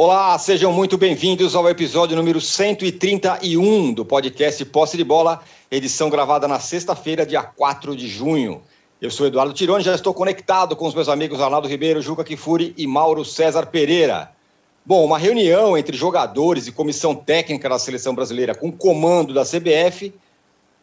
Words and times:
Olá, 0.00 0.38
sejam 0.38 0.72
muito 0.72 0.96
bem-vindos 0.96 1.56
ao 1.56 1.68
episódio 1.68 2.16
número 2.16 2.40
131 2.40 3.92
do 3.92 4.04
podcast 4.04 4.64
Posse 4.66 4.96
de 4.96 5.02
Bola, 5.02 5.40
edição 5.68 6.08
gravada 6.08 6.46
na 6.46 6.60
sexta-feira, 6.60 7.26
dia 7.26 7.42
4 7.42 7.96
de 7.96 8.06
junho. 8.06 8.62
Eu 9.02 9.10
sou 9.10 9.26
Eduardo 9.26 9.52
Tironi, 9.52 9.82
já 9.82 9.92
estou 9.92 10.14
conectado 10.14 10.76
com 10.76 10.86
os 10.86 10.94
meus 10.94 11.08
amigos 11.08 11.40
Arnaldo 11.40 11.66
Ribeiro, 11.66 12.00
Juca 12.00 12.22
Kifuri 12.22 12.72
e 12.78 12.86
Mauro 12.86 13.24
César 13.24 13.66
Pereira. 13.66 14.30
Bom, 14.86 15.04
uma 15.04 15.18
reunião 15.18 15.76
entre 15.76 15.96
jogadores 15.96 16.68
e 16.68 16.72
comissão 16.72 17.12
técnica 17.12 17.68
da 17.68 17.76
seleção 17.76 18.14
brasileira 18.14 18.54
com 18.54 18.70
comando 18.70 19.34
da 19.34 19.42
CBF, 19.44 20.14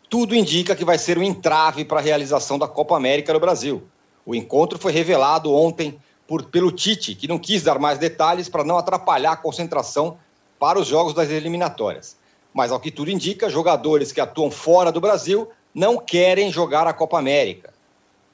tudo 0.10 0.36
indica 0.36 0.76
que 0.76 0.84
vai 0.84 0.98
ser 0.98 1.18
um 1.18 1.24
entrave 1.24 1.86
para 1.86 2.00
a 2.00 2.04
realização 2.04 2.60
da 2.60 2.68
Copa 2.68 2.98
América 2.98 3.32
no 3.32 3.40
Brasil. 3.40 3.82
O 4.26 4.36
encontro 4.36 4.78
foi 4.78 4.92
revelado 4.92 5.54
ontem 5.54 5.98
por, 6.28 6.44
pelo 6.46 6.72
Tite, 6.72 7.16
que 7.16 7.28
não 7.28 7.38
quis 7.38 7.64
dar 7.64 7.80
mais 7.80 8.00
detalhes 8.00 8.50
para 8.50 8.64
não 8.64 8.78
atrapalhar 8.78 9.34
a 9.34 9.38
concentração 9.38 10.18
para 10.60 10.80
os 10.80 10.88
jogos 10.88 11.14
das 11.14 11.30
eliminatórias. 11.30 12.18
Mas, 12.54 12.72
ao 12.72 12.80
que 12.80 12.92
tudo 12.92 13.12
indica, 13.12 13.50
jogadores 13.50 14.12
que 14.12 14.22
atuam 14.22 14.50
fora 14.50 14.92
do 14.92 15.02
Brasil 15.02 15.50
não 15.74 15.98
querem 15.98 16.52
jogar 16.52 16.88
a 16.88 16.94
Copa 16.94 17.20
América. 17.20 17.74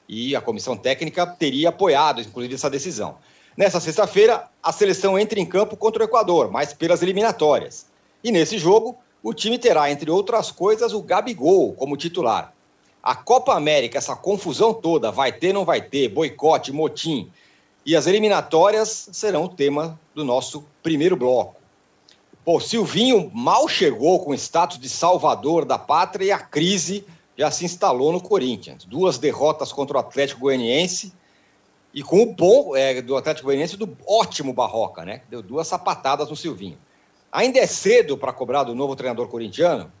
E 0.08 0.36
a 0.36 0.40
comissão 0.40 0.76
técnica 0.76 1.26
teria 1.26 1.70
apoiado, 1.70 2.20
inclusive, 2.20 2.54
essa 2.54 2.70
decisão. 2.70 3.16
Nessa 3.56 3.80
sexta-feira, 3.80 4.48
a 4.62 4.72
seleção 4.72 5.18
entra 5.18 5.38
em 5.38 5.44
campo 5.44 5.76
contra 5.76 6.02
o 6.02 6.06
Equador, 6.06 6.50
mas 6.50 6.72
pelas 6.72 7.02
eliminatórias. 7.02 7.86
E 8.22 8.30
nesse 8.30 8.58
jogo, 8.58 8.96
o 9.22 9.34
time 9.34 9.58
terá, 9.58 9.90
entre 9.90 10.10
outras 10.10 10.50
coisas, 10.50 10.92
o 10.92 11.02
Gabigol 11.02 11.72
como 11.74 11.96
titular. 11.96 12.54
A 13.02 13.16
Copa 13.16 13.54
América, 13.54 13.98
essa 13.98 14.14
confusão 14.14 14.72
toda, 14.72 15.10
vai 15.10 15.32
ter, 15.32 15.52
não 15.52 15.64
vai 15.64 15.82
ter, 15.82 16.08
boicote, 16.08 16.72
motim, 16.72 17.30
e 17.84 17.96
as 17.96 18.06
eliminatórias 18.06 19.08
serão 19.12 19.44
o 19.44 19.48
tema 19.48 19.98
do 20.14 20.24
nosso 20.24 20.64
primeiro 20.82 21.16
bloco. 21.16 21.56
Pô, 22.44 22.60
Silvinho 22.60 23.30
mal 23.32 23.68
chegou 23.68 24.24
com 24.24 24.30
o 24.30 24.34
status 24.34 24.78
de 24.78 24.88
salvador 24.88 25.64
da 25.64 25.78
pátria 25.78 26.24
e 26.26 26.32
a 26.32 26.38
crise 26.38 27.04
já 27.36 27.50
se 27.50 27.64
instalou 27.64 28.12
no 28.12 28.20
Corinthians. 28.20 28.84
Duas 28.84 29.18
derrotas 29.18 29.72
contra 29.72 29.96
o 29.96 30.00
Atlético 30.00 30.40
Goianiense 30.40 31.12
e 31.94 32.02
com 32.02 32.22
o 32.22 32.34
bom 32.34 32.76
é, 32.76 33.00
do 33.00 33.16
Atlético 33.16 33.46
Goianiense 33.46 33.76
do 33.76 33.96
ótimo 34.06 34.52
Barroca, 34.52 35.04
né? 35.04 35.22
Deu 35.28 35.42
duas 35.42 35.68
sapatadas 35.68 36.30
no 36.30 36.36
Silvinho. 36.36 36.78
Ainda 37.30 37.58
é 37.58 37.66
cedo 37.66 38.16
para 38.18 38.32
cobrar 38.32 38.64
do 38.64 38.74
novo 38.74 38.96
treinador 38.96 39.28
corintiano? 39.28 39.92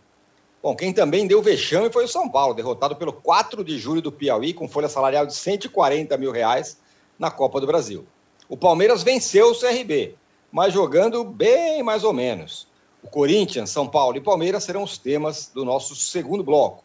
Bom, 0.62 0.76
quem 0.76 0.92
também 0.92 1.26
deu 1.26 1.42
vexame 1.42 1.90
foi 1.90 2.04
o 2.04 2.08
São 2.08 2.28
Paulo, 2.28 2.54
derrotado 2.54 2.94
pelo 2.94 3.12
4 3.12 3.64
de 3.64 3.78
julho 3.78 4.02
do 4.02 4.12
Piauí, 4.12 4.52
com 4.52 4.68
folha 4.68 4.88
salarial 4.88 5.26
de 5.26 5.34
140 5.34 6.16
mil 6.16 6.30
reais 6.30 6.78
na 7.22 7.30
Copa 7.30 7.60
do 7.60 7.68
Brasil. 7.68 8.04
O 8.48 8.56
Palmeiras 8.56 9.04
venceu 9.04 9.52
o 9.52 9.54
CRB, 9.54 10.16
mas 10.50 10.74
jogando 10.74 11.22
bem 11.22 11.80
mais 11.80 12.02
ou 12.02 12.12
menos. 12.12 12.66
O 13.00 13.08
Corinthians, 13.08 13.70
São 13.70 13.86
Paulo 13.86 14.16
e 14.16 14.20
Palmeiras 14.20 14.64
serão 14.64 14.82
os 14.82 14.98
temas 14.98 15.48
do 15.54 15.64
nosso 15.64 15.94
segundo 15.94 16.42
bloco. 16.42 16.82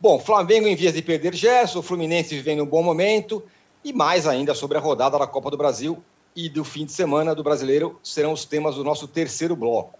Bom, 0.00 0.18
Flamengo 0.18 0.66
em 0.66 0.74
vias 0.74 0.94
de 0.94 1.02
perder 1.02 1.34
Gerson, 1.34 1.82
Fluminense 1.82 2.34
vivendo 2.34 2.62
um 2.62 2.66
bom 2.66 2.82
momento 2.82 3.42
e 3.84 3.92
mais 3.92 4.26
ainda 4.26 4.54
sobre 4.54 4.78
a 4.78 4.80
rodada 4.80 5.18
da 5.18 5.26
Copa 5.26 5.50
do 5.50 5.58
Brasil 5.58 6.02
e 6.34 6.48
do 6.48 6.64
fim 6.64 6.86
de 6.86 6.92
semana 6.92 7.34
do 7.34 7.44
Brasileiro 7.44 8.00
serão 8.02 8.32
os 8.32 8.46
temas 8.46 8.76
do 8.76 8.84
nosso 8.84 9.06
terceiro 9.06 9.54
bloco. 9.54 9.98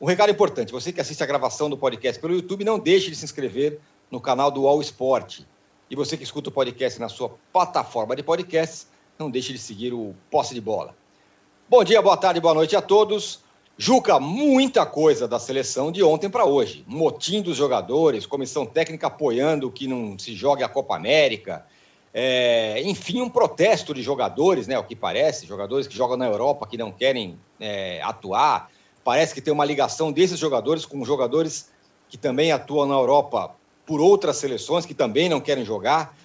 Um 0.00 0.06
recado 0.06 0.32
importante: 0.32 0.72
você 0.72 0.92
que 0.92 1.00
assiste 1.00 1.22
a 1.22 1.26
gravação 1.26 1.70
do 1.70 1.78
podcast 1.78 2.20
pelo 2.20 2.34
YouTube, 2.34 2.64
não 2.64 2.80
deixe 2.80 3.10
de 3.10 3.16
se 3.16 3.24
inscrever 3.24 3.78
no 4.10 4.20
canal 4.20 4.50
do 4.50 4.66
All 4.66 4.80
Sport. 4.80 5.42
E 5.88 5.94
você 5.94 6.16
que 6.16 6.24
escuta 6.24 6.48
o 6.48 6.52
podcast 6.52 6.98
na 6.98 7.08
sua 7.08 7.30
plataforma 7.52 8.16
de 8.16 8.22
podcasts, 8.22 8.88
não 9.16 9.30
deixe 9.30 9.52
de 9.52 9.58
seguir 9.58 9.92
o 9.92 10.16
Posse 10.28 10.52
de 10.52 10.60
Bola. 10.60 10.94
Bom 11.68 11.84
dia, 11.84 12.02
boa 12.02 12.16
tarde, 12.16 12.40
boa 12.40 12.54
noite 12.54 12.74
a 12.74 12.82
todos. 12.82 13.40
Juca, 13.78 14.18
muita 14.18 14.84
coisa 14.84 15.28
da 15.28 15.38
seleção 15.38 15.92
de 15.92 16.02
ontem 16.02 16.28
para 16.28 16.44
hoje. 16.44 16.84
Motim 16.88 17.40
dos 17.40 17.56
jogadores, 17.56 18.26
comissão 18.26 18.66
técnica 18.66 19.06
apoiando 19.06 19.70
que 19.70 19.86
não 19.86 20.18
se 20.18 20.34
jogue 20.34 20.64
a 20.64 20.68
Copa 20.68 20.96
América. 20.96 21.64
É, 22.12 22.82
enfim, 22.82 23.20
um 23.20 23.28
protesto 23.28 23.94
de 23.94 24.02
jogadores, 24.02 24.66
né? 24.66 24.76
O 24.76 24.82
que 24.82 24.96
parece, 24.96 25.46
jogadores 25.46 25.86
que 25.86 25.96
jogam 25.96 26.16
na 26.16 26.26
Europa 26.26 26.66
que 26.66 26.76
não 26.76 26.90
querem 26.90 27.38
é, 27.60 28.02
atuar. 28.02 28.72
Parece 29.04 29.32
que 29.32 29.40
tem 29.40 29.52
uma 29.52 29.64
ligação 29.64 30.10
desses 30.10 30.38
jogadores 30.38 30.84
com 30.84 31.04
jogadores 31.04 31.70
que 32.08 32.16
também 32.16 32.50
atuam 32.50 32.86
na 32.86 32.94
Europa 32.94 33.54
por 33.86 34.00
outras 34.00 34.36
seleções 34.36 34.84
que 34.84 34.92
também 34.92 35.28
não 35.28 35.40
querem 35.40 35.64
jogar. 35.64 36.16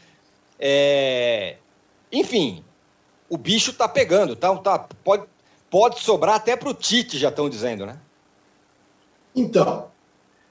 É... 0.59 1.57
Enfim, 2.11 2.63
o 3.29 3.37
bicho 3.37 3.71
está 3.71 3.87
pegando, 3.87 4.35
tá, 4.35 4.53
tá, 4.57 4.79
pode, 5.03 5.23
pode 5.69 6.01
sobrar 6.01 6.35
até 6.35 6.57
para 6.57 6.69
o 6.69 6.73
Tite, 6.73 7.17
já 7.17 7.29
estão 7.29 7.49
dizendo, 7.49 7.85
né? 7.85 7.97
Então, 9.33 9.89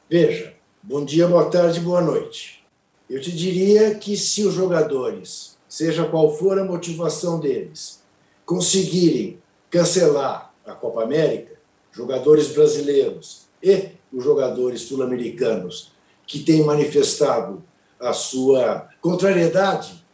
veja, 0.09 0.55
bom 0.83 1.05
dia, 1.05 1.29
boa 1.29 1.51
tarde, 1.51 1.81
boa 1.81 2.01
noite. 2.01 2.65
Eu 3.11 3.21
te 3.21 3.31
diria 3.33 3.95
que 3.97 4.17
se 4.17 4.45
os 4.45 4.55
jogadores, 4.55 5.59
seja 5.69 6.07
qual 6.07 6.35
for 6.35 6.59
a 6.59 6.65
motivação 6.65 7.39
deles, 7.39 8.03
conseguirem 8.47 9.39
cancelar 9.69 10.55
a 10.65 10.73
Copa 10.73 11.03
América, 11.03 11.59
jogadores 11.93 12.49
brasileiros 12.53 13.49
e 13.63 13.91
os 14.13 14.25
jogadores 14.25 14.83
sul-americanos 14.83 15.90
que 16.31 16.39
têm 16.39 16.63
manifestado 16.63 17.61
a 17.99 18.13
sua 18.13 18.89
contrariedade 19.01 20.07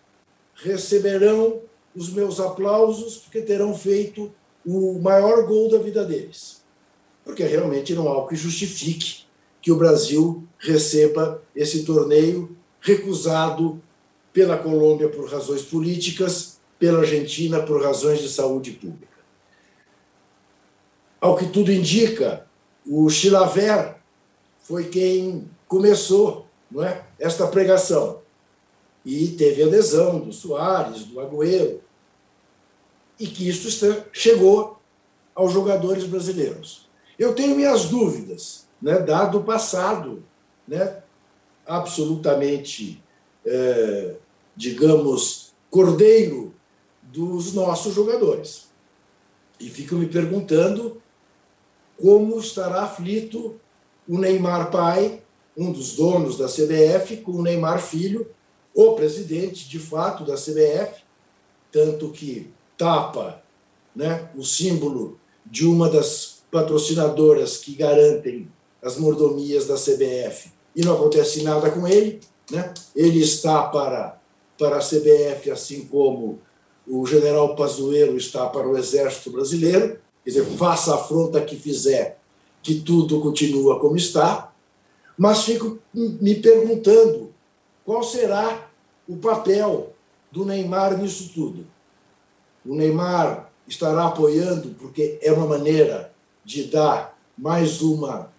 receberão 0.55 1.61
os 1.95 2.09
meus 2.09 2.41
aplausos 2.41 3.19
porque 3.19 3.43
terão 3.43 3.77
feito 3.77 4.33
o 4.65 4.99
maior 4.99 5.47
gol 5.47 5.71
da 5.71 5.77
vida 5.77 6.07
deles. 6.07 6.63
Porque 7.23 7.45
realmente 7.45 7.95
não 7.95 8.09
há 8.09 8.17
o 8.17 8.27
que 8.27 8.35
justifique 8.35 9.25
que 9.61 9.71
o 9.71 9.77
Brasil 9.77 10.43
receba 10.59 11.43
esse 11.55 11.85
torneio 11.85 12.57
recusado 12.81 13.79
pela 14.33 14.57
Colômbia 14.57 15.11
por 15.11 15.31
razões 15.31 15.61
políticas, 15.61 16.59
pela 16.79 17.01
Argentina 17.01 17.61
por 17.61 17.83
razões 17.83 18.23
de 18.23 18.31
saúde 18.31 18.71
pública. 18.71 19.19
Ao 21.21 21.37
que 21.37 21.47
tudo 21.47 21.71
indica, 21.71 22.47
o 22.87 23.07
Chilaver 23.11 23.97
foi 24.63 24.85
quem 24.85 25.55
começou 25.69 26.47
não 26.71 26.83
é, 26.83 27.05
esta 27.19 27.47
pregação. 27.47 28.21
E 29.05 29.29
teve 29.29 29.63
adesão 29.63 30.19
do 30.19 30.33
Soares, 30.33 31.05
do 31.05 31.21
Agüero, 31.21 31.81
e 33.19 33.27
que 33.27 33.49
isso 33.49 34.05
chegou 34.13 34.81
aos 35.35 35.53
jogadores 35.53 36.05
brasileiros. 36.05 36.89
Eu 37.19 37.35
tenho 37.35 37.55
minhas 37.55 37.87
dúvidas, 37.87 38.67
né, 38.83 38.99
dado 38.99 39.39
o 39.39 39.45
passado 39.45 40.25
né, 40.67 41.03
absolutamente, 41.65 43.03
é, 43.45 44.17
digamos, 44.57 45.55
cordeiro 45.71 46.55
dos 47.03 47.55
nossos 47.55 47.95
jogadores. 47.95 48.69
E 49.59 49.71
fico 49.71 49.95
me 49.95 50.07
perguntando 50.07 51.01
como 51.97 52.39
estará 52.39 52.83
aflito 52.83 53.59
o 54.07 54.19
Neymar 54.19 54.71
pai 54.71 55.23
um 55.57 55.73
dos 55.73 55.97
donos 55.97 56.37
da 56.37 56.47
CBF, 56.47 57.19
com 57.19 57.33
o 57.33 57.43
Neymar 57.43 57.81
Filho, 57.81 58.29
o 58.75 58.93
presidente 58.93 59.69
de 59.69 59.79
fato 59.79 60.25
da 60.25 60.35
CBF, 60.35 61.03
tanto 61.73 62.11
que 62.11 62.51
tapa 62.77 63.43
né, 63.95 64.29
o 64.37 64.45
símbolo 64.45 65.19
de 65.45 65.67
uma 65.67 65.89
das 65.89 66.43
patrocinadoras 66.51 67.57
que 67.57 67.75
garantem 67.75 68.49
as 68.83 68.99
mordomias 68.99 69.67
da 69.67 69.77
CBF 69.77 70.51
e 70.75 70.85
não 70.85 70.95
acontece 70.95 71.43
nada 71.43 71.71
com 71.71 71.89
ele. 71.89 72.21
Né? 72.51 72.73
Ele 72.95 73.21
está 73.21 73.63
para, 73.63 74.21
para 74.59 74.77
a 74.77 74.81
CBF, 74.81 75.51
assim 75.51 75.87
como 75.87 76.39
o 76.87 77.07
general 77.07 77.57
Pazuello 77.57 78.17
está 78.17 78.47
para 78.47 78.69
o 78.69 78.77
Exército 78.77 79.31
Brasileiro. 79.31 79.99
Quer 80.23 80.31
dizer, 80.31 80.45
faça 80.57 80.93
a 80.93 80.97
afronta 80.97 81.41
que 81.41 81.57
fizer, 81.57 82.19
que 82.63 82.81
tudo 82.81 83.21
continua 83.21 83.81
como 83.81 83.97
está 83.97 84.53
mas 85.17 85.45
fico 85.45 85.79
me 85.95 86.35
perguntando 86.37 87.33
qual 87.85 88.03
será 88.03 88.69
o 89.09 89.17
papel 89.17 89.93
do 90.31 90.45
Neymar 90.45 90.99
nisso 90.99 91.31
tudo. 91.33 91.67
O 92.65 92.75
Neymar 92.75 93.51
estará 93.67 94.07
apoiando 94.07 94.71
porque 94.79 95.19
é 95.23 95.33
uma 95.33 95.47
maneira 95.47 96.13
de 96.45 96.65
dar 96.65 97.17
mais 97.37 97.81
uma 97.81 98.33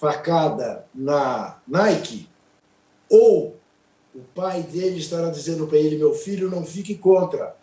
facada 0.00 0.86
na 0.94 1.58
Nike? 1.66 2.28
Ou 3.08 3.56
o 4.14 4.20
pai 4.34 4.62
dele 4.62 4.98
estará 4.98 5.30
dizendo 5.30 5.66
para 5.66 5.78
ele: 5.78 5.96
meu 5.96 6.14
filho, 6.14 6.50
não 6.50 6.64
fique 6.64 6.94
contra 6.94 7.56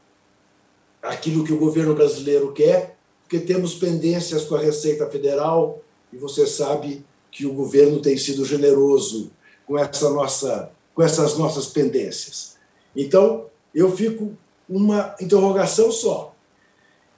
aquilo 1.01 1.43
que 1.43 1.53
o 1.53 1.59
governo 1.59 1.93
brasileiro 1.93 2.51
quer, 2.53 2.97
porque 3.23 3.39
temos 3.39 3.75
pendências 3.75 4.45
com 4.45 4.55
a 4.55 4.59
Receita 4.59 5.09
Federal 5.09 5.81
e 6.11 6.17
você 6.17 6.45
sabe 6.45 7.05
que 7.31 7.45
o 7.45 7.53
governo 7.53 8.01
tem 8.01 8.17
sido 8.17 8.45
generoso 8.45 9.31
com 9.65 9.77
essa 9.77 10.09
nossa 10.09 10.71
com 10.93 11.03
essas 11.03 11.37
nossas 11.37 11.67
pendências. 11.67 12.57
Então, 12.95 13.45
eu 13.73 13.95
fico 13.95 14.35
uma 14.67 15.15
interrogação 15.21 15.91
só. 15.91 16.33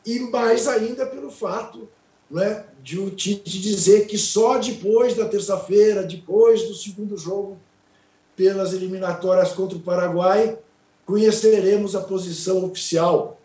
e 0.05 0.19
mais 0.19 0.67
ainda 0.67 1.05
pelo 1.05 1.31
fato 1.31 1.87
né, 2.29 2.65
de 2.83 2.99
o 2.99 3.09
Tite 3.09 3.59
dizer 3.59 4.05
que 4.05 4.17
só 4.17 4.57
depois 4.57 5.15
da 5.15 5.25
terça-feira, 5.25 6.03
depois 6.03 6.67
do 6.67 6.75
segundo 6.75 7.17
jogo, 7.17 7.57
pelas 8.35 8.73
eliminatórias 8.73 9.51
contra 9.53 9.77
o 9.77 9.81
Paraguai, 9.81 10.57
conheceremos 11.05 11.95
a 11.95 12.01
posição 12.01 12.65
oficial 12.65 13.39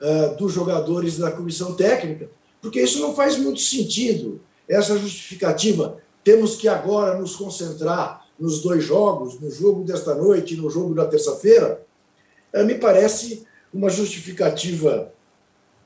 uh, 0.00 0.36
dos 0.36 0.52
jogadores 0.52 1.18
da 1.18 1.30
comissão 1.30 1.74
técnica, 1.74 2.30
porque 2.60 2.80
isso 2.80 3.00
não 3.00 3.14
faz 3.14 3.36
muito 3.36 3.60
sentido, 3.60 4.40
essa 4.68 4.96
justificativa. 4.98 5.98
Temos 6.28 6.56
que 6.56 6.68
agora 6.68 7.16
nos 7.16 7.36
concentrar 7.36 8.28
nos 8.38 8.60
dois 8.60 8.84
jogos, 8.84 9.40
no 9.40 9.50
jogo 9.50 9.82
desta 9.82 10.14
noite 10.14 10.52
e 10.52 10.56
no 10.58 10.68
jogo 10.68 10.94
da 10.94 11.06
terça-feira, 11.06 11.82
uh, 12.52 12.62
me 12.66 12.74
parece 12.74 13.46
uma 13.72 13.88
justificativa 13.88 15.10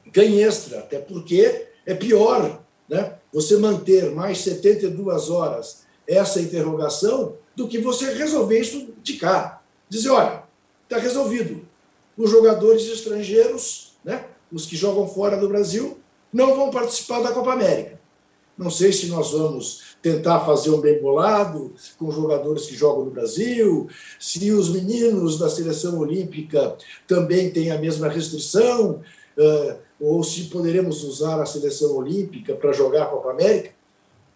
ganhestra, 0.06 0.80
até 0.80 0.98
porque 0.98 1.68
é 1.86 1.94
pior 1.94 2.60
né, 2.88 3.18
você 3.32 3.56
manter 3.56 4.10
mais 4.10 4.38
72 4.38 5.30
horas 5.30 5.84
essa 6.08 6.40
interrogação 6.40 7.36
do 7.54 7.68
que 7.68 7.78
você 7.78 8.12
resolver 8.12 8.58
isso 8.58 8.92
de 9.00 9.18
cá. 9.18 9.62
Dizer, 9.88 10.10
olha, 10.10 10.42
está 10.82 10.98
resolvido. 10.98 11.64
Os 12.18 12.28
jogadores 12.28 12.82
estrangeiros, 12.88 13.96
né, 14.04 14.24
os 14.50 14.66
que 14.66 14.74
jogam 14.74 15.06
fora 15.06 15.36
do 15.36 15.48
Brasil, 15.48 16.00
não 16.32 16.56
vão 16.56 16.72
participar 16.72 17.20
da 17.20 17.30
Copa 17.30 17.52
América. 17.52 18.02
Não 18.58 18.70
sei 18.70 18.92
se 18.92 19.06
nós 19.06 19.30
vamos 19.30 19.91
tentar 20.02 20.40
fazer 20.40 20.70
um 20.70 20.81
bem 20.81 21.00
bolado 21.00 21.72
com 21.96 22.10
jogadores 22.10 22.66
que 22.66 22.75
jogam 22.75 23.04
no 23.04 23.10
Brasil, 23.10 23.88
se 24.19 24.50
os 24.50 24.69
meninos 24.69 25.38
da 25.38 25.49
seleção 25.49 25.99
olímpica 25.99 26.76
também 27.06 27.50
têm 27.50 27.70
a 27.70 27.78
mesma 27.78 28.08
restrição. 28.08 29.00
Uh, 29.38 29.93
ou 30.02 30.25
se 30.25 30.44
poderemos 30.44 31.04
usar 31.04 31.40
a 31.40 31.46
seleção 31.46 31.96
olímpica 31.96 32.56
para 32.56 32.72
jogar 32.72 33.04
a 33.04 33.06
Copa 33.06 33.31
América. 33.31 33.70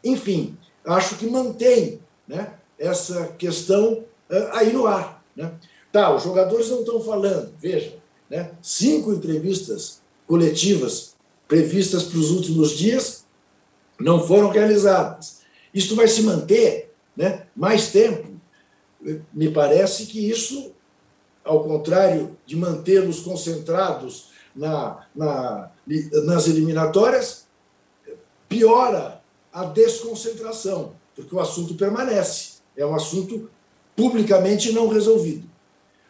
Enfim, 0.04 0.56
acho 0.84 1.16
que 1.16 1.26
mantém 1.26 2.00
né, 2.26 2.54
essa 2.78 3.26
questão 3.36 4.04
uh, 4.30 4.48
aí 4.52 4.72
no 4.72 4.86
ar. 4.86 5.24
Né? 5.34 5.52
Tá, 5.90 6.14
os 6.14 6.22
jogadores 6.22 6.70
não 6.70 6.80
estão 6.80 7.00
falando, 7.00 7.52
veja, 7.58 7.96
né, 8.30 8.52
cinco 8.62 9.12
entrevistas 9.12 10.00
coletivas 10.24 11.16
previstas 11.48 12.04
para 12.04 12.18
os 12.18 12.30
últimos 12.30 12.70
dias 12.70 13.24
não 13.98 14.24
foram 14.24 14.50
realizadas. 14.50 15.40
Isto 15.76 15.94
vai 15.94 16.08
se 16.08 16.22
manter 16.22 16.94
né, 17.14 17.48
mais 17.54 17.90
tempo. 17.90 18.40
Me 19.30 19.50
parece 19.50 20.06
que 20.06 20.30
isso, 20.30 20.72
ao 21.44 21.62
contrário 21.62 22.34
de 22.46 22.56
mantê-los 22.56 23.20
concentrados 23.20 24.30
na, 24.54 25.06
na, 25.14 25.70
nas 26.24 26.48
eliminatórias, 26.48 27.46
piora 28.48 29.20
a 29.52 29.64
desconcentração, 29.64 30.94
porque 31.14 31.34
o 31.34 31.40
assunto 31.40 31.74
permanece. 31.74 32.54
É 32.74 32.86
um 32.86 32.94
assunto 32.94 33.50
publicamente 33.94 34.72
não 34.72 34.88
resolvido. 34.88 35.46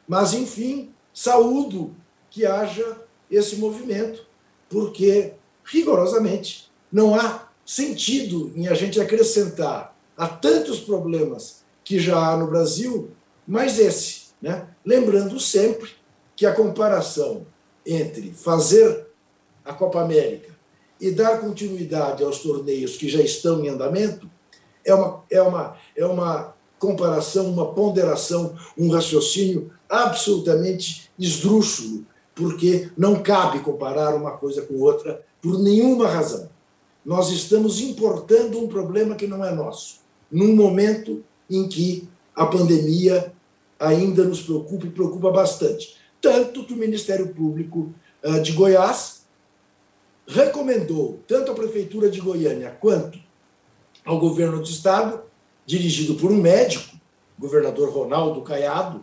Mas, 0.06 0.32
enfim, 0.32 0.94
saúdo 1.12 1.92
que 2.30 2.46
haja 2.46 3.02
esse 3.28 3.56
movimento, 3.56 4.24
porque, 4.68 5.32
rigorosamente, 5.64 6.70
não 6.92 7.16
há 7.16 7.45
sentido 7.66 8.52
em 8.54 8.68
a 8.68 8.74
gente 8.74 9.00
acrescentar 9.00 9.96
a 10.16 10.28
tantos 10.28 10.78
problemas 10.78 11.64
que 11.82 11.98
já 11.98 12.16
há 12.16 12.36
no 12.36 12.46
Brasil, 12.46 13.10
mais 13.46 13.78
esse. 13.78 14.26
Né? 14.40 14.68
Lembrando 14.84 15.38
sempre 15.40 15.90
que 16.36 16.46
a 16.46 16.54
comparação 16.54 17.46
entre 17.84 18.32
fazer 18.32 19.08
a 19.64 19.72
Copa 19.72 20.00
América 20.00 20.54
e 21.00 21.10
dar 21.10 21.40
continuidade 21.40 22.22
aos 22.22 22.38
torneios 22.38 22.96
que 22.96 23.08
já 23.08 23.20
estão 23.20 23.62
em 23.64 23.68
andamento 23.68 24.30
é 24.84 24.94
uma, 24.94 25.24
é 25.30 25.42
uma, 25.42 25.76
é 25.96 26.06
uma 26.06 26.54
comparação, 26.78 27.50
uma 27.50 27.72
ponderação, 27.72 28.54
um 28.78 28.90
raciocínio 28.90 29.72
absolutamente 29.88 31.10
esdrúxulo, 31.18 32.06
porque 32.34 32.90
não 32.96 33.22
cabe 33.22 33.60
comparar 33.60 34.14
uma 34.14 34.32
coisa 34.32 34.62
com 34.62 34.74
outra 34.74 35.24
por 35.42 35.58
nenhuma 35.58 36.06
razão. 36.06 36.48
Nós 37.06 37.30
estamos 37.30 37.80
importando 37.80 38.58
um 38.58 38.66
problema 38.66 39.14
que 39.14 39.28
não 39.28 39.44
é 39.44 39.54
nosso, 39.54 40.00
num 40.28 40.56
momento 40.56 41.22
em 41.48 41.68
que 41.68 42.08
a 42.34 42.44
pandemia 42.44 43.32
ainda 43.78 44.24
nos 44.24 44.42
preocupa 44.42 44.86
e 44.86 44.90
preocupa 44.90 45.30
bastante. 45.30 45.96
Tanto 46.20 46.64
que 46.64 46.72
o 46.72 46.76
Ministério 46.76 47.28
Público 47.28 47.94
uh, 48.24 48.42
de 48.42 48.50
Goiás 48.50 49.24
recomendou, 50.26 51.20
tanto 51.28 51.52
à 51.52 51.54
Prefeitura 51.54 52.10
de 52.10 52.20
Goiânia 52.20 52.76
quanto 52.80 53.20
ao 54.04 54.18
governo 54.18 54.58
do 54.58 54.68
Estado, 54.68 55.22
dirigido 55.64 56.16
por 56.16 56.32
um 56.32 56.42
médico, 56.42 56.96
governador 57.38 57.88
Ronaldo 57.88 58.42
Caiado, 58.42 59.02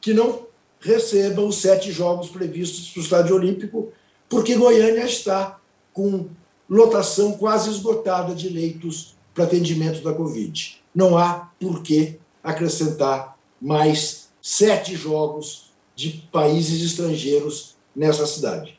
que 0.00 0.14
não 0.14 0.46
receba 0.78 1.42
os 1.42 1.56
sete 1.56 1.90
jogos 1.90 2.28
previstos 2.28 2.90
para 2.90 3.00
o 3.00 3.02
Estádio 3.02 3.34
Olímpico, 3.34 3.92
porque 4.28 4.54
Goiânia 4.54 5.04
está 5.04 5.58
com 5.92 6.28
lotação 6.68 7.32
quase 7.32 7.70
esgotada 7.70 8.34
de 8.34 8.48
leitos 8.48 9.14
para 9.34 9.44
atendimento 9.44 10.02
da 10.02 10.12
Covid. 10.12 10.80
Não 10.94 11.18
há 11.18 11.50
por 11.60 11.82
que 11.82 12.18
acrescentar 12.42 13.36
mais 13.60 14.28
sete 14.40 14.94
jogos 14.94 15.70
de 15.96 16.28
países 16.30 16.82
estrangeiros 16.82 17.76
nessa 17.94 18.26
cidade. 18.26 18.78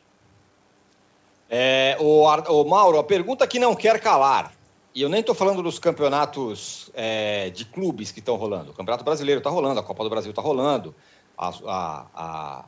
É, 1.50 1.98
o, 2.00 2.24
o 2.24 2.64
Mauro, 2.66 2.98
a 2.98 3.04
pergunta 3.04 3.48
que 3.48 3.60
não 3.60 3.76
quer 3.76 4.00
calar, 4.00 4.54
e 4.94 5.02
eu 5.02 5.10
nem 5.10 5.20
estou 5.20 5.36
falando 5.36 5.62
dos 5.62 5.78
campeonatos 5.78 6.90
é, 6.94 7.50
de 7.50 7.66
clubes 7.66 8.12
que 8.12 8.20
estão 8.20 8.36
rolando. 8.36 8.72
O 8.72 8.74
Campeonato 8.74 9.04
Brasileiro 9.04 9.40
está 9.40 9.50
rolando, 9.50 9.80
a 9.80 9.84
Copa 9.84 10.04
do 10.04 10.10
Brasil 10.10 10.30
está 10.32 10.42
rolando, 10.42 10.96
a, 11.38 11.50
a, 11.50 12.06
a 12.16 12.66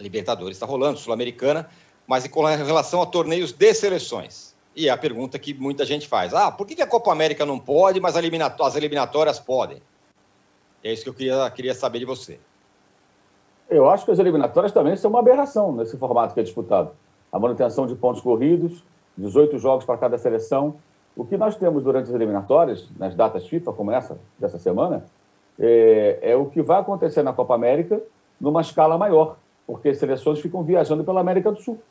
Libertadores 0.00 0.56
está 0.56 0.66
rolando, 0.66 0.98
Sul-Americana, 0.98 1.68
mas 2.08 2.26
com 2.26 2.42
relação 2.42 3.02
a 3.02 3.06
torneios 3.06 3.52
de 3.52 3.74
seleções. 3.74 4.56
E 4.74 4.88
é 4.88 4.90
a 4.90 4.96
pergunta 4.96 5.38
que 5.38 5.52
muita 5.52 5.84
gente 5.84 6.08
faz: 6.08 6.32
ah, 6.32 6.50
por 6.50 6.66
que 6.66 6.80
a 6.80 6.86
Copa 6.86 7.12
América 7.12 7.44
não 7.44 7.58
pode, 7.58 8.00
mas 8.00 8.16
as 8.16 8.76
eliminatórias 8.76 9.38
podem? 9.38 9.82
É 10.82 10.92
isso 10.92 11.02
que 11.02 11.10
eu 11.10 11.14
queria, 11.14 11.50
queria 11.50 11.74
saber 11.74 11.98
de 11.98 12.04
você. 12.04 12.40
Eu 13.68 13.90
acho 13.90 14.06
que 14.06 14.10
as 14.10 14.18
eliminatórias 14.18 14.72
também 14.72 14.96
são 14.96 15.10
uma 15.10 15.18
aberração 15.18 15.72
nesse 15.72 15.98
formato 15.98 16.32
que 16.32 16.40
é 16.40 16.42
disputado. 16.42 16.92
A 17.30 17.38
manutenção 17.38 17.86
de 17.86 17.94
pontos 17.94 18.22
corridos, 18.22 18.82
18 19.18 19.58
jogos 19.58 19.84
para 19.84 19.98
cada 19.98 20.16
seleção. 20.16 20.76
O 21.14 21.24
que 21.24 21.36
nós 21.36 21.56
temos 21.56 21.84
durante 21.84 22.08
as 22.08 22.14
eliminatórias, 22.14 22.88
nas 22.96 23.14
datas 23.14 23.46
FIFA, 23.46 23.72
como 23.72 23.90
essa 23.90 24.16
dessa 24.38 24.58
semana, 24.58 25.04
é, 25.58 26.18
é 26.22 26.36
o 26.36 26.46
que 26.46 26.62
vai 26.62 26.80
acontecer 26.80 27.22
na 27.22 27.32
Copa 27.32 27.54
América 27.54 28.00
numa 28.40 28.60
escala 28.60 28.96
maior, 28.96 29.36
porque 29.66 29.88
as 29.88 29.98
seleções 29.98 30.38
ficam 30.38 30.62
viajando 30.62 31.02
pela 31.02 31.20
América 31.20 31.50
do 31.50 31.60
Sul. 31.60 31.82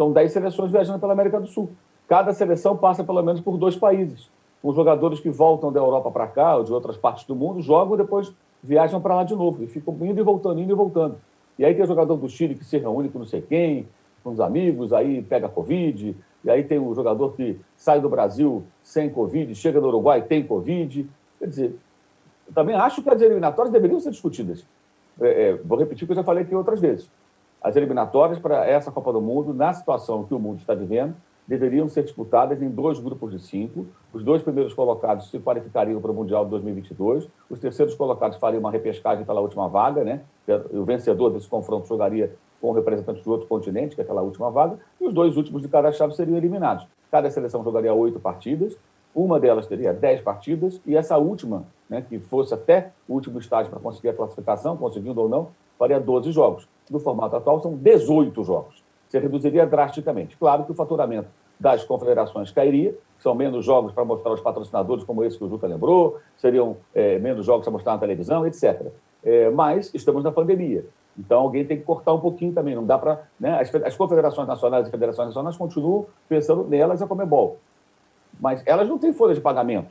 São 0.00 0.10
10 0.10 0.32
seleções 0.32 0.72
viajando 0.72 0.98
pela 0.98 1.12
América 1.12 1.38
do 1.38 1.46
Sul. 1.46 1.72
Cada 2.08 2.32
seleção 2.32 2.74
passa 2.74 3.04
pelo 3.04 3.22
menos 3.22 3.42
por 3.42 3.58
dois 3.58 3.76
países. 3.76 4.30
Os 4.62 4.74
jogadores 4.74 5.20
que 5.20 5.28
voltam 5.28 5.70
da 5.70 5.78
Europa 5.78 6.10
para 6.10 6.26
cá, 6.26 6.56
ou 6.56 6.64
de 6.64 6.72
outras 6.72 6.96
partes 6.96 7.26
do 7.26 7.36
mundo, 7.36 7.60
jogam 7.60 7.98
depois 7.98 8.32
viajam 8.62 8.98
para 8.98 9.14
lá 9.14 9.24
de 9.24 9.34
novo 9.34 9.62
e 9.62 9.66
ficam 9.66 9.94
indo 10.00 10.18
e 10.18 10.22
voltando, 10.22 10.58
indo 10.58 10.72
e 10.72 10.74
voltando. 10.74 11.16
E 11.58 11.66
aí 11.66 11.74
tem 11.74 11.84
o 11.84 11.86
jogador 11.86 12.16
do 12.16 12.30
Chile 12.30 12.54
que 12.54 12.64
se 12.64 12.78
reúne 12.78 13.10
com 13.10 13.18
não 13.18 13.26
sei 13.26 13.42
quem, 13.42 13.86
com 14.24 14.30
os 14.30 14.40
amigos, 14.40 14.90
aí 14.94 15.20
pega 15.20 15.50
Covid, 15.50 16.16
e 16.42 16.50
aí 16.50 16.64
tem 16.64 16.78
o 16.78 16.94
jogador 16.94 17.34
que 17.34 17.60
sai 17.76 18.00
do 18.00 18.08
Brasil 18.08 18.64
sem 18.82 19.10
Covid, 19.10 19.54
chega 19.54 19.82
no 19.82 19.88
Uruguai 19.88 20.22
tem 20.22 20.42
Covid. 20.42 21.06
Quer 21.38 21.46
dizer, 21.46 21.76
eu 22.48 22.54
também 22.54 22.74
acho 22.74 23.02
que 23.02 23.10
as 23.10 23.20
eliminatórias 23.20 23.70
deveriam 23.70 24.00
ser 24.00 24.12
discutidas. 24.12 24.64
É, 25.20 25.50
é, 25.50 25.56
vou 25.56 25.78
repetir 25.78 26.04
o 26.04 26.06
que 26.06 26.12
eu 26.12 26.16
já 26.16 26.24
falei 26.24 26.44
aqui 26.44 26.54
outras 26.54 26.80
vezes. 26.80 27.06
As 27.62 27.76
eliminatórias 27.76 28.38
para 28.38 28.66
essa 28.66 28.90
Copa 28.90 29.12
do 29.12 29.20
Mundo, 29.20 29.52
na 29.52 29.72
situação 29.72 30.24
que 30.24 30.34
o 30.34 30.38
mundo 30.38 30.60
está 30.60 30.74
vivendo, 30.74 31.14
deveriam 31.46 31.88
ser 31.88 32.04
disputadas 32.04 32.62
em 32.62 32.70
dois 32.70 32.98
grupos 32.98 33.32
de 33.32 33.38
cinco. 33.38 33.86
Os 34.12 34.22
dois 34.22 34.42
primeiros 34.42 34.72
colocados 34.72 35.30
se 35.30 35.38
qualificariam 35.40 36.00
para 36.00 36.10
o 36.10 36.14
Mundial 36.14 36.44
de 36.44 36.50
2022. 36.52 37.28
Os 37.50 37.58
terceiros 37.58 37.94
colocados 37.94 38.38
fariam 38.38 38.60
uma 38.60 38.70
repescagem 38.70 39.24
pela 39.24 39.40
última 39.40 39.68
vaga, 39.68 40.04
né? 40.04 40.22
O 40.72 40.84
vencedor 40.84 41.30
desse 41.30 41.48
confronto 41.48 41.86
jogaria 41.86 42.34
com 42.60 42.70
o 42.70 42.72
representante 42.72 43.22
de 43.22 43.28
outro 43.28 43.46
continente, 43.46 43.94
que 43.94 44.00
é 44.00 44.04
aquela 44.04 44.22
última 44.22 44.50
vaga, 44.50 44.78
e 45.00 45.06
os 45.06 45.12
dois 45.12 45.36
últimos 45.36 45.60
de 45.60 45.68
cada 45.68 45.90
chave 45.92 46.14
seriam 46.14 46.36
eliminados. 46.36 46.86
Cada 47.10 47.30
seleção 47.30 47.64
jogaria 47.64 47.92
oito 47.92 48.20
partidas, 48.20 48.76
uma 49.14 49.40
delas 49.40 49.66
teria 49.66 49.92
dez 49.92 50.20
partidas, 50.20 50.80
e 50.86 50.94
essa 50.94 51.18
última, 51.18 51.64
né, 51.88 52.04
que 52.06 52.18
fosse 52.18 52.54
até 52.54 52.92
o 53.08 53.14
último 53.14 53.38
estágio 53.38 53.70
para 53.70 53.80
conseguir 53.80 54.10
a 54.10 54.14
classificação, 54.14 54.76
conseguindo 54.76 55.20
ou 55.20 55.28
não, 55.28 55.48
faria 55.80 55.98
12 55.98 56.30
jogos. 56.30 56.68
No 56.90 57.00
formato 57.00 57.34
atual, 57.34 57.62
são 57.62 57.74
18 57.74 58.44
jogos. 58.44 58.84
Você 59.08 59.18
reduziria 59.18 59.66
drasticamente. 59.66 60.36
Claro 60.36 60.64
que 60.64 60.72
o 60.72 60.74
faturamento 60.74 61.28
das 61.58 61.82
confederações 61.84 62.50
cairia, 62.50 62.94
são 63.18 63.34
menos 63.34 63.64
jogos 63.64 63.92
para 63.92 64.04
mostrar 64.04 64.30
aos 64.30 64.40
patrocinadores, 64.40 65.04
como 65.04 65.24
esse 65.24 65.38
que 65.38 65.44
o 65.44 65.48
Juca 65.48 65.66
lembrou, 65.66 66.18
seriam 66.36 66.76
é, 66.94 67.18
menos 67.18 67.46
jogos 67.46 67.64
para 67.64 67.72
mostrar 67.72 67.92
na 67.92 67.98
televisão, 67.98 68.46
etc. 68.46 68.88
É, 69.24 69.50
mas 69.50 69.90
estamos 69.94 70.22
na 70.22 70.30
pandemia. 70.30 70.84
Então, 71.18 71.40
alguém 71.40 71.64
tem 71.64 71.78
que 71.78 71.82
cortar 71.82 72.12
um 72.12 72.20
pouquinho 72.20 72.52
também. 72.52 72.74
Não 72.74 72.84
dá 72.84 72.98
para. 72.98 73.22
Né? 73.38 73.58
As, 73.60 73.74
as, 73.74 73.96
confederações 73.96 74.46
nacionais 74.46 74.86
e 74.86 74.90
federações 74.90 75.28
nacionais 75.28 75.56
continuam 75.56 76.06
pensando 76.28 76.64
nelas 76.64 77.02
a 77.02 77.06
Comebol. 77.06 77.58
Mas 78.38 78.62
elas 78.64 78.88
não 78.88 78.98
têm 78.98 79.12
folha 79.12 79.34
de 79.34 79.40
pagamento. 79.40 79.88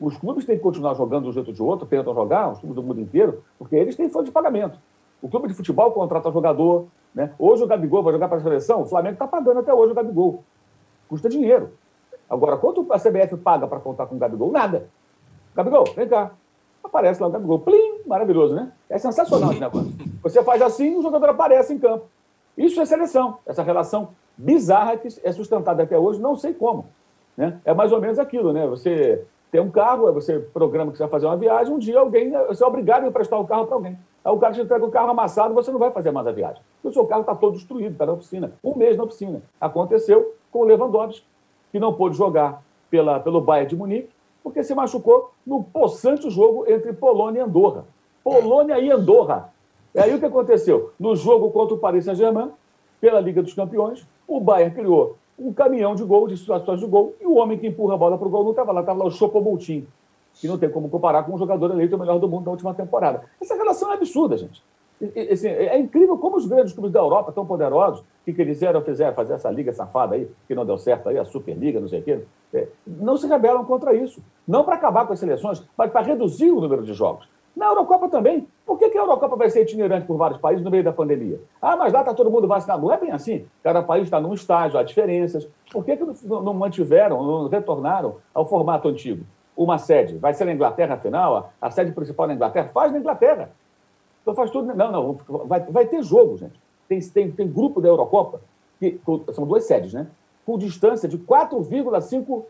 Os 0.00 0.16
clubes 0.16 0.44
têm 0.44 0.56
que 0.56 0.62
continuar 0.62 0.94
jogando 0.94 1.24
de 1.24 1.28
um 1.28 1.32
jeito 1.32 1.48
ou 1.48 1.54
de 1.54 1.62
outro, 1.62 1.86
tentam 1.86 2.14
jogar, 2.14 2.50
os 2.50 2.58
clubes 2.58 2.74
do 2.74 2.82
mundo 2.82 3.00
inteiro, 3.00 3.44
porque 3.58 3.76
eles 3.76 3.94
têm 3.94 4.08
folha 4.08 4.24
de 4.24 4.32
pagamento. 4.32 4.78
O 5.24 5.28
clube 5.30 5.48
de 5.48 5.54
futebol 5.54 5.90
contrata 5.90 6.30
jogador. 6.30 6.86
Né? 7.14 7.32
Hoje 7.38 7.64
o 7.64 7.66
Gabigol 7.66 8.02
vai 8.02 8.12
jogar 8.12 8.28
para 8.28 8.36
a 8.36 8.42
seleção, 8.42 8.82
o 8.82 8.84
Flamengo 8.84 9.14
está 9.14 9.26
pagando 9.26 9.60
até 9.60 9.72
hoje 9.72 9.92
o 9.92 9.94
Gabigol. 9.94 10.44
Custa 11.08 11.30
dinheiro. 11.30 11.72
Agora, 12.28 12.58
quanto 12.58 12.86
a 12.92 12.98
CBF 12.98 13.38
paga 13.38 13.66
para 13.66 13.80
contar 13.80 14.04
com 14.04 14.16
o 14.16 14.18
Gabigol? 14.18 14.52
Nada. 14.52 14.86
Gabigol, 15.56 15.84
vem 15.96 16.06
cá. 16.06 16.32
Aparece 16.82 17.22
lá 17.22 17.28
o 17.28 17.30
Gabigol. 17.30 17.60
Plim! 17.60 18.02
Maravilhoso, 18.06 18.54
né? 18.54 18.70
É 18.90 18.98
sensacional 18.98 19.52
esse 19.52 19.60
negócio. 19.60 19.94
Você 20.22 20.44
faz 20.44 20.60
assim, 20.60 20.94
o 20.94 21.00
jogador 21.00 21.30
aparece 21.30 21.72
em 21.72 21.78
campo. 21.78 22.04
Isso 22.54 22.78
é 22.82 22.84
seleção. 22.84 23.38
Essa 23.46 23.62
relação 23.62 24.10
bizarra 24.36 24.98
que 24.98 25.08
é 25.22 25.32
sustentada 25.32 25.84
até 25.84 25.98
hoje, 25.98 26.20
não 26.20 26.36
sei 26.36 26.52
como. 26.52 26.84
Né? 27.34 27.58
É 27.64 27.72
mais 27.72 27.92
ou 27.92 28.00
menos 28.00 28.18
aquilo, 28.18 28.52
né? 28.52 28.66
Você 28.66 29.24
tem 29.50 29.62
um 29.62 29.70
carro, 29.70 30.12
você 30.12 30.38
programa 30.38 30.92
que 30.92 30.98
você 30.98 31.04
vai 31.04 31.10
fazer 31.10 31.24
uma 31.24 31.36
viagem, 31.38 31.72
um 31.72 31.78
dia 31.78 31.98
alguém, 31.98 32.30
você 32.46 32.62
é 32.62 32.66
obrigado 32.66 33.04
a 33.04 33.08
emprestar 33.08 33.40
o 33.40 33.46
carro 33.46 33.64
para 33.64 33.76
alguém. 33.76 33.98
Aí 34.24 34.32
o 34.32 34.38
cara 34.38 34.54
te 34.54 34.60
entrega 34.62 34.84
o 34.84 34.90
carro 34.90 35.10
amassado, 35.10 35.52
você 35.52 35.70
não 35.70 35.78
vai 35.78 35.90
fazer 35.90 36.10
mais 36.10 36.26
a 36.26 36.32
viagem. 36.32 36.62
Porque 36.76 36.88
o 36.88 36.92
seu 36.92 37.06
carro 37.06 37.20
está 37.20 37.34
todo 37.34 37.52
destruído, 37.52 37.92
está 37.92 38.06
na 38.06 38.12
oficina. 38.12 38.52
Um 38.64 38.74
mês 38.74 38.96
na 38.96 39.04
oficina. 39.04 39.42
Aconteceu 39.60 40.34
com 40.50 40.60
o 40.60 40.64
Lewandowski, 40.64 41.26
que 41.70 41.78
não 41.78 41.92
pôde 41.92 42.16
jogar 42.16 42.62
pela, 42.90 43.20
pelo 43.20 43.40
Bayern 43.40 43.68
de 43.68 43.76
Munique, 43.76 44.08
porque 44.42 44.62
se 44.62 44.74
machucou 44.74 45.32
no 45.46 45.62
possante 45.62 46.30
jogo 46.30 46.64
entre 46.66 46.92
Polônia 46.92 47.40
e 47.40 47.42
Andorra. 47.42 47.84
Polônia 48.22 48.78
e 48.78 48.90
Andorra. 48.90 49.52
E 49.94 49.98
aí 49.98 50.14
o 50.14 50.18
que 50.18 50.24
aconteceu? 50.24 50.92
No 50.98 51.14
jogo 51.14 51.50
contra 51.50 51.74
o 51.74 51.78
Paris 51.78 52.06
Saint-Germain, 52.06 52.50
pela 53.00 53.20
Liga 53.20 53.42
dos 53.42 53.52
Campeões, 53.52 54.06
o 54.26 54.40
Bayern 54.40 54.74
criou 54.74 55.16
um 55.38 55.52
caminhão 55.52 55.94
de 55.94 56.04
gol, 56.04 56.26
de 56.28 56.36
situações 56.36 56.80
de 56.80 56.86
gol, 56.86 57.14
e 57.20 57.26
o 57.26 57.34
homem 57.34 57.58
que 57.58 57.66
empurra 57.66 57.94
a 57.94 57.98
bola 57.98 58.16
para 58.16 58.26
o 58.26 58.30
gol 58.30 58.44
não 58.44 58.50
estava 58.50 58.72
lá, 58.72 58.80
estava 58.80 59.00
lá 59.00 59.04
o 59.06 59.10
Chopomoutin, 59.10 59.86
que 60.40 60.48
não 60.48 60.58
tem 60.58 60.68
como 60.68 60.88
comparar 60.88 61.22
com 61.24 61.34
um 61.34 61.38
jogador 61.38 61.70
eleito 61.70 61.96
o 61.96 61.98
melhor 61.98 62.18
do 62.18 62.28
mundo 62.28 62.44
da 62.44 62.50
última 62.50 62.74
temporada. 62.74 63.22
Essa 63.40 63.54
relação 63.54 63.90
é 63.90 63.94
absurda, 63.94 64.36
gente. 64.36 64.62
Assim, 65.30 65.48
é 65.48 65.78
incrível 65.78 66.16
como 66.16 66.36
os 66.36 66.46
grandes 66.46 66.72
clubes 66.72 66.92
da 66.92 67.00
Europa 67.00 67.32
tão 67.32 67.44
poderosos, 67.44 68.04
que 68.24 68.32
quiseram 68.32 68.80
fizeram 68.80 69.14
fazer 69.14 69.34
essa 69.34 69.50
liga 69.50 69.72
safada 69.72 70.14
aí, 70.14 70.30
que 70.46 70.54
não 70.54 70.64
deu 70.64 70.78
certo 70.78 71.08
aí, 71.08 71.18
a 71.18 71.24
Superliga, 71.24 71.80
não 71.80 71.88
sei 71.88 72.00
o 72.00 72.02
quê, 72.02 72.24
é, 72.54 72.68
não 72.86 73.16
se 73.16 73.26
rebelam 73.26 73.64
contra 73.64 73.94
isso. 73.94 74.22
Não 74.46 74.64
para 74.64 74.76
acabar 74.76 75.06
com 75.06 75.12
as 75.12 75.18
seleções, 75.18 75.62
mas 75.76 75.90
para 75.90 76.00
reduzir 76.00 76.50
o 76.50 76.60
número 76.60 76.82
de 76.82 76.94
jogos. 76.94 77.28
Na 77.56 77.66
Eurocopa 77.66 78.08
também. 78.08 78.48
Por 78.66 78.78
que, 78.78 78.90
que 78.90 78.98
a 78.98 79.02
Eurocopa 79.02 79.36
vai 79.36 79.48
ser 79.48 79.62
itinerante 79.62 80.06
por 80.06 80.16
vários 80.16 80.40
países 80.40 80.64
no 80.64 80.70
meio 80.70 80.82
da 80.82 80.92
pandemia? 80.92 81.40
Ah, 81.62 81.76
mas 81.76 81.92
lá 81.92 82.00
está 82.00 82.12
todo 82.12 82.30
mundo 82.30 82.48
vacinado. 82.48 82.82
Não 82.82 82.92
é 82.92 82.98
bem 82.98 83.12
assim. 83.12 83.46
Cada 83.62 83.82
país 83.82 84.04
está 84.04 84.20
num 84.20 84.34
estágio, 84.34 84.78
há 84.78 84.82
diferenças. 84.82 85.46
Por 85.70 85.84
que, 85.84 85.96
que 85.96 86.04
não 86.26 86.54
mantiveram, 86.54 87.22
não 87.22 87.48
retornaram 87.48 88.16
ao 88.32 88.46
formato 88.46 88.88
antigo? 88.88 89.24
Uma 89.56 89.78
sede. 89.78 90.18
Vai 90.18 90.34
ser 90.34 90.44
na 90.44 90.52
Inglaterra, 90.52 90.94
afinal? 90.94 91.52
A 91.60 91.70
sede 91.70 91.92
principal 91.92 92.26
na 92.26 92.34
Inglaterra? 92.34 92.68
Faz 92.68 92.92
na 92.92 92.98
Inglaterra. 92.98 93.50
Então 94.22 94.34
faz 94.34 94.50
tudo. 94.50 94.74
Não, 94.74 94.90
não. 94.90 95.18
Vai, 95.46 95.60
vai 95.60 95.86
ter 95.86 96.02
jogo, 96.02 96.36
gente. 96.38 96.58
Tem, 96.88 97.00
tem, 97.00 97.30
tem 97.30 97.48
grupo 97.48 97.80
da 97.80 97.88
Eurocopa, 97.88 98.40
que 98.78 99.00
são 99.32 99.46
duas 99.46 99.64
sedes, 99.64 99.92
né? 99.92 100.06
Com 100.44 100.58
distância 100.58 101.08
de 101.08 101.18
4,5 101.18 102.44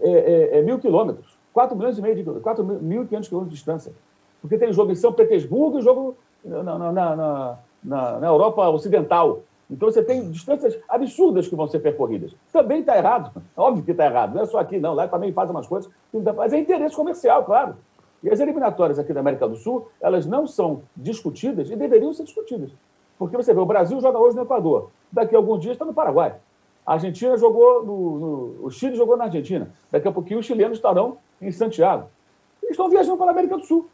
é, 0.00 0.10
é, 0.10 0.58
é, 0.58 0.62
mil 0.62 0.78
quilômetros. 0.78 1.36
4 1.52 1.76
milhões 1.76 1.98
e 1.98 2.02
meio 2.02 2.14
de 2.14 2.22
4.500 2.22 3.28
quilômetros 3.28 3.48
de 3.48 3.54
distância. 3.54 3.92
Porque 4.40 4.58
tem 4.58 4.72
jogo 4.72 4.92
em 4.92 4.94
São 4.94 5.12
Petersburgo 5.12 5.78
e 5.78 5.82
jogo 5.82 6.16
na, 6.44 6.62
na, 6.62 6.92
na, 6.92 7.58
na, 7.82 8.20
na 8.20 8.26
Europa 8.26 8.68
Ocidental. 8.68 9.42
Então 9.70 9.90
você 9.90 10.02
tem 10.02 10.30
distâncias 10.30 10.78
absurdas 10.88 11.48
que 11.48 11.56
vão 11.56 11.66
ser 11.66 11.80
percorridas. 11.80 12.34
Também 12.52 12.80
está 12.80 12.96
errado. 12.96 13.42
Óbvio 13.56 13.84
que 13.84 13.90
está 13.90 14.06
errado. 14.06 14.34
Não 14.34 14.42
é 14.42 14.46
só 14.46 14.58
aqui, 14.58 14.78
não. 14.78 14.94
Lá 14.94 15.08
também 15.08 15.32
faz 15.32 15.50
umas 15.50 15.66
coisas. 15.66 15.90
Mas 16.36 16.52
é 16.52 16.58
interesse 16.58 16.94
comercial, 16.94 17.44
claro. 17.44 17.76
E 18.22 18.30
as 18.30 18.40
eliminatórias 18.40 18.98
aqui 18.98 19.12
da 19.12 19.20
América 19.20 19.46
do 19.48 19.56
Sul, 19.56 19.88
elas 20.00 20.26
não 20.26 20.46
são 20.46 20.82
discutidas 20.96 21.70
e 21.70 21.76
deveriam 21.76 22.12
ser 22.12 22.24
discutidas. 22.24 22.70
Porque 23.18 23.36
você 23.36 23.52
vê, 23.52 23.60
o 23.60 23.66
Brasil 23.66 24.00
joga 24.00 24.18
hoje 24.18 24.36
no 24.36 24.42
Equador. 24.42 24.90
Daqui 25.10 25.34
a 25.34 25.38
alguns 25.38 25.60
dias 25.60 25.72
está 25.74 25.84
no 25.84 25.94
Paraguai. 25.94 26.36
A 26.84 26.94
Argentina 26.94 27.36
jogou 27.36 27.84
no, 27.84 28.18
no, 28.18 28.66
O 28.66 28.70
Chile 28.70 28.94
jogou 28.94 29.16
na 29.16 29.24
Argentina. 29.24 29.70
Daqui 29.90 30.06
a 30.06 30.12
pouquinho 30.12 30.40
os 30.40 30.46
chilenos 30.46 30.78
estarão 30.78 31.18
em 31.40 31.50
Santiago. 31.50 32.08
Eles 32.62 32.72
estão 32.72 32.88
viajando 32.88 33.16
para 33.16 33.26
a 33.26 33.30
América 33.30 33.56
do 33.56 33.64
Sul. 33.64 33.88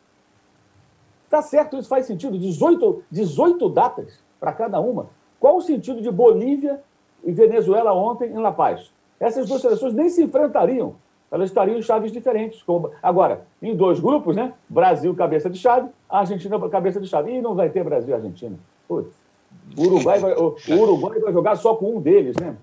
Está 1.24 1.40
certo, 1.40 1.78
isso 1.78 1.88
faz 1.88 2.06
sentido. 2.06 2.38
18, 2.38 3.04
18 3.10 3.68
datas 3.70 4.22
para 4.38 4.52
cada 4.52 4.80
uma. 4.80 5.08
Qual 5.42 5.56
o 5.56 5.60
sentido 5.60 6.00
de 6.00 6.08
Bolívia 6.08 6.80
e 7.24 7.32
Venezuela 7.32 7.92
ontem 7.92 8.30
em 8.30 8.38
La 8.38 8.52
Paz? 8.52 8.92
Essas 9.18 9.48
duas 9.48 9.60
seleções 9.60 9.92
nem 9.92 10.08
se 10.08 10.22
enfrentariam. 10.22 10.94
Elas 11.32 11.50
estariam 11.50 11.76
em 11.76 11.82
chaves 11.82 12.12
diferentes. 12.12 12.64
Agora, 13.02 13.44
em 13.60 13.74
dois 13.74 13.98
grupos, 13.98 14.36
né? 14.36 14.52
Brasil, 14.68 15.12
cabeça 15.16 15.50
de 15.50 15.58
chave, 15.58 15.88
Argentina, 16.08 16.68
cabeça 16.68 17.00
de 17.00 17.08
chave. 17.08 17.32
E 17.32 17.42
não 17.42 17.56
vai 17.56 17.70
ter 17.70 17.82
Brasil 17.82 18.10
e 18.10 18.14
Argentina. 18.14 18.56
Putz. 18.86 19.12
O 19.76 19.82
Uruguai, 19.82 20.20
vai, 20.20 20.32
o 20.32 20.54
Uruguai 20.80 21.18
vai 21.18 21.32
jogar 21.32 21.56
só 21.56 21.74
com 21.74 21.96
um 21.96 22.00
deles, 22.00 22.36
né? 22.36 22.54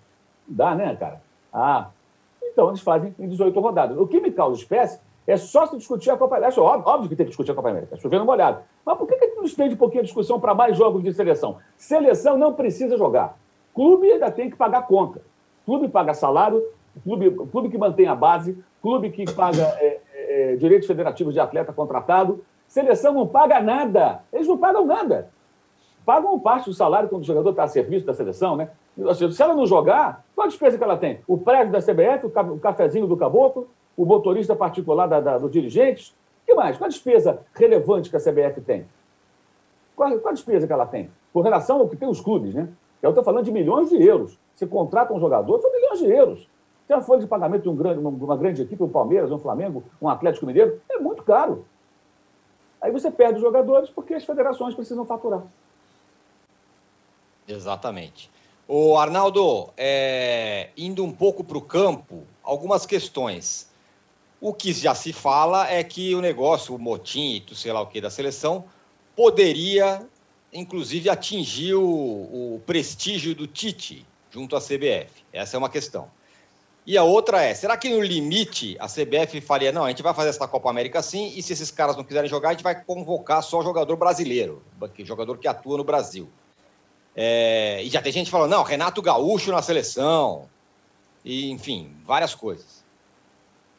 Dá, 0.47 0.73
né, 0.73 0.95
cara? 0.95 1.21
Ah, 1.51 1.89
então 2.41 2.69
eles 2.69 2.79
fazem 2.79 3.13
em 3.19 3.27
18 3.27 3.59
rodadas. 3.59 3.97
O 3.97 4.07
que 4.07 4.21
me 4.21 4.31
causa 4.31 4.57
espécie 4.57 5.01
é 5.27 5.37
só 5.37 5.65
se 5.67 5.77
discutir 5.77 6.09
a 6.09 6.17
Copa 6.17 6.37
América. 6.37 6.61
Óbvio, 6.61 6.87
óbvio 6.87 7.09
que 7.09 7.15
tem 7.15 7.25
que 7.25 7.29
discutir 7.29 7.51
a 7.51 7.55
Copa 7.55 7.69
América, 7.69 7.95
é 7.95 7.97
chovendo 7.97 8.25
molhado. 8.25 8.61
Mas 8.85 8.97
por 8.97 9.07
que, 9.07 9.15
que 9.15 9.35
não 9.35 9.43
estende 9.43 9.75
um 9.75 9.77
pouquinho 9.77 10.01
a 10.01 10.03
discussão 10.03 10.39
para 10.39 10.53
mais 10.55 10.75
jogos 10.77 11.03
de 11.03 11.13
seleção? 11.13 11.57
Seleção 11.77 12.37
não 12.37 12.53
precisa 12.53 12.97
jogar. 12.97 13.37
Clube 13.73 14.11
ainda 14.11 14.31
tem 14.31 14.49
que 14.49 14.55
pagar 14.55 14.87
conta. 14.87 15.21
Clube 15.65 15.87
paga 15.87 16.13
salário, 16.13 16.63
clube, 17.03 17.31
clube 17.31 17.69
que 17.69 17.77
mantém 17.77 18.07
a 18.07 18.15
base, 18.15 18.57
clube 18.81 19.11
que 19.11 19.31
paga 19.31 19.63
é, 19.79 19.99
é, 20.13 20.55
direitos 20.55 20.87
federativos 20.87 21.33
de 21.33 21.39
atleta 21.39 21.71
contratado. 21.71 22.43
Seleção 22.67 23.13
não 23.13 23.27
paga 23.27 23.59
nada. 23.59 24.23
Eles 24.33 24.47
não 24.47 24.57
pagam 24.57 24.85
nada. 24.85 25.29
Pagam 26.05 26.39
parte 26.39 26.65
do 26.65 26.73
salário 26.73 27.07
quando 27.07 27.21
o 27.21 27.25
jogador 27.25 27.51
está 27.51 27.63
a 27.63 27.67
serviço 27.67 28.05
da 28.05 28.13
seleção, 28.13 28.55
né? 28.55 28.69
Se 29.15 29.41
ela 29.41 29.53
não 29.53 29.65
jogar, 29.65 30.25
qual 30.35 30.45
a 30.45 30.49
despesa 30.49 30.77
que 30.77 30.83
ela 30.83 30.97
tem? 30.97 31.21
O 31.27 31.37
prédio 31.37 31.71
da 31.71 31.79
CBF, 31.79 32.25
o 32.25 32.59
cafezinho 32.59 33.07
do 33.07 33.15
caboclo, 33.15 33.69
o 33.97 34.05
motorista 34.05 34.55
particular 34.55 35.07
da, 35.07 35.19
da, 35.19 35.37
do 35.37 35.49
dirigente. 35.49 36.15
O 36.43 36.45
que 36.45 36.53
mais? 36.53 36.77
Qual 36.77 36.85
a 36.85 36.89
despesa 36.89 37.41
relevante 37.53 38.09
que 38.09 38.15
a 38.15 38.19
CBF 38.19 38.61
tem? 38.61 38.87
Qual, 39.95 40.17
qual 40.19 40.31
a 40.31 40.33
despesa 40.33 40.65
que 40.65 40.73
ela 40.73 40.85
tem? 40.85 41.09
Com 41.33 41.41
relação 41.41 41.79
ao 41.79 41.89
que 41.89 41.97
tem 41.97 42.07
os 42.07 42.21
clubes, 42.21 42.53
né? 42.53 42.69
Eu 43.01 43.09
estou 43.09 43.23
falando 43.23 43.45
de 43.45 43.51
milhões 43.51 43.89
de 43.89 44.01
euros. 44.01 44.37
Você 44.55 44.67
contrata 44.67 45.13
um 45.13 45.19
jogador, 45.19 45.59
são 45.59 45.71
milhões 45.71 45.99
de 45.99 46.07
euros. 46.07 46.49
Tem 46.87 46.97
a 46.97 47.01
folha 47.01 47.21
de 47.21 47.27
pagamento 47.27 47.63
de 47.63 47.69
um 47.69 47.75
grande, 47.75 47.99
uma, 47.99 48.09
uma 48.09 48.35
grande 48.35 48.61
equipe, 48.61 48.81
um 48.81 48.89
Palmeiras, 48.89 49.31
um 49.31 49.37
Flamengo, 49.37 49.83
um 50.01 50.09
Atlético 50.09 50.45
Mineiro, 50.45 50.81
é 50.89 50.97
muito 50.97 51.23
caro. 51.23 51.65
Aí 52.81 52.91
você 52.91 53.11
perde 53.11 53.35
os 53.35 53.41
jogadores 53.41 53.89
porque 53.89 54.13
as 54.13 54.25
federações 54.25 54.73
precisam 54.73 55.05
faturar. 55.05 55.43
Exatamente. 57.47 58.31
O 58.67 58.97
Arnaldo, 58.97 59.69
é, 59.77 60.69
indo 60.77 61.03
um 61.03 61.11
pouco 61.11 61.43
para 61.43 61.57
o 61.57 61.61
campo, 61.61 62.23
algumas 62.43 62.85
questões. 62.85 63.68
O 64.41 64.53
que 64.53 64.71
já 64.71 64.95
se 64.95 65.11
fala 65.11 65.69
é 65.69 65.83
que 65.83 66.15
o 66.15 66.21
negócio, 66.21 66.73
o 66.73 66.79
motim, 66.79 67.43
sei 67.53 67.73
lá 67.73 67.81
o 67.81 67.87
que, 67.87 67.99
da 67.99 68.09
seleção, 68.09 68.65
poderia, 69.15 70.07
inclusive, 70.53 71.09
atingir 71.09 71.75
o, 71.75 71.83
o 71.83 72.61
prestígio 72.65 73.35
do 73.35 73.47
Tite 73.47 74.05
junto 74.31 74.55
à 74.55 74.61
CBF. 74.61 75.09
Essa 75.33 75.57
é 75.57 75.59
uma 75.59 75.69
questão. 75.69 76.09
E 76.85 76.97
a 76.97 77.03
outra 77.03 77.43
é, 77.43 77.53
será 77.53 77.77
que 77.77 77.89
no 77.89 78.01
limite 78.01 78.75
a 78.79 78.87
CBF 78.87 79.41
faria, 79.41 79.71
não, 79.71 79.83
a 79.85 79.89
gente 79.89 80.01
vai 80.01 80.13
fazer 80.13 80.29
essa 80.29 80.47
Copa 80.47 80.69
América 80.69 81.01
sim, 81.01 81.33
e 81.35 81.43
se 81.43 81.53
esses 81.53 81.69
caras 81.69 81.95
não 81.95 82.03
quiserem 82.03 82.29
jogar, 82.29 82.49
a 82.49 82.51
gente 82.53 82.63
vai 82.63 82.81
convocar 82.83 83.43
só 83.43 83.61
jogador 83.61 83.95
brasileiro, 83.95 84.63
jogador 84.99 85.37
que 85.37 85.47
atua 85.47 85.77
no 85.77 85.83
Brasil. 85.83 86.29
É, 87.15 87.83
e 87.83 87.89
já 87.89 88.01
tem 88.01 88.11
gente 88.11 88.31
falando, 88.31 88.51
não, 88.51 88.63
Renato 88.63 89.01
Gaúcho 89.01 89.51
na 89.51 89.61
seleção, 89.61 90.49
e 91.23 91.51
enfim, 91.51 91.93
várias 92.05 92.33
coisas. 92.33 92.78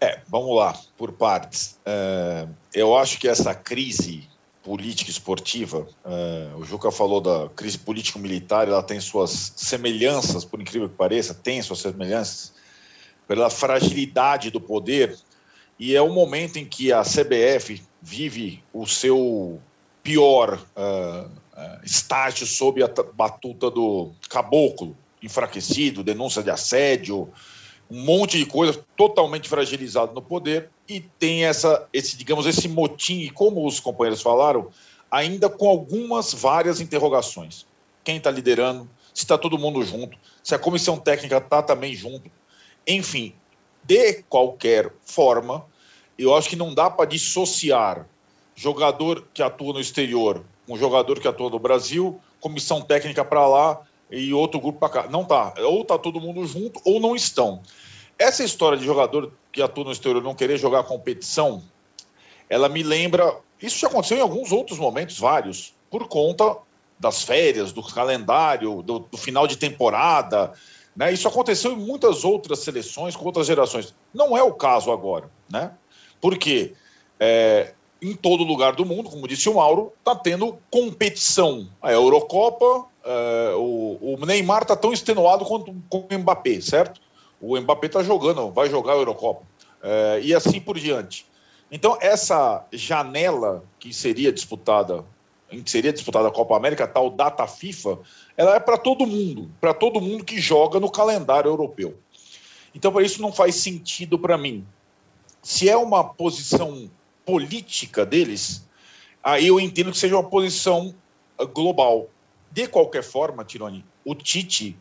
É, 0.00 0.20
vamos 0.28 0.56
lá, 0.56 0.78
por 0.96 1.12
partes. 1.12 1.78
É, 1.84 2.48
eu 2.72 2.96
acho 2.96 3.18
que 3.18 3.28
essa 3.28 3.54
crise 3.54 4.26
política 4.62 5.10
esportiva, 5.10 5.86
é, 6.04 6.50
o 6.56 6.64
Juca 6.64 6.90
falou 6.90 7.20
da 7.20 7.48
crise 7.50 7.78
político-militar, 7.78 8.66
ela 8.66 8.82
tem 8.82 8.98
suas 9.00 9.52
semelhanças, 9.56 10.44
por 10.44 10.60
incrível 10.60 10.88
que 10.88 10.94
pareça, 10.94 11.34
tem 11.34 11.60
suas 11.60 11.80
semelhanças, 11.80 12.52
pela 13.28 13.50
fragilidade 13.50 14.50
do 14.50 14.60
poder, 14.60 15.16
e 15.78 15.94
é 15.94 16.02
o 16.02 16.12
momento 16.12 16.58
em 16.58 16.64
que 16.64 16.92
a 16.92 17.02
CBF 17.02 17.82
vive 18.02 18.62
o 18.72 18.86
seu 18.86 19.60
pior 20.02 20.58
uh, 20.76 21.26
uh, 21.26 21.84
estágio 21.84 22.46
sob 22.46 22.82
a 22.82 22.88
batuta 23.14 23.70
do 23.70 24.12
caboclo, 24.28 24.96
enfraquecido, 25.22 26.02
denúncia 26.02 26.42
de 26.42 26.50
assédio, 26.50 27.32
um 27.90 28.02
monte 28.02 28.38
de 28.38 28.46
coisa 28.46 28.84
totalmente 28.96 29.48
fragilizado 29.48 30.12
no 30.14 30.22
poder 30.22 30.70
e 30.88 31.00
tem 31.00 31.44
essa 31.44 31.88
esse 31.92 32.16
digamos 32.16 32.46
esse 32.46 32.68
motim 32.68 33.20
e 33.20 33.30
como 33.30 33.66
os 33.66 33.80
companheiros 33.80 34.22
falaram 34.22 34.70
ainda 35.10 35.48
com 35.48 35.68
algumas 35.68 36.32
várias 36.32 36.80
interrogações. 36.80 37.66
Quem 38.04 38.16
está 38.16 38.30
liderando? 38.30 38.88
Se 39.12 39.24
está 39.24 39.36
todo 39.36 39.58
mundo 39.58 39.82
junto? 39.82 40.16
Se 40.42 40.54
a 40.54 40.58
comissão 40.58 40.96
técnica 40.96 41.38
está 41.38 41.62
também 41.62 41.94
junto? 41.94 42.30
Enfim, 42.86 43.34
de 43.82 44.22
qualquer 44.22 44.92
forma, 45.02 45.66
eu 46.16 46.34
acho 46.34 46.48
que 46.48 46.56
não 46.56 46.72
dá 46.72 46.88
para 46.88 47.06
dissociar 47.06 48.06
jogador 48.54 49.26
que 49.34 49.42
atua 49.42 49.72
no 49.72 49.80
exterior 49.80 50.44
com 50.70 50.76
jogador 50.76 51.18
que 51.18 51.26
atua 51.26 51.50
no 51.50 51.58
Brasil, 51.58 52.20
comissão 52.40 52.80
técnica 52.80 53.24
para 53.24 53.44
lá 53.44 53.80
e 54.10 54.32
outro 54.32 54.60
grupo 54.60 54.78
para 54.78 54.88
cá. 54.88 55.08
Não 55.08 55.24
tá. 55.24 55.54
Ou 55.58 55.84
tá 55.84 55.98
todo 55.98 56.20
mundo 56.20 56.44
junto 56.46 56.80
ou 56.84 57.00
não 57.00 57.14
estão. 57.14 57.62
Essa 58.18 58.44
história 58.44 58.76
de 58.76 58.84
jogador 58.84 59.32
que 59.52 59.62
atua 59.62 59.84
no 59.84 59.92
exterior 59.92 60.22
não 60.22 60.34
querer 60.34 60.58
jogar 60.58 60.82
competição, 60.84 61.62
ela 62.48 62.68
me 62.68 62.82
lembra. 62.82 63.36
Isso 63.60 63.78
já 63.78 63.88
aconteceu 63.88 64.18
em 64.18 64.20
alguns 64.20 64.52
outros 64.52 64.78
momentos, 64.78 65.18
vários, 65.18 65.74
por 65.90 66.08
conta 66.08 66.56
das 66.98 67.22
férias, 67.22 67.72
do 67.72 67.82
calendário, 67.82 68.82
do, 68.82 69.00
do 69.00 69.16
final 69.16 69.46
de 69.46 69.56
temporada. 69.56 70.52
Né? 70.94 71.12
Isso 71.12 71.26
aconteceu 71.26 71.72
em 71.72 71.76
muitas 71.76 72.24
outras 72.24 72.58
seleções 72.58 73.16
com 73.16 73.24
outras 73.24 73.46
gerações. 73.46 73.94
Não 74.12 74.36
é 74.36 74.42
o 74.42 74.52
caso 74.52 74.90
agora. 74.90 75.30
Né? 75.50 75.72
Porque 76.20 76.74
é, 77.18 77.72
em 78.02 78.14
todo 78.14 78.44
lugar 78.44 78.74
do 78.74 78.84
mundo, 78.84 79.10
como 79.10 79.28
disse 79.28 79.48
o 79.48 79.56
Mauro, 79.56 79.92
está 79.98 80.14
tendo 80.14 80.58
competição. 80.70 81.68
A 81.82 81.92
Eurocopa, 81.92 82.86
é, 83.04 83.54
o, 83.56 83.98
o, 84.00 84.26
Neymar 84.26 84.62
está 84.62 84.74
tão 84.74 84.92
extenuado 84.92 85.44
quanto 85.44 85.74
com 85.88 86.06
o 86.10 86.18
Mbappé, 86.18 86.60
certo? 86.60 87.00
O 87.40 87.58
Mbappé 87.58 87.86
está 87.86 88.02
jogando, 88.02 88.50
vai 88.50 88.70
jogar 88.70 88.94
a 88.94 88.96
Eurocopa. 88.96 89.42
É, 89.82 90.20
e 90.22 90.34
assim 90.34 90.60
por 90.60 90.78
diante. 90.78 91.26
Então, 91.70 91.96
essa 92.00 92.66
janela 92.72 93.62
que 93.78 93.92
seria 93.92 94.32
disputada, 94.32 95.04
em 95.50 95.62
que 95.62 95.70
seria 95.70 95.92
disputada 95.92 96.28
a 96.28 96.32
Copa 96.32 96.56
América, 96.56 96.86
tal 96.86 97.10
data 97.10 97.46
FIFA, 97.46 97.98
ela 98.36 98.56
é 98.56 98.60
para 98.60 98.76
todo 98.76 99.06
mundo, 99.06 99.50
para 99.60 99.72
todo 99.72 100.00
mundo 100.00 100.24
que 100.24 100.40
joga 100.40 100.80
no 100.80 100.90
calendário 100.90 101.48
europeu. 101.48 101.96
Então, 102.74 102.92
para 102.92 103.02
isso 103.02 103.22
não 103.22 103.32
faz 103.32 103.56
sentido 103.56 104.18
para 104.18 104.36
mim. 104.36 104.66
Se 105.42 105.68
é 105.68 105.76
uma 105.76 106.04
posição 106.04 106.90
política 107.30 108.04
deles, 108.04 108.66
aí 109.22 109.46
eu 109.46 109.60
entendo 109.60 109.92
que 109.92 109.98
seja 109.98 110.16
uma 110.16 110.28
posição 110.28 110.92
global. 111.54 112.08
De 112.50 112.66
qualquer 112.66 113.04
forma, 113.04 113.44
Tironi, 113.44 113.84
o 114.04 114.16
Tite, 114.16 114.76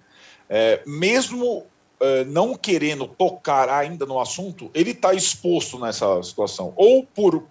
é, 0.49 0.81
mesmo 0.83 1.67
é, 1.99 2.23
não 2.25 2.55
querendo 2.55 3.07
tocar 3.07 3.69
ainda 3.69 4.03
no 4.07 4.19
assunto, 4.19 4.71
ele 4.73 4.91
está 4.91 5.13
exposto 5.13 5.77
nessa 5.77 6.23
situação, 6.23 6.73
ou 6.75 7.03
por, 7.03 7.43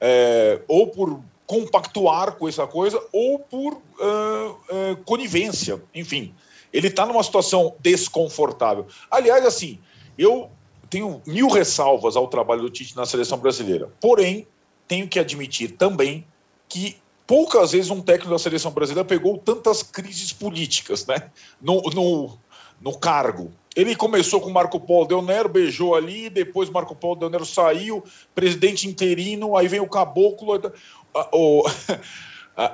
é, 0.00 0.60
ou 0.68 0.86
por 0.86 1.20
compactuar 1.44 2.36
com 2.36 2.48
essa 2.48 2.64
coisa, 2.64 3.02
ou 3.12 3.40
por 3.40 3.82
é, 4.00 4.96
conivência, 5.04 5.82
enfim. 5.92 6.32
Ele 6.72 6.86
está 6.86 7.04
numa 7.04 7.24
situação 7.24 7.74
desconfortável. 7.80 8.86
Aliás, 9.10 9.44
assim, 9.44 9.80
eu 10.16 10.48
tenho 10.90 11.22
mil 11.26 11.48
ressalvas 11.48 12.16
ao 12.16 12.28
trabalho 12.28 12.62
do 12.62 12.70
Tite 12.70 12.96
na 12.96 13.06
seleção 13.06 13.38
brasileira, 13.38 13.90
porém, 14.00 14.46
tenho 14.86 15.06
que 15.06 15.18
admitir 15.18 15.72
também 15.72 16.24
que 16.68 16.96
poucas 17.26 17.72
vezes 17.72 17.90
um 17.90 18.00
técnico 18.00 18.30
da 18.30 18.38
seleção 18.38 18.70
brasileira 18.70 19.06
pegou 19.06 19.38
tantas 19.38 19.82
crises 19.82 20.32
políticas 20.32 21.06
né, 21.06 21.30
no, 21.60 21.82
no, 21.94 22.38
no 22.80 22.98
cargo. 22.98 23.52
Ele 23.76 23.94
começou 23.94 24.40
com 24.40 24.50
Marco 24.50 24.80
Polo 24.80 25.06
Del 25.06 25.22
Nero, 25.22 25.48
beijou 25.48 25.94
ali, 25.94 26.30
depois 26.30 26.70
Marco 26.70 26.96
Polo 26.96 27.16
Del 27.16 27.30
Nero 27.30 27.46
saiu, 27.46 28.02
presidente 28.34 28.88
interino, 28.88 29.56
aí 29.56 29.68
vem 29.68 29.78
o 29.78 29.88
caboclo. 29.88 30.58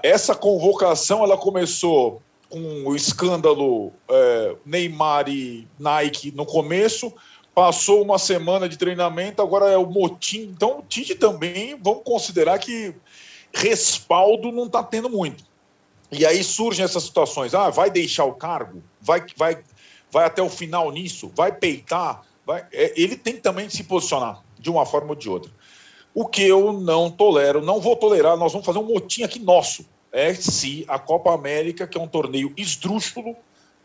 Essa 0.02 0.34
convocação 0.34 1.22
ela 1.22 1.36
começou 1.36 2.22
com 2.48 2.84
o 2.86 2.94
escândalo 2.94 3.92
é, 4.08 4.56
Neymar 4.64 5.28
e 5.28 5.66
Nike 5.78 6.30
no 6.30 6.46
começo, 6.46 7.12
passou 7.54 8.02
uma 8.02 8.18
semana 8.18 8.68
de 8.68 8.76
treinamento, 8.76 9.40
agora 9.40 9.70
é 9.70 9.76
o 9.76 9.86
motim. 9.86 10.42
Então, 10.42 10.80
o 10.80 10.82
Tite 10.82 11.14
também, 11.14 11.78
vamos 11.80 12.02
considerar 12.02 12.58
que 12.58 12.94
respaldo 13.52 14.50
não 14.50 14.66
está 14.66 14.82
tendo 14.82 15.08
muito. 15.08 15.44
E 16.10 16.26
aí 16.26 16.42
surgem 16.42 16.84
essas 16.84 17.04
situações. 17.04 17.54
Ah, 17.54 17.70
vai 17.70 17.90
deixar 17.90 18.24
o 18.24 18.34
cargo? 18.34 18.82
Vai, 19.00 19.24
vai, 19.36 19.58
vai 20.10 20.24
até 20.24 20.42
o 20.42 20.50
final 20.50 20.90
nisso? 20.90 21.30
Vai 21.34 21.52
peitar? 21.52 22.22
Vai... 22.44 22.66
É, 22.72 22.92
ele 22.96 23.16
tem 23.16 23.36
também 23.36 23.70
se 23.70 23.84
posicionar 23.84 24.42
de 24.58 24.70
uma 24.70 24.84
forma 24.84 25.10
ou 25.10 25.14
de 25.14 25.28
outra. 25.28 25.50
O 26.12 26.26
que 26.26 26.42
eu 26.42 26.72
não 26.72 27.10
tolero, 27.10 27.62
não 27.62 27.80
vou 27.80 27.96
tolerar, 27.96 28.36
nós 28.36 28.52
vamos 28.52 28.66
fazer 28.66 28.78
um 28.78 28.86
motim 28.86 29.22
aqui 29.22 29.38
nosso. 29.38 29.86
É 30.12 30.32
se 30.32 30.84
a 30.86 30.98
Copa 30.98 31.34
América, 31.34 31.86
que 31.86 31.98
é 31.98 32.00
um 32.00 32.06
torneio 32.06 32.52
esdrúxulo, 32.56 33.36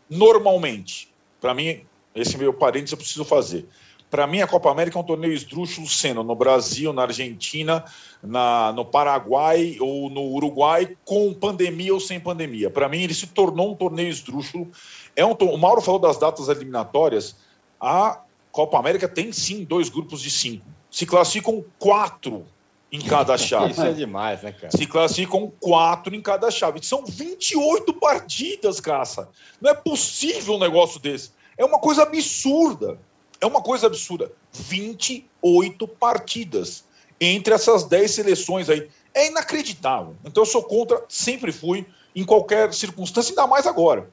normalmente. 0.08 1.12
Para 1.40 1.54
mim, 1.54 1.84
esse 2.14 2.36
meu 2.36 2.52
parênteses 2.52 2.92
eu 2.92 2.98
preciso 2.98 3.24
fazer. 3.24 3.66
Para 4.10 4.26
mim, 4.26 4.40
a 4.40 4.46
Copa 4.46 4.70
América 4.70 4.98
é 4.98 5.00
um 5.00 5.04
torneio 5.04 5.32
esdrúxulo 5.32 5.88
sendo 5.88 6.24
no 6.24 6.34
Brasil, 6.34 6.92
na 6.92 7.02
Argentina, 7.02 7.84
na, 8.20 8.72
no 8.72 8.84
Paraguai 8.84 9.76
ou 9.78 10.10
no 10.10 10.22
Uruguai, 10.32 10.96
com 11.04 11.32
pandemia 11.32 11.94
ou 11.94 12.00
sem 12.00 12.18
pandemia. 12.18 12.68
Para 12.68 12.88
mim, 12.88 13.02
ele 13.02 13.14
se 13.14 13.28
tornou 13.28 13.70
um 13.70 13.76
torneio 13.76 14.08
esdrúxulo. 14.08 14.68
É 15.14 15.24
um, 15.24 15.32
o 15.32 15.56
Mauro 15.56 15.80
falou 15.80 16.00
das 16.00 16.18
datas 16.18 16.48
eliminatórias. 16.48 17.36
A 17.80 18.20
Copa 18.50 18.78
América 18.78 19.08
tem 19.08 19.32
sim 19.32 19.62
dois 19.62 19.88
grupos 19.88 20.20
de 20.20 20.30
cinco. 20.30 20.66
Se 20.90 21.06
classificam 21.06 21.64
quatro 21.78 22.44
em 22.90 23.00
cada 23.00 23.38
chave. 23.38 23.70
Isso 23.70 23.82
é 23.82 23.92
demais, 23.92 24.42
né, 24.42 24.50
cara? 24.50 24.76
Se 24.76 24.86
classificam 24.86 25.52
quatro 25.60 26.16
em 26.16 26.20
cada 26.20 26.50
chave. 26.50 26.84
São 26.84 27.04
28 27.06 27.94
partidas, 27.94 28.80
caça. 28.80 29.28
Não 29.60 29.70
é 29.70 29.74
possível 29.74 30.54
um 30.54 30.58
negócio 30.58 30.98
desse. 30.98 31.30
É 31.60 31.64
uma 31.64 31.78
coisa 31.78 32.04
absurda. 32.04 32.98
É 33.38 33.44
uma 33.44 33.60
coisa 33.60 33.86
absurda. 33.86 34.32
28 34.50 35.86
partidas 35.86 36.84
entre 37.20 37.52
essas 37.52 37.84
10 37.84 38.10
seleções 38.10 38.70
aí. 38.70 38.88
É 39.12 39.26
inacreditável. 39.26 40.16
Então 40.24 40.42
eu 40.42 40.46
sou 40.46 40.62
contra, 40.62 41.04
sempre 41.06 41.52
fui, 41.52 41.86
em 42.16 42.24
qualquer 42.24 42.72
circunstância, 42.72 43.32
ainda 43.32 43.46
mais 43.46 43.66
agora. 43.66 44.08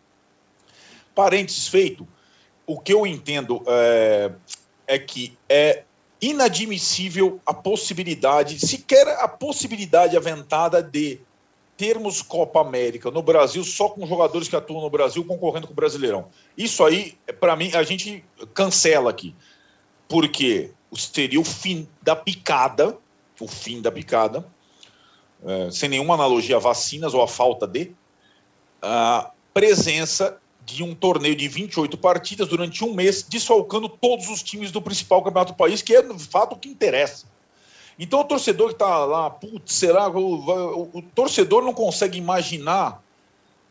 Parênteses 1.16 1.70
feito, 1.70 2.06
o 2.66 2.78
que 2.78 2.92
eu 2.94 3.08
entendo 3.08 3.64
é, 3.66 4.34
é 4.86 5.00
que 5.00 5.38
é 5.48 5.86
inadmissível 6.20 7.40
a 7.46 7.54
possibilidade, 7.54 8.60
sequer 8.60 9.08
a 9.08 9.28
possibilidade 9.28 10.18
aventada 10.18 10.84
de 10.84 11.22
termos 11.78 12.24
Copa 12.24 12.60
América 12.60 13.12
no 13.12 13.22
Brasil 13.22 13.64
só 13.64 13.88
com 13.88 14.06
jogadores 14.06 14.48
que 14.48 14.56
atuam 14.56 14.82
no 14.82 14.90
Brasil 14.90 15.24
concorrendo 15.24 15.68
com 15.68 15.74
o 15.74 15.76
Brasileirão. 15.76 16.28
Isso 16.58 16.84
aí, 16.84 17.16
para 17.40 17.56
mim, 17.56 17.72
a 17.76 17.84
gente 17.84 18.26
cancela 18.54 19.12
aqui. 19.12 19.36
Porque 20.10 20.72
seria 20.96 21.40
o 21.40 21.46
fim 21.46 21.88
da 22.02 22.16
picada, 22.16 22.98
o 23.40 23.48
fim 23.48 23.82
da 23.82 23.92
picada, 23.92 24.46
é, 25.46 25.70
sem 25.70 25.88
nenhuma 25.88 26.16
analogia 26.16 26.56
a 26.56 26.60
vacinas 26.60 27.14
ou 27.14 27.22
a 27.22 27.28
falta 27.28 27.68
de, 27.68 27.92
a 28.82 29.32
presença 29.54 30.40
de 30.66 30.84
um 30.84 30.94
torneio 30.94 31.36
de 31.36 31.48
28 31.48 31.98
partidas 31.98 32.48
durante 32.48 32.84
um 32.84 32.94
mês, 32.94 33.24
desfalcando 33.24 33.88
todos 33.88 34.28
os 34.30 34.44
times 34.44 34.72
do 34.72 34.82
principal 34.82 35.24
campeonato 35.24 35.54
do 35.54 35.58
país, 35.58 35.82
que 35.82 35.96
é, 35.96 36.02
de 36.02 36.26
fato, 36.26 36.54
o 36.54 36.60
que 36.60 36.68
interessa. 36.68 37.28
Então 38.00 38.20
o 38.20 38.24
torcedor 38.24 38.68
que 38.68 38.74
está 38.74 39.06
lá, 39.06 39.30
putz, 39.30 39.74
será 39.74 40.08
o, 40.08 40.20
o, 40.20 40.90
o, 40.94 41.02
torcedor 41.02 41.64
não 41.64 41.74
consegue 41.74 42.18
imaginar 42.18 43.02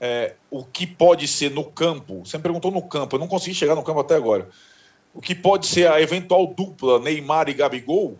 é, 0.01 0.35
o 0.51 0.65
que 0.65 0.87
pode 0.87 1.29
ser 1.29 1.51
no 1.51 1.65
campo. 1.65 2.25
Você 2.25 2.37
me 2.37 2.43
perguntou 2.43 2.71
no 2.71 2.83
campo, 2.83 3.17
eu 3.17 3.21
não 3.21 3.29
consegui 3.29 3.55
chegar 3.55 3.75
no 3.75 3.85
campo 3.85 4.01
até 4.01 4.17
agora. 4.17 4.49
O 5.15 5.21
que 5.21 5.35
pode 5.35 5.67
ser 5.67 5.91
a 5.91 6.01
eventual 6.01 6.47
dupla 6.47 6.99
Neymar 6.99 7.49
e 7.49 7.55
Gabigol, 7.55 8.19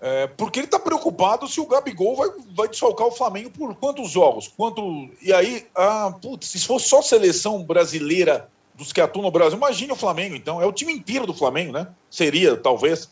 é, 0.00 0.26
porque 0.26 0.58
ele 0.58 0.66
está 0.66 0.80
preocupado 0.80 1.46
se 1.46 1.60
o 1.60 1.66
Gabigol 1.66 2.16
vai, 2.16 2.28
vai 2.54 2.68
desfalcar 2.68 3.06
o 3.06 3.12
Flamengo 3.12 3.50
por 3.50 3.72
quantos 3.76 4.10
jogos? 4.10 4.48
Quanto, 4.48 5.08
e 5.22 5.32
aí, 5.32 5.64
ah, 5.76 6.12
putz, 6.20 6.48
se 6.48 6.66
for 6.66 6.80
só 6.80 7.00
seleção 7.00 7.62
brasileira 7.62 8.48
dos 8.74 8.92
que 8.92 9.00
atuam 9.00 9.22
no 9.22 9.30
Brasil, 9.30 9.56
imagine 9.56 9.92
o 9.92 9.96
Flamengo, 9.96 10.34
então. 10.34 10.60
É 10.60 10.66
o 10.66 10.72
time 10.72 10.92
inteiro 10.92 11.26
do 11.26 11.32
Flamengo, 11.32 11.72
né? 11.72 11.86
Seria, 12.10 12.56
talvez. 12.56 13.08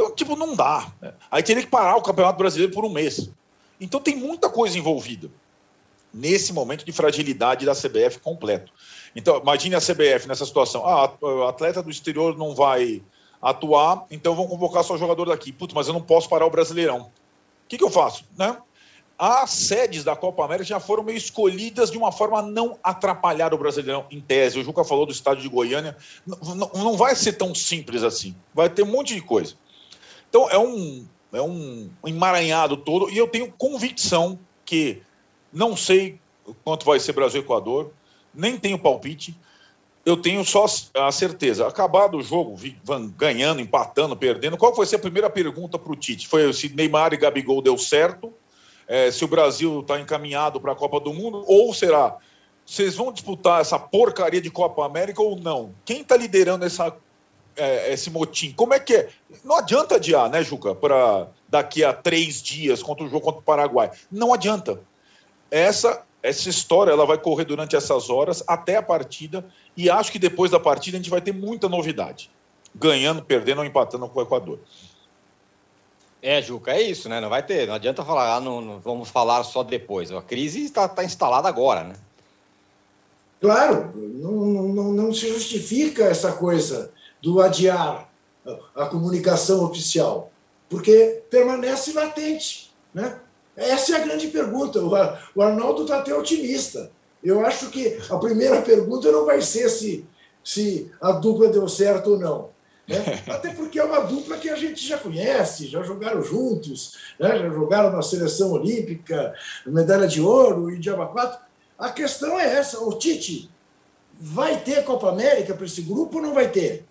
Então, 0.00 0.14
tipo, 0.14 0.34
não 0.34 0.56
dá. 0.56 0.90
Aí 1.30 1.42
teria 1.42 1.62
que 1.62 1.68
parar 1.68 1.94
o 1.96 2.02
Campeonato 2.02 2.38
Brasileiro 2.38 2.72
por 2.72 2.86
um 2.86 2.88
mês. 2.88 3.28
Então 3.78 4.00
tem 4.00 4.16
muita 4.16 4.48
coisa 4.48 4.78
envolvida 4.78 5.30
nesse 6.12 6.54
momento 6.54 6.84
de 6.86 6.90
fragilidade 6.90 7.66
da 7.66 7.74
CBF 7.74 8.18
completo. 8.18 8.72
Então, 9.14 9.38
imagine 9.38 9.74
a 9.74 9.80
CBF 9.80 10.26
nessa 10.26 10.46
situação. 10.46 10.86
Ah, 10.86 11.12
o 11.20 11.44
atleta 11.44 11.82
do 11.82 11.90
exterior 11.90 12.36
não 12.36 12.54
vai 12.54 13.02
atuar, 13.42 14.06
então 14.10 14.34
vão 14.34 14.46
convocar 14.46 14.82
só 14.82 14.96
jogador 14.96 15.26
daqui. 15.26 15.52
Putz, 15.52 15.74
mas 15.74 15.86
eu 15.86 15.92
não 15.92 16.02
posso 16.02 16.28
parar 16.30 16.46
o 16.46 16.50
Brasileirão. 16.50 17.02
O 17.02 17.10
que, 17.68 17.76
que 17.76 17.84
eu 17.84 17.90
faço? 17.90 18.24
Né? 18.38 18.56
As 19.18 19.50
sedes 19.50 20.02
da 20.02 20.16
Copa 20.16 20.42
América 20.42 20.64
já 20.64 20.80
foram 20.80 21.02
meio 21.02 21.18
escolhidas 21.18 21.90
de 21.90 21.98
uma 21.98 22.10
forma 22.10 22.38
a 22.38 22.42
não 22.42 22.78
atrapalhar 22.82 23.52
o 23.52 23.58
Brasileirão, 23.58 24.06
em 24.10 24.18
tese. 24.18 24.58
O 24.58 24.64
Juca 24.64 24.82
falou 24.82 25.04
do 25.04 25.12
estádio 25.12 25.42
de 25.42 25.48
Goiânia. 25.48 25.94
Não, 26.26 26.54
não, 26.54 26.70
não 26.74 26.96
vai 26.96 27.14
ser 27.14 27.34
tão 27.34 27.54
simples 27.54 28.02
assim. 28.02 28.34
Vai 28.54 28.70
ter 28.70 28.82
um 28.82 28.90
monte 28.90 29.14
de 29.14 29.20
coisa. 29.20 29.54
Então 30.30 30.48
é 30.48 30.58
um, 30.58 31.06
é 31.32 31.42
um 31.42 31.90
emaranhado 32.06 32.76
todo 32.76 33.10
e 33.10 33.18
eu 33.18 33.28
tenho 33.28 33.52
convicção 33.52 34.38
porque 34.70 35.02
não 35.52 35.76
sei 35.76 36.20
quanto 36.64 36.86
vai 36.86 37.00
ser 37.00 37.12
Brasil 37.12 37.40
Equador, 37.40 37.90
nem 38.32 38.56
tenho 38.56 38.78
palpite. 38.78 39.36
Eu 40.06 40.16
tenho 40.16 40.44
só 40.44 40.64
a 40.94 41.12
certeza. 41.12 41.66
Acabado 41.66 42.16
o 42.16 42.22
jogo, 42.22 42.56
ganhando, 43.16 43.60
empatando, 43.60 44.16
perdendo. 44.16 44.56
Qual 44.56 44.74
foi 44.74 44.86
a 44.94 44.98
primeira 44.98 45.28
pergunta 45.28 45.78
para 45.78 45.92
o 45.92 45.96
Tite? 45.96 46.28
Foi 46.28 46.52
se 46.52 46.68
Neymar 46.68 47.12
e 47.12 47.16
Gabigol 47.16 47.60
deu 47.60 47.76
certo? 47.76 48.32
É, 48.86 49.10
se 49.10 49.24
o 49.24 49.28
Brasil 49.28 49.80
está 49.80 50.00
encaminhado 50.00 50.60
para 50.60 50.72
a 50.72 50.76
Copa 50.76 51.00
do 51.00 51.12
Mundo? 51.12 51.44
Ou 51.46 51.74
será? 51.74 52.16
Vocês 52.64 52.94
vão 52.94 53.12
disputar 53.12 53.60
essa 53.60 53.78
porcaria 53.78 54.40
de 54.40 54.50
Copa 54.50 54.86
América 54.86 55.20
ou 55.20 55.36
não? 55.36 55.74
Quem 55.84 56.02
está 56.02 56.16
liderando 56.16 56.64
essa, 56.64 56.96
é, 57.60 57.92
esse 57.92 58.10
motim? 58.10 58.52
Como 58.52 58.74
é 58.74 58.80
que 58.80 58.94
é? 58.94 59.08
Não 59.44 59.56
adianta 59.56 59.96
adiar, 59.96 60.28
né, 60.30 60.42
Juca? 60.42 60.74
Para 60.74 61.28
daqui 61.48 61.84
a 61.84 61.92
três 61.92 62.42
dias 62.42 62.82
contra 62.82 63.04
o 63.04 63.08
jogo 63.08 63.24
contra 63.24 63.40
o 63.40 63.44
Paraguai. 63.44 63.90
Não 64.10 64.32
adianta. 64.32 64.80
Essa 65.50 66.04
essa 66.22 66.48
história 66.48 66.92
ela 66.92 67.06
vai 67.06 67.18
correr 67.18 67.44
durante 67.44 67.74
essas 67.74 68.10
horas 68.10 68.44
até 68.46 68.76
a 68.76 68.82
partida 68.82 69.44
e 69.76 69.88
acho 69.88 70.12
que 70.12 70.18
depois 70.18 70.50
da 70.50 70.60
partida 70.60 70.96
a 70.96 71.00
gente 71.00 71.10
vai 71.10 71.20
ter 71.20 71.32
muita 71.32 71.68
novidade, 71.68 72.30
ganhando, 72.74 73.22
perdendo 73.22 73.58
ou 73.58 73.64
empatando 73.64 74.06
com 74.08 74.18
o 74.18 74.22
Equador. 74.22 74.58
É, 76.22 76.42
Juca, 76.42 76.72
é 76.72 76.82
isso, 76.82 77.08
né? 77.08 77.20
Não 77.20 77.30
vai 77.30 77.42
ter, 77.42 77.66
não 77.66 77.74
adianta 77.74 78.04
falar, 78.04 78.36
ah, 78.36 78.40
não, 78.40 78.60
não 78.60 78.78
vamos 78.78 79.08
falar 79.08 79.42
só 79.44 79.62
depois. 79.62 80.12
A 80.12 80.20
crise 80.20 80.62
está, 80.62 80.84
está 80.84 81.02
instalada 81.02 81.48
agora, 81.48 81.84
né? 81.84 81.94
Claro, 83.40 83.90
não, 83.94 84.32
não, 84.68 84.92
não 84.92 85.14
se 85.14 85.26
justifica 85.28 86.04
essa 86.04 86.32
coisa 86.32 86.92
do 87.22 87.40
adiar 87.40 88.10
a, 88.74 88.86
comunicação 88.86 89.64
oficial, 89.64 90.32
porque 90.68 91.22
permanece 91.30 91.92
latente, 91.92 92.72
né? 92.92 93.18
Essa 93.56 93.96
é 93.96 94.00
a 94.00 94.04
grande 94.04 94.28
pergunta. 94.28 94.80
O 95.34 95.42
Arnaldo 95.42 95.82
está 95.82 95.98
até 95.98 96.14
otimista. 96.14 96.90
Eu 97.22 97.44
acho 97.44 97.68
que 97.68 97.98
a 98.08 98.16
primeira 98.16 98.62
pergunta 98.62 99.12
não 99.12 99.26
vai 99.26 99.42
ser 99.42 99.68
se, 99.68 100.06
se 100.42 100.90
a 101.00 101.12
dupla 101.12 101.48
deu 101.48 101.68
certo 101.68 102.12
ou 102.12 102.18
não. 102.18 102.48
Né? 102.88 103.22
Até 103.28 103.52
porque 103.52 103.78
é 103.78 103.84
uma 103.84 104.00
dupla 104.00 104.38
que 104.38 104.48
a 104.48 104.56
gente 104.56 104.86
já 104.86 104.96
conhece, 104.96 105.68
já 105.68 105.82
jogaram 105.82 106.22
juntos, 106.22 106.96
né? 107.18 107.38
já 107.38 107.50
jogaram 107.50 107.92
na 107.92 108.00
seleção 108.00 108.52
olímpica, 108.52 109.34
medalha 109.66 110.08
de 110.08 110.22
ouro 110.22 110.70
e 110.70 110.78
diaba 110.78 111.06
4. 111.06 111.38
A 111.78 111.90
questão 111.90 112.38
é 112.38 112.54
essa: 112.54 112.80
o 112.80 112.98
Tite 112.98 113.50
vai 114.18 114.60
ter 114.60 114.84
Copa 114.84 115.10
América 115.10 115.54
para 115.54 115.66
esse 115.66 115.82
grupo 115.82 116.16
ou 116.16 116.22
não 116.22 116.34
vai 116.34 116.50
ter? 116.50 116.86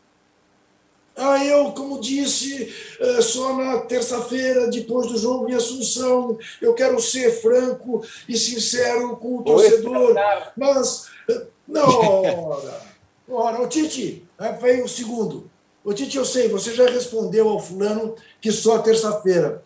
Ah, 1.19 1.43
eu, 1.43 1.71
como 1.73 1.99
disse, 1.99 2.73
eh, 2.99 3.21
só 3.21 3.55
na 3.55 3.79
terça-feira, 3.82 4.67
depois 4.69 5.08
do 5.08 5.17
jogo 5.17 5.49
em 5.49 5.53
Assunção, 5.53 6.38
eu 6.62 6.73
quero 6.73 6.99
ser 7.01 7.29
franco 7.41 8.01
e 8.27 8.38
sincero 8.38 9.17
com 9.17 9.38
o 9.38 9.43
torcedor. 9.43 10.13
Mas, 10.55 11.08
eh, 11.29 11.45
não, 11.67 12.49
ora, 12.49 12.82
ora, 13.29 13.62
o 13.62 13.67
Tite, 13.67 14.25
veio 14.62 14.86
o 14.86 14.89
segundo. 14.89 15.49
O 15.84 15.93
Tite, 15.93 16.17
eu 16.17 16.25
sei, 16.25 16.47
você 16.47 16.73
já 16.73 16.86
respondeu 16.89 17.49
ao 17.49 17.60
fulano 17.60 18.15
que 18.39 18.51
só 18.51 18.79
terça-feira. 18.79 19.62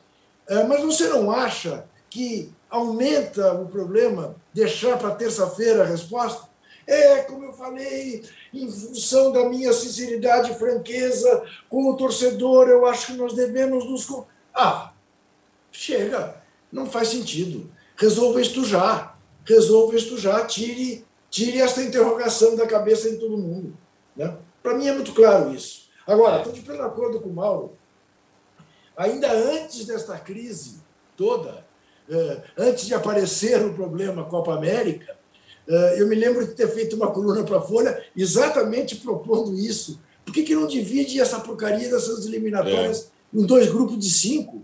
Eh, 0.47 0.63
mas 0.63 0.81
você 0.81 1.07
não 1.07 1.29
acha 1.31 1.85
que 2.09 2.51
aumenta 2.69 3.53
o 3.53 3.67
problema 3.67 4.35
deixar 4.51 4.97
para 4.97 5.11
terça-feira 5.11 5.83
a 5.83 5.85
resposta? 5.85 6.51
É, 6.85 7.21
como 7.23 7.45
eu 7.45 7.53
falei, 7.53 8.23
em 8.53 8.69
função 8.69 9.31
da 9.31 9.47
minha 9.47 9.71
sinceridade 9.71 10.51
e 10.51 10.55
franqueza 10.55 11.43
com 11.69 11.89
o 11.89 11.95
torcedor, 11.95 12.67
eu 12.67 12.85
acho 12.85 13.07
que 13.07 13.13
nós 13.13 13.33
devemos 13.33 13.85
nos. 13.85 14.07
Ah, 14.53 14.93
chega, 15.71 16.41
não 16.71 16.85
faz 16.85 17.09
sentido. 17.09 17.71
Resolva 17.95 18.41
isto 18.41 18.65
já. 18.65 19.15
Resolva 19.45 19.95
isto 19.95 20.17
já. 20.17 20.45
Tire, 20.45 21.05
tire 21.29 21.61
esta 21.61 21.81
interrogação 21.81 22.55
da 22.55 22.67
cabeça 22.67 23.09
de 23.09 23.17
todo 23.17 23.37
mundo. 23.37 23.77
Né? 24.15 24.35
Para 24.61 24.75
mim 24.75 24.87
é 24.87 24.93
muito 24.93 25.13
claro 25.13 25.53
isso. 25.53 25.89
Agora, 26.05 26.37
estou 26.37 26.53
de 26.53 26.61
pleno 26.61 26.83
acordo 26.83 27.21
com 27.21 27.29
o 27.29 27.33
Mauro. 27.33 27.77
Ainda 28.95 29.31
antes 29.31 29.85
desta 29.85 30.17
crise 30.19 30.81
toda, 31.17 31.65
eh, 32.09 32.41
antes 32.57 32.85
de 32.85 32.93
aparecer 32.93 33.65
o 33.65 33.73
problema 33.73 34.25
Copa 34.25 34.53
América, 34.53 35.17
eu 35.99 36.07
me 36.07 36.15
lembro 36.15 36.45
de 36.45 36.53
ter 36.53 36.67
feito 36.67 36.95
uma 36.95 37.11
coluna 37.11 37.43
para 37.43 37.57
a 37.57 37.61
Folha 37.61 38.03
exatamente 38.15 38.97
propondo 38.97 39.57
isso. 39.57 39.99
Por 40.25 40.33
que, 40.33 40.43
que 40.43 40.55
não 40.55 40.67
divide 40.67 41.19
essa 41.19 41.39
porcaria 41.39 41.89
dessas 41.89 42.25
eliminatórias 42.25 43.11
é. 43.33 43.39
em 43.39 43.45
dois 43.45 43.69
grupos 43.69 43.99
de 43.99 44.09
cinco? 44.09 44.63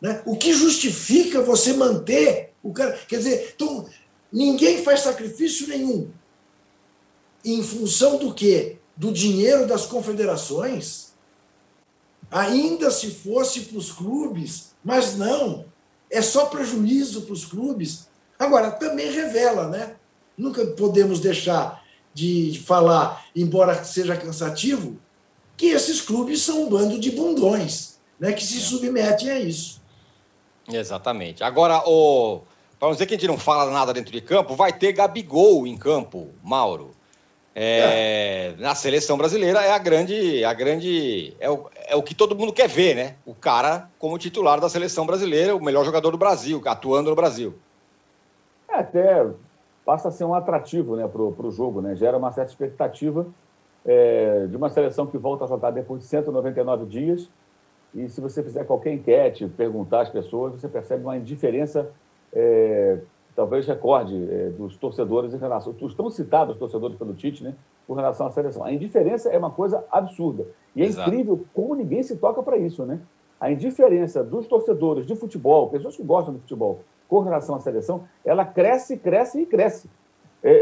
Né? 0.00 0.22
O 0.24 0.36
que 0.36 0.52
justifica 0.52 1.40
você 1.42 1.72
manter 1.72 2.52
o 2.62 2.72
cara? 2.72 2.98
Quer 3.08 3.18
dizer, 3.18 3.52
então, 3.54 3.86
ninguém 4.32 4.82
faz 4.82 5.00
sacrifício 5.00 5.68
nenhum. 5.68 6.10
Em 7.44 7.62
função 7.62 8.18
do 8.18 8.34
quê? 8.34 8.76
Do 8.96 9.12
dinheiro 9.12 9.66
das 9.66 9.86
confederações? 9.86 11.10
Ainda 12.30 12.90
se 12.90 13.10
fosse 13.10 13.60
para 13.62 13.78
os 13.78 13.90
clubes, 13.90 14.72
mas 14.84 15.16
não. 15.16 15.64
É 16.10 16.22
só 16.22 16.46
prejuízo 16.46 17.22
para 17.22 17.32
os 17.32 17.44
clubes. 17.44 18.08
Agora, 18.38 18.70
também 18.70 19.10
revela, 19.10 19.68
né? 19.68 19.96
Nunca 20.40 20.64
podemos 20.66 21.20
deixar 21.20 21.84
de 22.12 22.60
falar, 22.66 23.24
embora 23.36 23.84
seja 23.84 24.16
cansativo, 24.16 24.98
que 25.56 25.66
esses 25.66 26.00
clubes 26.00 26.42
são 26.42 26.64
um 26.64 26.68
bando 26.68 26.98
de 26.98 27.10
bundões 27.10 28.00
né, 28.18 28.32
que 28.32 28.44
se 28.44 28.58
é. 28.58 28.60
submetem 28.60 29.30
a 29.30 29.38
isso. 29.38 29.80
Exatamente. 30.70 31.42
Agora, 31.42 31.82
o... 31.86 32.42
para 32.78 32.88
não 32.88 32.92
dizer 32.92 33.06
que 33.06 33.14
a 33.14 33.16
gente 33.16 33.28
não 33.28 33.38
fala 33.38 33.70
nada 33.70 33.92
dentro 33.92 34.12
de 34.12 34.20
campo, 34.20 34.54
vai 34.54 34.72
ter 34.72 34.92
Gabigol 34.92 35.66
em 35.66 35.76
campo, 35.76 36.28
Mauro. 36.42 36.92
É, 37.54 38.54
é. 38.56 38.62
Na 38.62 38.74
seleção 38.74 39.18
brasileira 39.18 39.60
é 39.60 39.72
a 39.72 39.78
grande, 39.78 40.44
a 40.44 40.52
grande 40.54 41.34
é 41.40 41.50
o, 41.50 41.68
é 41.88 41.96
o 41.96 42.02
que 42.02 42.14
todo 42.14 42.36
mundo 42.36 42.52
quer 42.52 42.68
ver, 42.68 42.94
né? 42.94 43.16
O 43.26 43.34
cara 43.34 43.90
como 43.98 44.16
titular 44.18 44.60
da 44.60 44.68
seleção 44.68 45.04
brasileira, 45.04 45.56
o 45.56 45.62
melhor 45.62 45.84
jogador 45.84 46.12
do 46.12 46.18
Brasil, 46.18 46.62
atuando 46.64 47.10
no 47.10 47.16
Brasil. 47.16 47.58
É, 48.68 48.76
até 48.76 49.26
passa 49.84 50.08
a 50.08 50.10
ser 50.10 50.24
um 50.24 50.34
atrativo 50.34 50.96
né, 50.96 51.08
para 51.08 51.20
o 51.22 51.50
jogo, 51.50 51.80
né? 51.80 51.94
gera 51.94 52.16
uma 52.16 52.32
certa 52.32 52.50
expectativa 52.50 53.26
é, 53.84 54.46
de 54.46 54.56
uma 54.56 54.68
seleção 54.68 55.06
que 55.06 55.18
volta 55.18 55.44
a 55.44 55.48
jogar 55.48 55.70
depois 55.70 56.02
de 56.02 56.06
199 56.08 56.86
dias. 56.86 57.30
E 57.94 58.08
se 58.08 58.20
você 58.20 58.42
fizer 58.42 58.64
qualquer 58.64 58.92
enquete, 58.92 59.48
perguntar 59.48 60.02
às 60.02 60.08
pessoas, 60.08 60.52
você 60.52 60.68
percebe 60.68 61.02
uma 61.02 61.16
indiferença, 61.16 61.90
é, 62.32 62.98
talvez 63.34 63.66
recorde, 63.66 64.14
é, 64.30 64.50
dos 64.50 64.76
torcedores 64.76 65.34
em 65.34 65.38
relação. 65.38 65.74
Estão 65.80 66.08
citados 66.08 66.54
os 66.54 66.58
torcedores 66.58 66.96
pelo 66.96 67.14
Tite, 67.14 67.42
né, 67.42 67.54
com 67.86 67.94
relação 67.94 68.26
à 68.26 68.30
seleção. 68.30 68.62
A 68.62 68.72
indiferença 68.72 69.28
é 69.30 69.38
uma 69.38 69.50
coisa 69.50 69.84
absurda. 69.90 70.46
E 70.76 70.82
é 70.82 70.86
Exato. 70.86 71.10
incrível 71.10 71.44
como 71.52 71.74
ninguém 71.74 72.02
se 72.02 72.16
toca 72.16 72.42
para 72.42 72.56
isso, 72.56 72.84
né? 72.84 73.00
A 73.40 73.50
indiferença 73.50 74.22
dos 74.22 74.46
torcedores 74.46 75.06
de 75.06 75.16
futebol, 75.16 75.70
pessoas 75.70 75.96
que 75.96 76.02
gostam 76.02 76.34
de 76.34 76.40
futebol, 76.40 76.80
com 77.10 77.20
relação 77.20 77.56
à 77.56 77.60
seleção, 77.60 78.04
ela 78.24 78.44
cresce, 78.44 78.96
cresce 78.96 79.42
e 79.42 79.46
cresce. 79.46 79.90
É, 80.42 80.52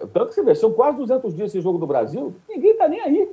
é, 0.00 0.06
tanto 0.06 0.28
que 0.28 0.34
você 0.34 0.42
vê, 0.42 0.54
são 0.54 0.72
quase 0.72 0.96
200 0.96 1.34
dias 1.36 1.50
esse 1.50 1.60
jogo 1.60 1.78
do 1.78 1.86
Brasil, 1.86 2.34
ninguém 2.48 2.70
está 2.72 2.88
nem 2.88 3.00
aí. 3.02 3.30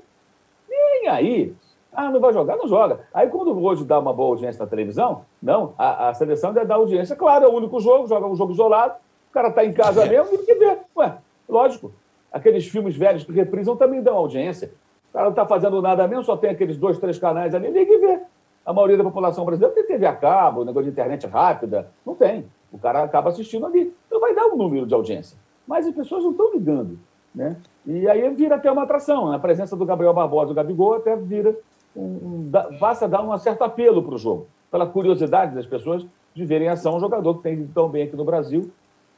Nem 0.69 1.07
aí. 1.07 1.55
Ah, 1.91 2.11
não 2.11 2.19
vai 2.19 2.33
jogar? 2.33 2.57
Não 2.57 2.67
joga. 2.67 2.99
Aí, 3.13 3.27
quando 3.29 3.57
hoje 3.63 3.83
dá 3.85 3.97
uma 3.97 4.13
boa 4.13 4.29
audiência 4.29 4.63
na 4.63 4.69
televisão, 4.69 5.25
não, 5.41 5.73
a, 5.77 6.09
a 6.09 6.13
seleção 6.13 6.53
deve 6.53 6.67
dar 6.67 6.75
audiência. 6.75 7.15
Claro, 7.15 7.45
é 7.45 7.47
o 7.47 7.53
único 7.53 7.79
jogo, 7.79 8.07
joga 8.07 8.27
um 8.27 8.35
jogo 8.35 8.51
isolado, 8.51 8.95
o 9.29 9.33
cara 9.33 9.47
está 9.47 9.65
em 9.65 9.73
casa 9.73 10.05
é. 10.05 10.09
mesmo, 10.09 10.37
ninguém 10.37 10.59
vê. 10.59 10.77
Ué, 10.97 11.17
lógico. 11.47 11.91
Aqueles 12.31 12.67
filmes 12.67 12.95
velhos 12.95 13.23
que 13.23 13.31
reprisam 13.31 13.75
também 13.75 14.03
dão 14.03 14.17
audiência. 14.17 14.71
O 15.09 15.13
cara 15.13 15.25
não 15.25 15.31
está 15.31 15.45
fazendo 15.47 15.81
nada 15.81 16.07
mesmo, 16.07 16.23
só 16.25 16.37
tem 16.37 16.51
aqueles 16.51 16.77
dois, 16.77 16.99
três 16.99 17.17
canais 17.17 17.55
ali, 17.55 17.71
ninguém 17.71 17.99
vê. 17.99 18.21
A 18.69 18.73
maioria 18.73 18.97
da 18.97 19.03
população 19.03 19.43
brasileira 19.45 19.73
tem 19.73 19.83
TV 19.83 20.05
a 20.05 20.15
cabo, 20.15 20.63
negócio 20.63 20.83
de 20.83 20.91
internet 20.91 21.25
rápida. 21.25 21.87
Não 22.05 22.13
tem. 22.13 22.45
O 22.71 22.77
cara 22.77 23.01
acaba 23.01 23.29
assistindo 23.29 23.65
ali. 23.65 23.91
Então 24.05 24.19
vai 24.19 24.35
dar 24.35 24.45
um 24.45 24.55
número 24.55 24.85
de 24.85 24.93
audiência. 24.93 25.35
Mas 25.65 25.87
as 25.87 25.95
pessoas 25.95 26.23
não 26.23 26.29
estão 26.29 26.53
ligando. 26.53 26.99
Né? 27.33 27.57
E 27.83 28.07
aí 28.07 28.29
vira 28.29 28.57
até 28.57 28.71
uma 28.71 28.83
atração. 28.83 29.31
A 29.31 29.39
presença 29.39 29.75
do 29.75 29.87
Gabriel 29.87 30.13
Barbosa, 30.13 30.51
o 30.51 30.53
Gabigol, 30.53 30.93
até 30.93 31.15
vira 31.15 31.57
um, 31.95 32.03
um, 32.03 32.51
passa 32.79 33.05
a 33.05 33.07
dar 33.07 33.23
um 33.23 33.35
certo 33.39 33.63
apelo 33.63 34.03
para 34.03 34.13
o 34.13 34.19
jogo, 34.19 34.45
pela 34.69 34.85
curiosidade 34.85 35.55
das 35.55 35.65
pessoas 35.65 36.05
de 36.35 36.45
verem 36.45 36.69
ação 36.69 36.95
um 36.95 36.99
jogador 36.99 37.37
que 37.37 37.41
tem 37.41 37.65
tão 37.73 37.89
bem 37.89 38.03
aqui 38.03 38.15
no 38.15 38.23
Brasil. 38.23 38.69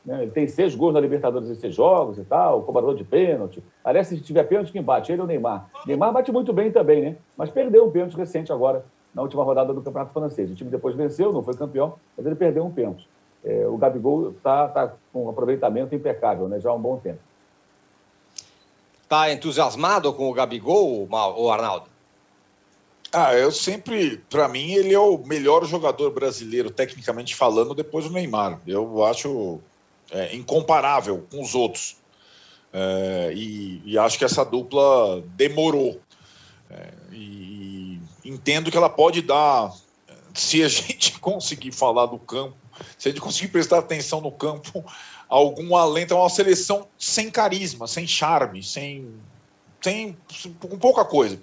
Né? 0.05 0.21
Ele 0.21 0.31
tem 0.31 0.47
seis 0.47 0.73
gols 0.73 0.93
na 0.93 1.01
Libertadores 1.01 1.49
em 1.49 1.55
seis 1.55 1.75
jogos 1.75 2.17
e 2.17 2.23
tal, 2.23 2.63
cobrador 2.63 2.95
de 2.95 3.03
pênalti. 3.03 3.61
Aliás, 3.83 4.07
se 4.07 4.17
tiver 4.21 4.45
pênalti, 4.45 4.71
quem 4.71 4.81
bate? 4.81 5.11
Ele 5.11 5.19
ou 5.19 5.25
o 5.25 5.27
Neymar? 5.27 5.69
Neymar 5.85 6.13
bate 6.13 6.31
muito 6.31 6.53
bem 6.53 6.71
também, 6.71 7.01
né? 7.01 7.15
Mas 7.35 7.49
perdeu 7.49 7.85
um 7.85 7.91
pênalti 7.91 8.15
recente 8.15 8.49
agora 8.49 8.85
na 9.13 9.21
última 9.21 9.43
rodada 9.43 9.73
do 9.73 9.81
Campeonato 9.81 10.13
Francês. 10.13 10.49
O 10.49 10.55
time 10.55 10.69
depois 10.69 10.95
venceu, 10.95 11.33
não 11.33 11.43
foi 11.43 11.55
campeão, 11.55 11.95
mas 12.15 12.25
ele 12.25 12.35
perdeu 12.35 12.65
um 12.65 12.71
pênalti. 12.71 13.07
É, 13.43 13.67
o 13.67 13.77
Gabigol 13.77 14.31
está 14.31 14.67
tá 14.67 14.93
com 15.11 15.25
um 15.25 15.29
aproveitamento 15.29 15.95
impecável, 15.95 16.47
né, 16.47 16.59
já 16.59 16.69
há 16.69 16.73
um 16.73 16.81
bom 16.81 16.97
tempo. 16.97 17.19
Está 19.03 19.31
entusiasmado 19.31 20.13
com 20.13 20.29
o 20.29 20.33
Gabigol, 20.33 21.07
o 21.09 21.51
Arnaldo? 21.51 21.91
Ah, 23.13 23.33
eu 23.33 23.51
sempre, 23.51 24.23
para 24.29 24.47
mim, 24.47 24.71
ele 24.71 24.93
é 24.93 24.99
o 24.99 25.17
melhor 25.17 25.65
jogador 25.65 26.11
brasileiro, 26.11 26.71
tecnicamente 26.71 27.35
falando, 27.35 27.75
depois 27.75 28.05
do 28.05 28.13
Neymar. 28.13 28.61
Eu 28.65 29.03
acho 29.03 29.59
é, 30.11 30.33
incomparável 30.33 31.25
com 31.29 31.41
os 31.41 31.53
outros. 31.53 31.97
É, 32.71 33.33
e, 33.35 33.81
e, 33.83 33.97
acho 33.97 34.17
que 34.17 34.23
essa 34.23 34.45
dupla 34.45 35.21
demorou. 35.35 35.99
É, 36.69 36.93
e, 37.11 37.15
e 37.15 37.60
entendo 38.33 38.71
que 38.71 38.77
ela 38.77 38.89
pode 38.89 39.21
dar, 39.21 39.73
se 40.33 40.63
a 40.63 40.67
gente 40.69 41.19
conseguir 41.19 41.71
falar 41.71 42.05
do 42.07 42.17
campo, 42.17 42.55
se 42.97 43.09
a 43.09 43.11
gente 43.11 43.21
conseguir 43.21 43.49
prestar 43.49 43.79
atenção 43.79 44.21
no 44.21 44.31
campo, 44.31 44.83
algum 45.31 45.75
alento. 45.75 46.13
É 46.13 46.17
uma 46.17 46.29
seleção 46.29 46.87
sem 46.97 47.31
carisma, 47.31 47.87
sem 47.87 48.05
charme, 48.05 48.61
sem, 48.61 49.07
sem 49.81 50.17
com 50.59 50.77
pouca 50.77 51.05
coisa. 51.05 51.39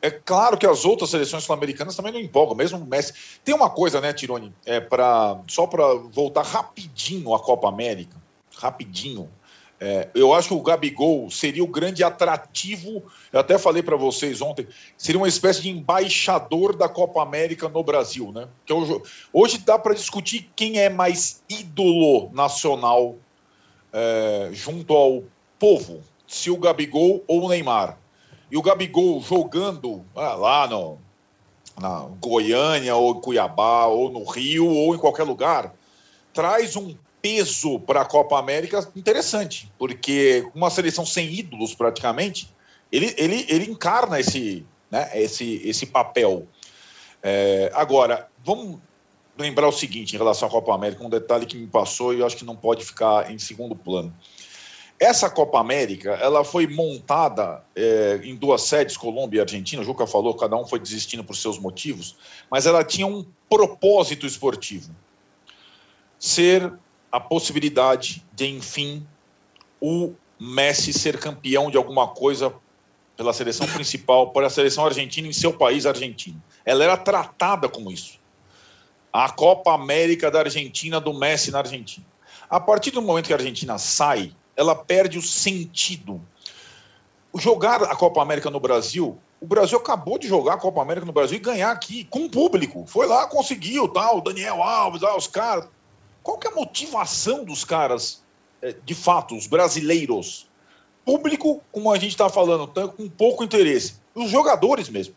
É 0.00 0.10
claro 0.10 0.58
que 0.58 0.66
as 0.66 0.84
outras 0.84 1.10
seleções 1.10 1.44
sul-americanas 1.44 1.94
também 1.94 2.12
não 2.12 2.18
empolgam, 2.18 2.56
mesmo 2.56 2.78
o 2.78 2.84
Messi. 2.84 3.14
Tem 3.44 3.54
uma 3.54 3.70
coisa, 3.70 4.00
né, 4.00 4.12
Tironi? 4.12 4.52
É 4.66 4.80
para 4.80 5.40
só 5.46 5.64
para 5.64 5.94
voltar 5.94 6.42
rapidinho 6.42 7.32
à 7.32 7.38
Copa 7.38 7.68
América, 7.68 8.16
rapidinho. 8.58 9.30
É, 9.84 10.08
eu 10.14 10.32
acho 10.32 10.46
que 10.46 10.54
o 10.54 10.62
Gabigol 10.62 11.28
seria 11.28 11.64
o 11.64 11.66
grande 11.66 12.04
atrativo. 12.04 13.02
Eu 13.32 13.40
até 13.40 13.58
falei 13.58 13.82
para 13.82 13.96
vocês 13.96 14.40
ontem, 14.40 14.64
seria 14.96 15.20
uma 15.20 15.26
espécie 15.26 15.60
de 15.60 15.70
embaixador 15.70 16.76
da 16.76 16.88
Copa 16.88 17.20
América 17.20 17.68
no 17.68 17.82
Brasil, 17.82 18.30
né? 18.30 18.46
Que 18.64 18.72
hoje, 18.72 19.02
hoje 19.32 19.58
dá 19.58 19.76
para 19.76 19.92
discutir 19.92 20.48
quem 20.54 20.78
é 20.78 20.88
mais 20.88 21.42
ídolo 21.48 22.30
nacional 22.32 23.16
é, 23.92 24.50
junto 24.52 24.94
ao 24.94 25.24
povo, 25.58 26.00
se 26.28 26.48
o 26.48 26.58
Gabigol 26.58 27.24
ou 27.26 27.46
o 27.46 27.48
Neymar. 27.48 27.98
E 28.52 28.56
o 28.56 28.62
Gabigol 28.62 29.20
jogando 29.20 30.04
ah, 30.14 30.36
lá 30.36 30.68
no, 30.68 30.96
na 31.76 32.06
Goiânia, 32.20 32.94
ou 32.94 33.20
Cuiabá, 33.20 33.86
ou 33.86 34.12
no 34.12 34.22
Rio, 34.22 34.68
ou 34.68 34.94
em 34.94 34.98
qualquer 34.98 35.24
lugar, 35.24 35.74
traz 36.32 36.76
um 36.76 36.94
peso 37.22 37.78
para 37.78 38.02
a 38.02 38.04
Copa 38.04 38.36
América 38.36 38.86
interessante, 38.96 39.72
porque 39.78 40.46
uma 40.54 40.68
seleção 40.68 41.06
sem 41.06 41.32
ídolos 41.32 41.72
praticamente, 41.72 42.52
ele, 42.90 43.14
ele, 43.16 43.46
ele 43.48 43.70
encarna 43.70 44.18
esse, 44.18 44.66
né, 44.90 45.08
esse, 45.14 45.62
esse 45.64 45.86
papel. 45.86 46.48
É, 47.22 47.70
agora, 47.72 48.28
vamos 48.44 48.80
lembrar 49.38 49.68
o 49.68 49.72
seguinte 49.72 50.14
em 50.14 50.18
relação 50.18 50.48
à 50.48 50.50
Copa 50.50 50.74
América, 50.74 51.04
um 51.04 51.08
detalhe 51.08 51.46
que 51.46 51.56
me 51.56 51.68
passou 51.68 52.12
e 52.12 52.18
eu 52.18 52.26
acho 52.26 52.36
que 52.36 52.44
não 52.44 52.56
pode 52.56 52.84
ficar 52.84 53.30
em 53.30 53.38
segundo 53.38 53.76
plano. 53.76 54.12
Essa 54.98 55.30
Copa 55.30 55.58
América, 55.58 56.12
ela 56.12 56.44
foi 56.44 56.66
montada 56.66 57.64
é, 57.74 58.20
em 58.22 58.36
duas 58.36 58.62
sedes, 58.62 58.96
Colômbia 58.96 59.38
e 59.38 59.40
Argentina. 59.40 59.82
O 59.82 59.84
Juca 59.84 60.06
falou, 60.06 60.34
cada 60.34 60.56
um 60.56 60.64
foi 60.64 60.78
desistindo 60.78 61.24
por 61.24 61.34
seus 61.34 61.58
motivos, 61.58 62.16
mas 62.50 62.66
ela 62.66 62.84
tinha 62.84 63.06
um 63.06 63.26
propósito 63.48 64.26
esportivo: 64.26 64.94
ser 66.20 66.72
a 67.12 67.20
possibilidade 67.20 68.24
de, 68.32 68.46
enfim, 68.46 69.06
o 69.78 70.14
Messi 70.40 70.92
ser 70.92 71.20
campeão 71.20 71.70
de 71.70 71.76
alguma 71.76 72.08
coisa 72.08 72.52
pela 73.16 73.34
seleção 73.34 73.66
principal, 73.68 74.30
para 74.30 74.46
a 74.46 74.50
seleção 74.50 74.86
argentina 74.86 75.28
em 75.28 75.32
seu 75.32 75.52
país 75.52 75.84
argentino. 75.84 76.42
Ela 76.64 76.82
era 76.84 76.96
tratada 76.96 77.68
como 77.68 77.92
isso. 77.92 78.18
A 79.12 79.30
Copa 79.30 79.74
América 79.74 80.30
da 80.30 80.40
Argentina, 80.40 80.98
do 80.98 81.12
Messi 81.12 81.50
na 81.50 81.58
Argentina. 81.58 82.06
A 82.48 82.58
partir 82.58 82.90
do 82.90 83.02
momento 83.02 83.26
que 83.26 83.32
a 83.32 83.36
Argentina 83.36 83.76
sai, 83.76 84.34
ela 84.56 84.74
perde 84.74 85.18
o 85.18 85.22
sentido. 85.22 86.20
Jogar 87.34 87.82
a 87.82 87.94
Copa 87.94 88.22
América 88.22 88.50
no 88.50 88.58
Brasil, 88.58 89.18
o 89.40 89.46
Brasil 89.46 89.76
acabou 89.76 90.18
de 90.18 90.26
jogar 90.26 90.54
a 90.54 90.58
Copa 90.58 90.80
América 90.80 91.04
no 91.04 91.12
Brasil 91.12 91.36
e 91.36 91.40
ganhar 91.40 91.70
aqui, 91.70 92.04
com 92.04 92.24
o 92.24 92.30
público. 92.30 92.84
Foi 92.86 93.06
lá, 93.06 93.26
conseguiu, 93.26 93.88
tal, 93.88 94.20
Daniel 94.20 94.62
Alves, 94.62 95.02
lá, 95.02 95.16
os 95.16 95.26
caras. 95.26 95.68
Qual 96.22 96.38
que 96.38 96.46
é 96.46 96.50
a 96.50 96.54
motivação 96.54 97.44
dos 97.44 97.64
caras, 97.64 98.22
é, 98.60 98.74
de 98.84 98.94
fato, 98.94 99.36
os 99.36 99.46
brasileiros? 99.46 100.48
Público, 101.04 101.60
como 101.72 101.90
a 101.90 101.98
gente 101.98 102.12
está 102.12 102.28
falando, 102.28 102.66
tá 102.66 102.86
com 102.86 103.08
pouco 103.08 103.42
interesse. 103.42 103.94
Os 104.14 104.30
jogadores 104.30 104.88
mesmo. 104.88 105.14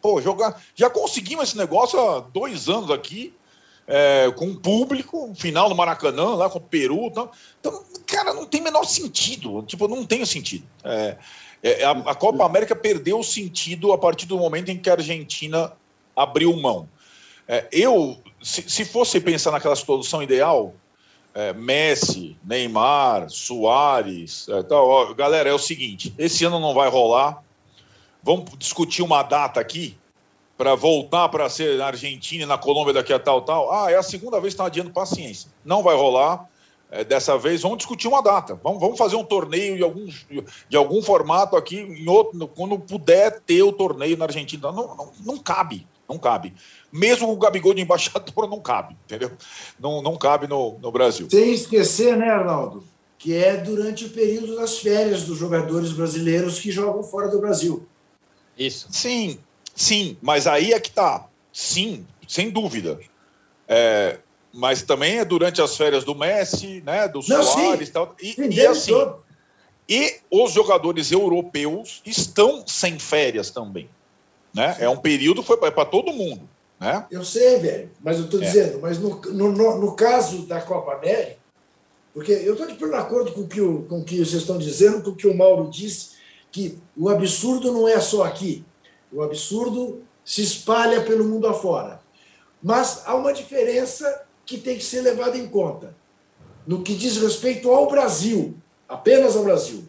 Pô, 0.00 0.20
jogar. 0.20 0.62
Já 0.74 0.88
conseguimos 0.88 1.48
esse 1.48 1.56
negócio 1.56 1.98
há 1.98 2.20
dois 2.20 2.68
anos 2.68 2.90
aqui, 2.90 3.34
é, 3.86 4.30
com 4.36 4.48
o 4.50 4.60
público, 4.60 5.32
final 5.34 5.68
no 5.68 5.74
Maracanã, 5.74 6.36
lá 6.36 6.48
com 6.48 6.58
o 6.58 6.62
Peru. 6.62 7.06
Então, 7.06 7.30
então, 7.58 7.84
cara, 8.06 8.32
não 8.32 8.46
tem 8.46 8.60
menor 8.60 8.84
sentido. 8.84 9.62
Tipo, 9.62 9.88
não 9.88 10.04
tem 10.04 10.24
sentido. 10.24 10.64
É, 10.84 11.16
é, 11.62 11.84
a, 11.84 11.90
a 11.90 12.14
Copa 12.14 12.44
América 12.44 12.76
perdeu 12.76 13.18
o 13.18 13.24
sentido 13.24 13.92
a 13.92 13.98
partir 13.98 14.26
do 14.26 14.38
momento 14.38 14.70
em 14.70 14.78
que 14.78 14.88
a 14.88 14.94
Argentina 14.94 15.72
abriu 16.14 16.56
mão. 16.56 16.88
É, 17.48 17.66
eu 17.72 18.18
se, 18.42 18.62
se 18.68 18.84
fosse 18.84 19.20
pensar 19.20 19.50
naquela 19.50 19.76
situação 19.76 20.22
ideal, 20.22 20.74
é, 21.34 21.52
Messi, 21.52 22.36
Neymar, 22.44 23.28
Soares, 23.30 24.48
é, 24.48 24.62
tal, 24.62 24.88
ó, 24.88 25.14
galera, 25.14 25.48
é 25.48 25.52
o 25.52 25.58
seguinte: 25.58 26.14
esse 26.18 26.44
ano 26.44 26.58
não 26.58 26.74
vai 26.74 26.88
rolar. 26.88 27.42
Vamos 28.22 28.50
discutir 28.58 29.02
uma 29.02 29.22
data 29.22 29.60
aqui 29.60 29.96
para 30.56 30.74
voltar 30.74 31.28
para 31.28 31.48
ser 31.48 31.78
na 31.78 31.86
Argentina 31.86 32.44
na 32.44 32.58
Colômbia 32.58 32.92
daqui 32.92 33.12
a 33.12 33.18
tal, 33.18 33.42
tal. 33.42 33.72
Ah, 33.72 33.90
é 33.90 33.94
a 33.94 34.02
segunda 34.02 34.40
vez 34.40 34.54
que 34.54 34.60
está 34.60 34.66
adiando 34.66 34.90
paciência. 34.90 35.48
Não 35.64 35.82
vai 35.82 35.96
rolar. 35.96 36.48
É, 36.90 37.04
dessa 37.04 37.36
vez, 37.36 37.62
vamos 37.62 37.78
discutir 37.78 38.08
uma 38.08 38.22
data. 38.22 38.58
Vamos, 38.64 38.80
vamos 38.80 38.98
fazer 38.98 39.14
um 39.14 39.24
torneio 39.24 39.76
de 39.76 39.82
algum, 39.82 40.06
de 40.68 40.76
algum 40.76 41.02
formato 41.02 41.54
aqui, 41.54 41.76
em 41.80 42.08
outro, 42.08 42.48
quando 42.48 42.78
puder 42.78 43.40
ter 43.40 43.62
o 43.62 43.72
torneio 43.72 44.16
na 44.16 44.24
Argentina. 44.24 44.72
Não, 44.72 44.96
não, 44.96 45.12
não 45.20 45.38
cabe, 45.38 45.86
não 46.08 46.18
cabe. 46.18 46.54
Mesmo 46.90 47.30
o 47.30 47.36
Gabigol 47.36 47.74
de 47.74 47.82
embaixador 47.82 48.48
não 48.48 48.60
cabe, 48.60 48.96
entendeu? 49.04 49.30
Não, 49.78 50.00
não 50.00 50.16
cabe 50.16 50.46
no, 50.46 50.78
no 50.78 50.90
Brasil. 50.90 51.28
Sem 51.30 51.52
esquecer, 51.52 52.16
né, 52.16 52.30
Arnaldo, 52.30 52.82
que 53.18 53.34
é 53.34 53.56
durante 53.58 54.06
o 54.06 54.10
período 54.10 54.56
das 54.56 54.78
férias 54.78 55.24
dos 55.24 55.36
jogadores 55.36 55.92
brasileiros 55.92 56.58
que 56.58 56.70
jogam 56.70 57.02
fora 57.02 57.28
do 57.28 57.40
Brasil. 57.40 57.86
Isso. 58.56 58.88
Sim, 58.90 59.38
sim, 59.74 60.16
mas 60.22 60.46
aí 60.46 60.72
é 60.72 60.80
que 60.80 60.90
tá. 60.90 61.26
Sim, 61.52 62.06
sem 62.26 62.50
dúvida. 62.50 62.98
É, 63.66 64.18
mas 64.52 64.82
também 64.82 65.18
é 65.18 65.24
durante 65.24 65.60
as 65.60 65.76
férias 65.76 66.04
do 66.04 66.14
Messi, 66.14 66.82
né, 66.86 67.06
do 67.06 67.20
não, 67.28 67.42
Soares 67.42 67.88
e 67.88 67.92
tal. 67.92 68.16
E, 68.20 68.34
e 68.38 68.66
assim, 68.66 68.92
todo. 68.92 69.22
e 69.86 70.16
os 70.30 70.52
jogadores 70.52 71.12
europeus 71.12 72.00
estão 72.06 72.64
sem 72.66 72.98
férias 72.98 73.50
também. 73.50 73.88
Né? 74.54 74.76
É 74.80 74.88
um 74.88 74.96
período 74.96 75.42
foi 75.42 75.56
para 75.56 75.84
todo 75.84 76.12
mundo. 76.12 76.48
Né? 76.80 77.06
Eu 77.10 77.24
sei, 77.24 77.58
velho, 77.58 77.90
mas 78.02 78.18
eu 78.18 78.26
estou 78.26 78.40
é. 78.40 78.44
dizendo, 78.44 78.80
mas 78.80 78.98
no, 78.98 79.20
no, 79.20 79.78
no, 79.78 79.92
caso 79.94 80.46
da 80.46 80.60
Copa 80.60 80.94
América, 80.94 81.38
porque 82.14 82.32
eu 82.32 82.52
estou 82.52 82.66
de 82.66 82.74
pleno 82.74 82.94
acordo 82.94 83.32
com 83.32 83.42
o, 83.42 83.48
que 83.48 83.60
o, 83.60 83.82
com 83.82 84.00
o 84.00 84.04
que 84.04 84.16
vocês 84.16 84.42
estão 84.42 84.58
dizendo, 84.58 85.02
com 85.02 85.10
o 85.10 85.16
que 85.16 85.26
o 85.26 85.36
Mauro 85.36 85.68
disse, 85.70 86.10
que 86.50 86.78
o 86.96 87.08
absurdo 87.08 87.72
não 87.72 87.88
é 87.88 88.00
só 88.00 88.24
aqui, 88.24 88.64
o 89.12 89.22
absurdo 89.22 90.02
se 90.24 90.42
espalha 90.42 91.02
pelo 91.02 91.24
mundo 91.24 91.46
afora. 91.46 92.00
Mas 92.62 93.02
há 93.06 93.14
uma 93.14 93.32
diferença 93.32 94.24
que 94.44 94.58
tem 94.58 94.76
que 94.76 94.84
ser 94.84 95.00
levada 95.00 95.36
em 95.36 95.48
conta. 95.48 95.94
No 96.66 96.82
que 96.82 96.94
diz 96.94 97.16
respeito 97.16 97.70
ao 97.70 97.88
Brasil, 97.88 98.54
apenas 98.88 99.36
ao 99.36 99.44
Brasil. 99.44 99.84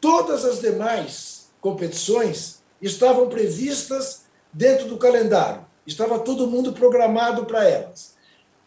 Todas 0.00 0.44
as 0.44 0.60
demais 0.60 1.50
competições 1.60 2.59
estavam 2.80 3.28
previstas 3.28 4.24
dentro 4.52 4.88
do 4.88 4.96
calendário. 4.96 5.64
Estava 5.86 6.18
todo 6.18 6.46
mundo 6.46 6.72
programado 6.72 7.44
para 7.44 7.68
elas. 7.68 8.14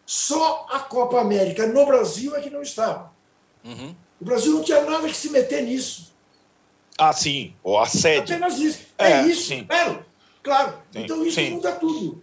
Só 0.06 0.66
a 0.70 0.80
Copa 0.80 1.20
América 1.20 1.66
no 1.66 1.86
Brasil 1.86 2.34
é 2.36 2.40
que 2.40 2.50
não 2.50 2.62
estava. 2.62 3.12
Uhum. 3.64 3.94
O 4.20 4.24
Brasil 4.24 4.52
não 4.52 4.62
tinha 4.62 4.82
nada 4.82 5.08
que 5.08 5.16
se 5.16 5.30
meter 5.30 5.62
nisso. 5.62 6.12
Ah, 6.98 7.12
sim, 7.12 7.54
o 7.62 7.78
assédio. 7.78 8.36
Apenas 8.36 8.58
isso. 8.58 8.80
É, 8.98 9.12
é 9.12 9.26
isso, 9.26 9.48
sim. 9.48 9.64
Claro, 9.64 10.04
claro. 10.42 10.78
Sim, 10.92 11.00
então 11.00 11.24
isso 11.24 11.40
sim. 11.40 11.50
muda 11.50 11.72
tudo. 11.72 12.22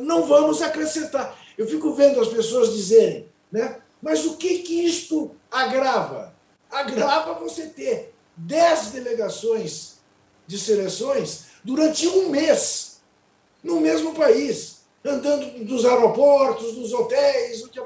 Não 0.00 0.26
vamos 0.26 0.62
acrescentar. 0.62 1.36
Eu 1.58 1.66
fico 1.66 1.92
vendo 1.94 2.20
as 2.20 2.28
pessoas 2.28 2.72
dizerem, 2.72 3.28
né? 3.50 3.80
Mas 4.00 4.24
o 4.24 4.36
que 4.36 4.58
que 4.58 4.84
isto 4.84 5.34
agrava? 5.50 6.34
Agrava 6.70 7.34
você 7.34 7.66
ter 7.66 8.14
dez 8.36 8.90
delegações 8.90 9.93
de 10.46 10.58
seleções 10.58 11.46
durante 11.64 12.06
um 12.06 12.30
mês 12.30 13.00
no 13.62 13.80
mesmo 13.80 14.14
país, 14.14 14.82
andando 15.04 15.64
dos 15.64 15.84
aeroportos, 15.86 16.74
dos 16.74 16.92
hotéis, 16.92 17.62
o 17.62 17.68
que 17.68 17.78
é 17.78 17.82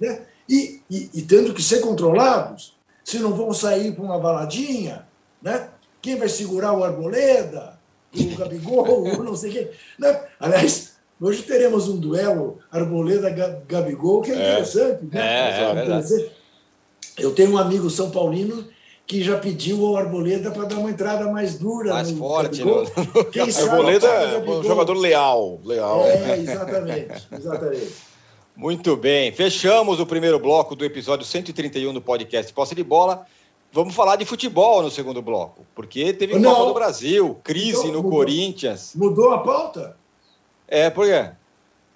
né? 0.00 0.26
E, 0.48 0.82
e, 0.90 1.10
e, 1.14 1.22
tendo 1.22 1.54
que 1.54 1.62
ser 1.62 1.80
controlados, 1.80 2.76
se 3.04 3.18
não 3.18 3.32
vão 3.32 3.52
sair 3.52 3.92
para 3.92 4.04
uma 4.04 4.18
baladinha, 4.18 5.06
né? 5.40 5.70
Quem 6.02 6.16
vai 6.16 6.28
segurar 6.28 6.72
o 6.72 6.84
Arboleda, 6.84 7.78
o 8.14 8.36
Gabigol, 8.36 9.04
não 9.24 9.34
sei 9.34 9.50
quem. 9.50 9.70
Né? 9.98 10.24
Aliás, 10.38 10.94
hoje 11.20 11.42
teremos 11.42 11.88
um 11.88 11.98
duelo 11.98 12.58
Arboleda-Gabigol, 12.70 14.22
que 14.22 14.32
é, 14.32 14.34
é 14.34 14.52
interessante. 14.52 15.04
Né? 15.06 15.20
É, 15.20 15.64
é 15.64 15.82
interessante. 15.82 16.32
Eu 17.18 17.34
tenho 17.34 17.52
um 17.52 17.58
amigo 17.58 17.88
são 17.90 18.10
paulino 18.10 18.68
que 19.06 19.22
já 19.22 19.38
pediu 19.38 19.86
ao 19.86 19.96
Arboleda 19.96 20.50
para 20.50 20.64
dar 20.64 20.76
uma 20.76 20.90
entrada 20.90 21.30
mais 21.30 21.56
dura. 21.56 21.94
Mais 21.94 22.10
no 22.10 22.18
forte. 22.18 22.64
No... 22.64 22.84
Quem 23.30 23.50
sabe, 23.50 23.70
Arboleda 23.70 24.06
é 24.08 24.50
um 24.50 24.62
jogador 24.64 24.94
leal. 24.94 25.60
leal. 25.64 26.04
É, 26.04 26.38
exatamente. 26.38 27.28
exatamente. 27.32 27.94
Muito 28.56 28.96
bem. 28.96 29.30
Fechamos 29.32 30.00
o 30.00 30.06
primeiro 30.06 30.40
bloco 30.40 30.74
do 30.74 30.84
episódio 30.84 31.24
131 31.24 31.92
do 31.92 32.00
podcast 32.00 32.52
Posse 32.52 32.74
de 32.74 32.82
Bola. 32.82 33.26
Vamos 33.70 33.94
falar 33.94 34.16
de 34.16 34.24
futebol 34.24 34.82
no 34.82 34.90
segundo 34.90 35.20
bloco, 35.20 35.66
porque 35.74 36.12
teve 36.14 36.38
Não. 36.38 36.54
Copa 36.54 36.66
do 36.66 36.74
Brasil, 36.74 37.38
crise 37.44 37.80
Então, 37.80 37.92
no 37.92 38.02
mudou. 38.02 38.10
Corinthians. 38.18 38.92
Mudou 38.94 39.30
a 39.32 39.38
pauta? 39.38 39.96
É, 40.66 40.88
por 40.88 41.06
quê? 41.06 41.30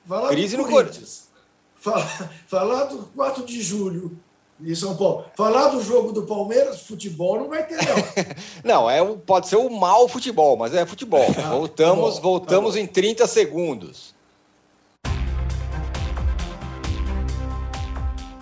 Falar 0.07 0.29
Crise 0.29 0.57
do 0.57 0.63
no 0.63 0.69
Corinthians. 0.69 1.29
Falar, 1.77 2.31
falar 2.47 2.85
do 2.85 2.99
4 3.17 3.45
de 3.47 3.63
julho 3.63 4.19
em 4.63 4.75
São 4.75 4.97
Paulo. 4.97 5.25
Falar 5.37 5.69
do 5.69 5.83
jogo 5.83 6.13
do 6.13 6.23
Palmeiras, 6.27 6.83
futebol 6.83 7.39
não 7.39 7.49
vai 7.49 7.67
ter, 7.67 7.77
não. 7.77 8.31
Não, 8.83 8.91
é, 8.91 9.01
o- 9.03 9.17
pode 9.17 9.49
ser 9.49 9.57
o 9.57 9.71
mau 9.71 10.07
futebol, 10.09 10.57
mas 10.57 10.75
é 10.75 10.85
futebol. 10.87 11.25
Ah, 11.39 11.51
Voltamos, 11.51 12.17
tá 12.17 12.21
bom, 12.21 12.29
voltamos 12.31 12.75
tá 12.75 12.81
em 12.81 12.87
30 12.87 13.27
segundos. 13.27 14.15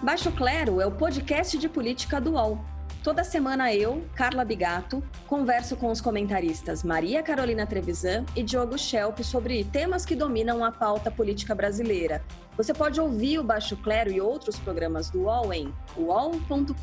Baixo 0.03 0.31
Clero 0.33 0.81
é 0.81 0.87
o 0.87 0.93
podcast 0.93 1.59
de 1.59 1.69
política 1.69 2.21
do 2.21 2.33
UOL. 2.33 2.59
Toda 3.09 3.25
semana 3.25 3.73
eu, 3.73 4.05
Carla 4.15 4.45
Bigato, 4.45 5.03
converso 5.27 5.79
com 5.79 5.91
os 5.91 5.99
comentaristas 5.99 6.85
Maria 6.85 7.23
Carolina 7.23 7.67
Trevisan 7.67 8.27
e 8.37 8.43
Diogo 8.43 8.77
Schelp 8.77 9.21
sobre 9.21 9.65
temas 9.65 10.05
que 10.05 10.15
dominam 10.15 10.63
a 10.63 10.71
pauta 10.71 11.11
política 11.11 11.55
brasileira. 11.55 12.23
Você 12.55 12.75
pode 12.75 13.01
ouvir 13.01 13.39
o 13.39 13.43
Baixo 13.43 13.79
Clero 13.79 14.13
e 14.13 14.21
outros 14.21 14.59
programas 14.59 15.09
do 15.09 15.23
UOL 15.23 15.55
em 15.55 15.73
uol.com.br 15.97 16.75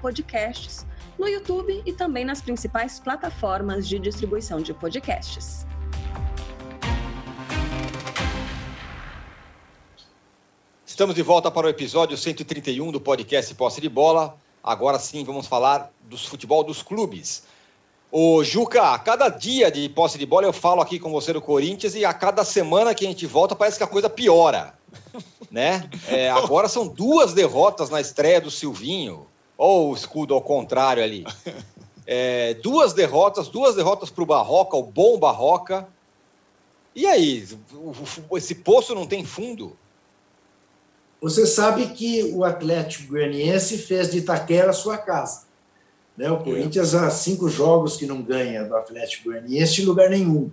podcasts, 0.00 0.86
no 1.18 1.26
YouTube 1.26 1.82
e 1.84 1.92
também 1.92 2.24
nas 2.24 2.40
principais 2.40 3.00
plataformas 3.00 3.88
de 3.88 3.98
distribuição 3.98 4.60
de 4.60 4.72
podcasts. 4.72 5.66
Estamos 10.86 11.16
de 11.16 11.22
volta 11.22 11.50
para 11.50 11.66
o 11.66 11.70
episódio 11.70 12.16
131 12.16 12.92
do 12.92 13.00
podcast 13.00 13.52
Posse 13.56 13.80
de 13.80 13.88
Bola. 13.88 14.40
Agora 14.62 14.98
sim, 14.98 15.24
vamos 15.24 15.46
falar 15.46 15.90
dos 16.02 16.24
futebol 16.24 16.62
dos 16.62 16.82
clubes. 16.82 17.42
Ô, 18.10 18.44
Juca, 18.44 18.92
a 18.92 18.98
cada 18.98 19.28
dia 19.28 19.70
de 19.70 19.88
posse 19.88 20.18
de 20.18 20.26
bola 20.26 20.46
eu 20.46 20.52
falo 20.52 20.82
aqui 20.82 20.98
com 20.98 21.10
você 21.10 21.32
do 21.32 21.40
Corinthians 21.40 21.94
e 21.94 22.04
a 22.04 22.12
cada 22.12 22.44
semana 22.44 22.94
que 22.94 23.06
a 23.06 23.08
gente 23.08 23.26
volta 23.26 23.56
parece 23.56 23.78
que 23.78 23.84
a 23.84 23.88
coisa 23.88 24.08
piora. 24.08 24.74
Né? 25.50 25.86
É, 26.08 26.30
agora 26.30 26.66
são 26.66 26.88
duas 26.88 27.34
derrotas 27.34 27.90
na 27.90 28.00
estreia 28.00 28.40
do 28.40 28.50
Silvinho. 28.50 29.26
Ou 29.58 29.90
o 29.90 29.94
escudo 29.94 30.32
ao 30.32 30.40
contrário 30.40 31.02
ali. 31.02 31.26
É, 32.06 32.54
duas 32.54 32.94
derrotas, 32.94 33.48
duas 33.48 33.76
derrotas 33.76 34.08
para 34.08 34.22
o 34.22 34.26
Barroca, 34.26 34.78
o 34.78 34.82
bom 34.82 35.18
Barroca. 35.18 35.86
E 36.94 37.06
aí, 37.06 37.46
esse 38.34 38.54
poço 38.54 38.94
não 38.94 39.06
tem 39.06 39.26
fundo? 39.26 39.76
Você 41.22 41.46
sabe 41.46 41.86
que 41.90 42.32
o 42.34 42.42
Atlético 42.42 43.12
Goianiense 43.12 43.78
fez 43.78 44.10
de 44.10 44.18
Itaquera 44.18 44.72
sua 44.72 44.98
casa. 44.98 45.42
Né? 46.16 46.28
O 46.28 46.42
Corinthians 46.42 46.96
há 46.96 47.08
cinco 47.10 47.48
jogos 47.48 47.96
que 47.96 48.06
não 48.06 48.20
ganha 48.20 48.64
do 48.64 48.74
Atlético 48.74 49.30
Goianiense 49.30 49.80
em 49.80 49.84
lugar 49.84 50.10
nenhum. 50.10 50.50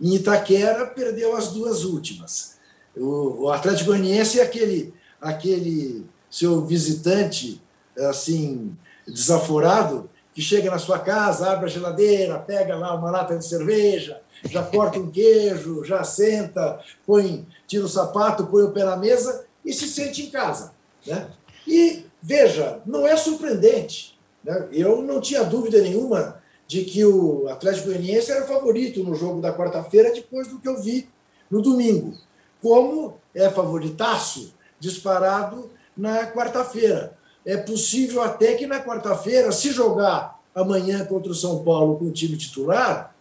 Em 0.00 0.14
Itaquera 0.14 0.86
perdeu 0.86 1.36
as 1.36 1.48
duas 1.48 1.82
últimas. 1.84 2.58
O, 2.96 3.42
o 3.42 3.50
Atlético 3.50 3.90
Goianiense 3.90 4.38
é 4.38 4.44
aquele, 4.44 4.94
aquele 5.20 6.06
seu 6.30 6.64
visitante 6.64 7.60
assim 7.98 8.76
desaforado 9.06 10.08
que 10.32 10.40
chega 10.40 10.70
na 10.70 10.78
sua 10.78 11.00
casa, 11.00 11.50
abre 11.50 11.66
a 11.66 11.68
geladeira, 11.68 12.38
pega 12.38 12.76
lá 12.76 12.94
uma 12.94 13.10
lata 13.10 13.36
de 13.36 13.44
cerveja, 13.44 14.20
já 14.44 14.62
corta 14.62 14.98
um 14.98 15.10
queijo, 15.10 15.84
já 15.84 16.04
senta, 16.04 16.80
põe, 17.04 17.46
tira 17.66 17.84
o 17.84 17.88
sapato, 17.88 18.46
põe 18.46 18.62
o 18.62 18.70
pé 18.70 18.84
na 18.84 18.96
mesa 18.96 19.43
e 19.64 19.72
se 19.72 19.88
sente 19.88 20.22
em 20.22 20.30
casa. 20.30 20.72
Né? 21.06 21.28
E 21.66 22.04
veja, 22.20 22.80
não 22.84 23.06
é 23.06 23.16
surpreendente. 23.16 24.18
Né? 24.42 24.68
Eu 24.72 25.02
não 25.02 25.20
tinha 25.20 25.42
dúvida 25.42 25.80
nenhuma 25.80 26.42
de 26.66 26.84
que 26.84 27.04
o 27.04 27.48
Atlético 27.48 27.86
Goianiense 27.86 28.30
era 28.30 28.46
favorito 28.46 29.02
no 29.02 29.14
jogo 29.14 29.40
da 29.40 29.54
quarta-feira, 29.54 30.12
depois 30.12 30.48
do 30.48 30.58
que 30.58 30.68
eu 30.68 30.80
vi 30.80 31.08
no 31.50 31.60
domingo. 31.60 32.16
Como 32.60 33.18
é 33.34 33.50
favoritaço 33.50 34.54
disparado 34.78 35.70
na 35.96 36.26
quarta-feira. 36.26 37.16
É 37.44 37.56
possível 37.56 38.22
até 38.22 38.54
que 38.54 38.66
na 38.66 38.82
quarta-feira, 38.82 39.52
se 39.52 39.70
jogar 39.70 40.40
amanhã 40.54 41.04
contra 41.04 41.30
o 41.30 41.34
São 41.34 41.62
Paulo 41.62 41.96
com 41.96 42.06
o 42.06 42.12
time 42.12 42.36
titular, 42.36 43.14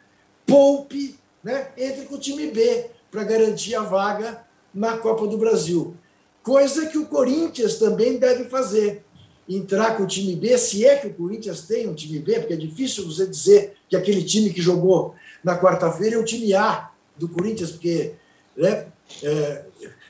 poupe, 0.45 1.19
né, 1.43 1.69
entre 1.77 2.05
com 2.05 2.15
o 2.15 2.19
time 2.19 2.47
B 2.47 2.89
para 3.11 3.23
garantir 3.23 3.75
a 3.75 3.81
vaga 3.81 4.45
na 4.73 4.97
Copa 4.97 5.27
do 5.27 5.37
Brasil. 5.37 5.95
Coisa 6.43 6.87
que 6.87 6.97
o 6.97 7.05
Corinthians 7.05 7.79
também 7.79 8.17
deve 8.17 8.43
fazer. 8.45 9.03
Entrar 9.47 9.97
com 9.97 10.03
o 10.03 10.07
time 10.07 10.35
B, 10.35 10.57
se 10.57 10.85
é 10.85 10.95
que 10.95 11.07
o 11.07 11.13
Corinthians 11.13 11.61
tem 11.61 11.87
um 11.87 11.93
time 11.93 12.19
B, 12.19 12.39
porque 12.39 12.53
é 12.53 12.57
difícil 12.57 13.05
você 13.05 13.27
dizer 13.27 13.73
que 13.89 13.95
aquele 13.95 14.23
time 14.23 14.49
que 14.53 14.61
jogou 14.61 15.15
na 15.43 15.59
quarta-feira 15.59 16.15
é 16.15 16.19
o 16.19 16.23
time 16.23 16.53
A 16.53 16.91
do 17.17 17.27
Corinthians, 17.27 17.71
porque 17.71 18.13
né, 18.55 18.87
é, 19.21 19.65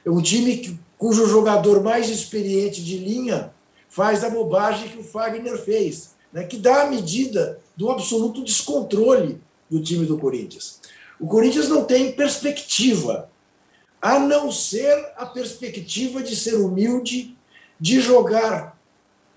é 0.05 0.09
um 0.09 0.21
time 0.21 0.57
que, 0.57 0.79
cujo 0.97 1.25
jogador 1.27 1.81
mais 1.81 2.09
experiente 2.09 2.83
de 2.83 2.97
linha 2.97 3.51
faz 3.89 4.23
a 4.23 4.29
bobagem 4.29 4.89
que 4.89 4.99
o 4.99 5.03
Fagner 5.03 5.57
fez, 5.57 6.11
né, 6.31 6.43
que 6.43 6.57
dá 6.57 6.83
a 6.83 6.89
medida 6.89 7.59
do 7.75 7.89
absoluto 7.89 8.43
descontrole 8.43 9.39
do 9.69 9.81
time 9.81 10.05
do 10.05 10.17
Corinthians. 10.17 10.79
O 11.19 11.27
Corinthians 11.27 11.69
não 11.69 11.85
tem 11.85 12.11
perspectiva, 12.11 13.29
a 14.03 14.19
não 14.19 14.51
ser 14.51 15.13
a 15.15 15.25
perspectiva 15.25 16.21
de 16.21 16.35
ser 16.35 16.55
humilde, 16.55 17.37
de 17.79 18.01
jogar 18.01 18.77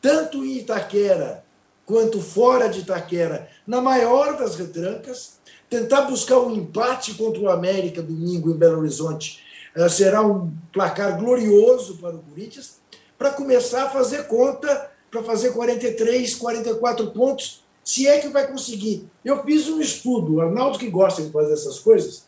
tanto 0.03 0.45
em 0.45 0.59
Itaquera 0.59 1.45
quanto 1.85 2.21
fora 2.21 2.69
de 2.69 2.81
Itaquera, 2.81 3.49
na 3.65 3.81
maior 3.81 4.37
das 4.37 4.57
retrancas, 4.57 5.39
tentar 5.71 6.03
buscar 6.03 6.41
um 6.41 6.53
empate 6.53 7.15
contra 7.15 7.41
o 7.41 7.49
América 7.49 8.03
domingo 8.03 8.51
em 8.51 8.57
Belo 8.57 8.81
Horizonte. 8.81 9.41
Eh, 9.77 9.89
Será 9.89 10.21
um 10.27 10.53
placar 10.73 11.17
glorioso 11.17 11.99
para 11.99 12.17
o 12.17 12.19
Corinthians, 12.19 12.79
para 13.17 13.31
começar 13.31 13.85
a 13.85 13.91
fazer 13.91 14.27
conta, 14.27 14.91
para 15.13 15.23
fazer 15.23 15.53
43, 15.53 16.35
44 16.35 17.13
pontos, 17.13 17.63
se 17.85 18.09
é 18.09 18.19
que 18.19 18.29
vai 18.29 18.49
conseguir. 18.49 19.09
Eu 19.25 19.45
fiz 19.45 19.69
um 19.69 19.81
estudo, 19.81 20.35
o 20.35 20.41
Arnaldo 20.41 20.77
que 20.77 20.91
gosta 20.91 21.23
de 21.23 21.31
fazer 21.31 21.53
essas 21.53 21.79
coisas, 21.79 22.26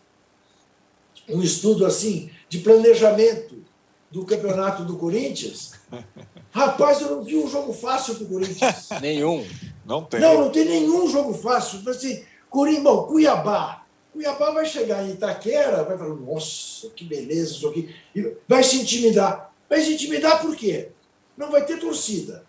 um 1.28 1.42
estudo 1.42 1.84
assim 1.84 2.30
de 2.48 2.58
planejamento 2.58 3.62
do 4.10 4.24
campeonato 4.24 4.84
do 4.84 4.96
Corinthians. 4.96 5.72
Rapaz, 6.50 7.00
eu 7.00 7.10
não 7.10 7.22
vi 7.22 7.36
um 7.36 7.48
jogo 7.48 7.72
fácil 7.72 8.14
para 8.14 8.24
o 8.24 8.28
Corinthians. 8.28 8.88
Nenhum. 9.00 9.46
Não 9.84 10.04
tem. 10.04 10.20
Não, 10.20 10.40
não 10.40 10.50
tem 10.50 10.64
nenhum 10.64 11.08
jogo 11.08 11.34
fácil. 11.34 11.88
Assim, 11.88 12.24
Corimão, 12.48 13.06
Cuiabá. 13.06 13.84
Cuiabá 14.12 14.50
vai 14.50 14.66
chegar 14.66 15.04
em 15.04 15.12
Itaquera, 15.12 15.84
vai 15.84 15.96
falar, 15.96 16.14
nossa, 16.14 16.88
que 16.90 17.04
beleza 17.04 17.52
isso 17.52 17.68
aqui. 17.68 17.94
E 18.14 18.36
vai 18.48 18.62
se 18.62 18.76
intimidar. 18.76 19.52
Vai 19.68 19.80
se 19.80 19.92
intimidar 19.92 20.40
por 20.40 20.56
quê? 20.56 20.90
Não 21.36 21.50
vai 21.50 21.64
ter 21.64 21.78
torcida. 21.78 22.44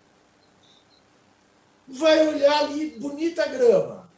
Vai 1.86 2.26
olhar 2.28 2.64
ali, 2.64 2.96
bonita 2.98 3.46
grama, 3.46 4.08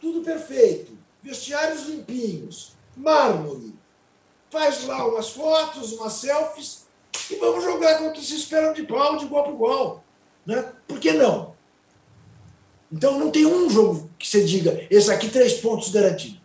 tudo 0.00 0.22
perfeito, 0.22 0.96
vestiários 1.22 1.86
limpinhos, 1.86 2.72
mármore. 2.96 3.67
Faz 4.50 4.84
lá 4.86 5.06
umas 5.06 5.30
fotos, 5.30 5.92
umas 5.92 6.14
selfies 6.14 6.86
e 7.30 7.36
vamos 7.36 7.62
jogar 7.62 7.98
contra 7.98 8.22
se 8.22 8.34
esperam 8.34 8.72
de 8.72 8.82
pau, 8.84 9.16
de 9.16 9.26
igual 9.26 9.44
para 9.44 9.52
igual. 9.52 10.04
Né? 10.46 10.72
Por 10.86 10.98
que 10.98 11.12
não? 11.12 11.54
Então 12.90 13.18
não 13.18 13.30
tem 13.30 13.44
um 13.44 13.68
jogo 13.68 14.10
que 14.18 14.26
você 14.26 14.42
diga, 14.42 14.86
esse 14.90 15.10
aqui 15.10 15.28
três 15.28 15.54
pontos 15.54 15.90
garantido. 15.90 16.40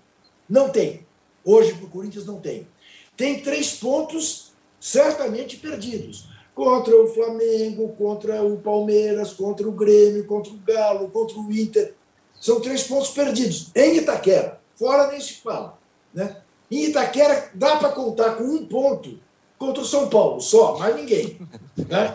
Não 0.50 0.70
tem. 0.70 1.06
Hoje 1.44 1.74
para 1.74 1.86
o 1.86 1.90
Corinthians 1.90 2.26
não 2.26 2.40
tem. 2.40 2.68
Tem 3.16 3.42
três 3.42 3.74
pontos 3.74 4.52
certamente 4.80 5.58
perdidos. 5.58 6.28
Contra 6.54 6.96
o 6.96 7.08
Flamengo, 7.08 7.96
contra 7.98 8.44
o 8.44 8.58
Palmeiras, 8.58 9.34
contra 9.34 9.68
o 9.68 9.72
Grêmio, 9.72 10.26
contra 10.26 10.52
o 10.52 10.58
Galo, 10.58 11.10
contra 11.10 11.38
o 11.38 11.52
Inter. 11.52 11.96
São 12.40 12.60
três 12.60 12.84
pontos 12.84 13.10
perdidos. 13.10 13.72
Em 13.74 13.98
Itaquera. 13.98 14.62
Fora 14.76 15.10
nem 15.10 15.20
se 15.20 15.36
fala. 15.36 15.80
Né? 16.14 16.43
Em 16.76 16.86
Itaquera 16.86 17.50
dá 17.54 17.78
para 17.78 17.90
contar 17.90 18.36
com 18.36 18.44
um 18.44 18.66
ponto 18.66 19.20
contra 19.58 19.82
o 19.82 19.86
São 19.86 20.10
Paulo, 20.10 20.42
só, 20.42 20.78
mais 20.78 20.96
ninguém. 20.96 21.40
Né? 21.78 22.14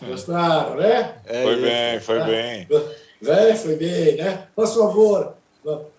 Gostaram, 0.06 0.76
né? 0.76 1.16
Foi 1.42 1.60
bem, 1.60 2.00
foi 2.00 2.24
bem. 2.24 2.68
É, 3.24 3.54
foi 3.54 3.76
bem, 3.76 4.16
né? 4.16 4.48
Por 4.54 4.66
favor, 4.66 5.34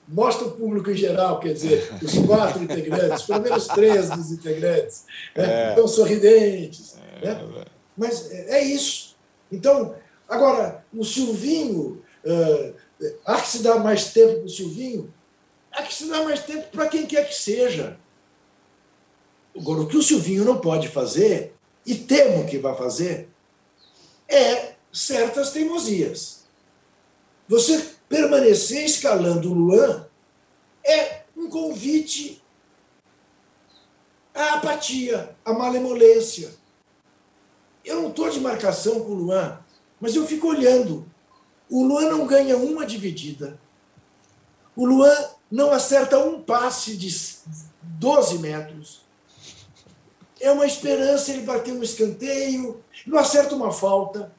mostra 0.08 0.48
o 0.48 0.52
público 0.52 0.92
em 0.92 0.96
geral, 0.96 1.40
quer 1.40 1.54
dizer, 1.54 1.90
os 2.02 2.18
quatro 2.26 2.62
integrantes, 2.62 3.24
pelo 3.24 3.42
menos 3.42 3.68
três 3.68 4.10
dos 4.10 4.32
integrantes, 4.32 5.06
né? 5.36 5.68
É. 5.68 5.70
estão 5.70 5.88
sorridentes. 5.88 6.98
Né? 7.24 7.42
Mas 7.98 8.30
é 8.32 8.60
é 8.60 8.64
isso. 8.64 9.16
Então, 9.52 9.96
Agora, 10.28 10.84
o 10.94 11.04
Silvinho, 11.04 12.02
uh, 12.26 12.74
há 13.26 13.40
que 13.40 13.48
se 13.48 13.64
dar 13.64 13.80
mais 13.80 14.12
tempo 14.12 14.36
para 14.38 14.46
o 14.46 14.50
Silvinho? 14.50 15.14
Há 15.76 15.84
que 15.84 15.94
se 15.94 16.08
dar 16.08 16.24
mais 16.24 16.42
tempo 16.44 16.70
para 16.70 16.88
quem 16.88 17.06
quer 17.06 17.28
que 17.28 17.36
seja. 17.36 18.00
Agora, 19.54 19.82
o 19.82 19.88
que 19.88 19.98
o 19.98 20.02
Silvinho 20.02 20.46
não 20.46 20.60
pode 20.60 20.88
fazer, 20.88 21.54
e 21.86 21.96
temo 21.96 22.48
que 22.48 22.58
vai 22.58 22.76
fazer, 22.76 23.30
é 24.28 24.76
certas 24.92 25.52
teimosias. 25.52 26.46
Você 27.48 27.94
permanecer 28.08 28.86
escalando 28.86 29.52
o 29.52 29.54
Luan 29.54 30.08
é 30.84 31.24
um 31.36 31.50
convite 31.50 32.42
à 34.34 34.56
apatia, 34.56 35.36
à 35.44 35.54
malemolência. 35.54 36.54
Eu 37.84 38.02
não 38.02 38.10
estou 38.10 38.30
de 38.30 38.40
marcação 38.40 39.02
com 39.02 39.12
o 39.12 39.16
Luan, 39.16 39.60
mas 40.00 40.16
eu 40.16 40.26
fico 40.26 40.48
olhando. 40.48 41.06
O 41.70 41.84
Luan 41.84 42.10
não 42.10 42.26
ganha 42.26 42.56
uma 42.56 42.86
dividida. 42.86 43.60
O 44.76 44.86
Luan 44.86 45.35
não 45.56 45.72
acerta 45.72 46.20
um 46.20 46.42
passe 46.42 46.98
de 46.98 47.10
12 47.82 48.40
metros. 48.40 49.06
É 50.42 50.52
uma 50.52 50.66
esperança 50.66 51.32
ele 51.32 51.44
bater 51.44 51.74
um 51.74 51.82
escanteio, 51.82 52.84
não 53.08 53.18
acerta 53.18 53.56
uma 53.56 53.72
falta. 53.72 54.34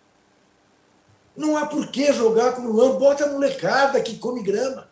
Não 1.34 1.56
há 1.56 1.64
por 1.64 1.90
que 1.90 2.12
jogar 2.12 2.52
com 2.52 2.60
o 2.60 2.70
Luan, 2.70 2.98
bota 2.98 3.24
a 3.24 3.32
molecada 3.32 3.98
que 4.02 4.18
come 4.18 4.42
grama. 4.42 4.90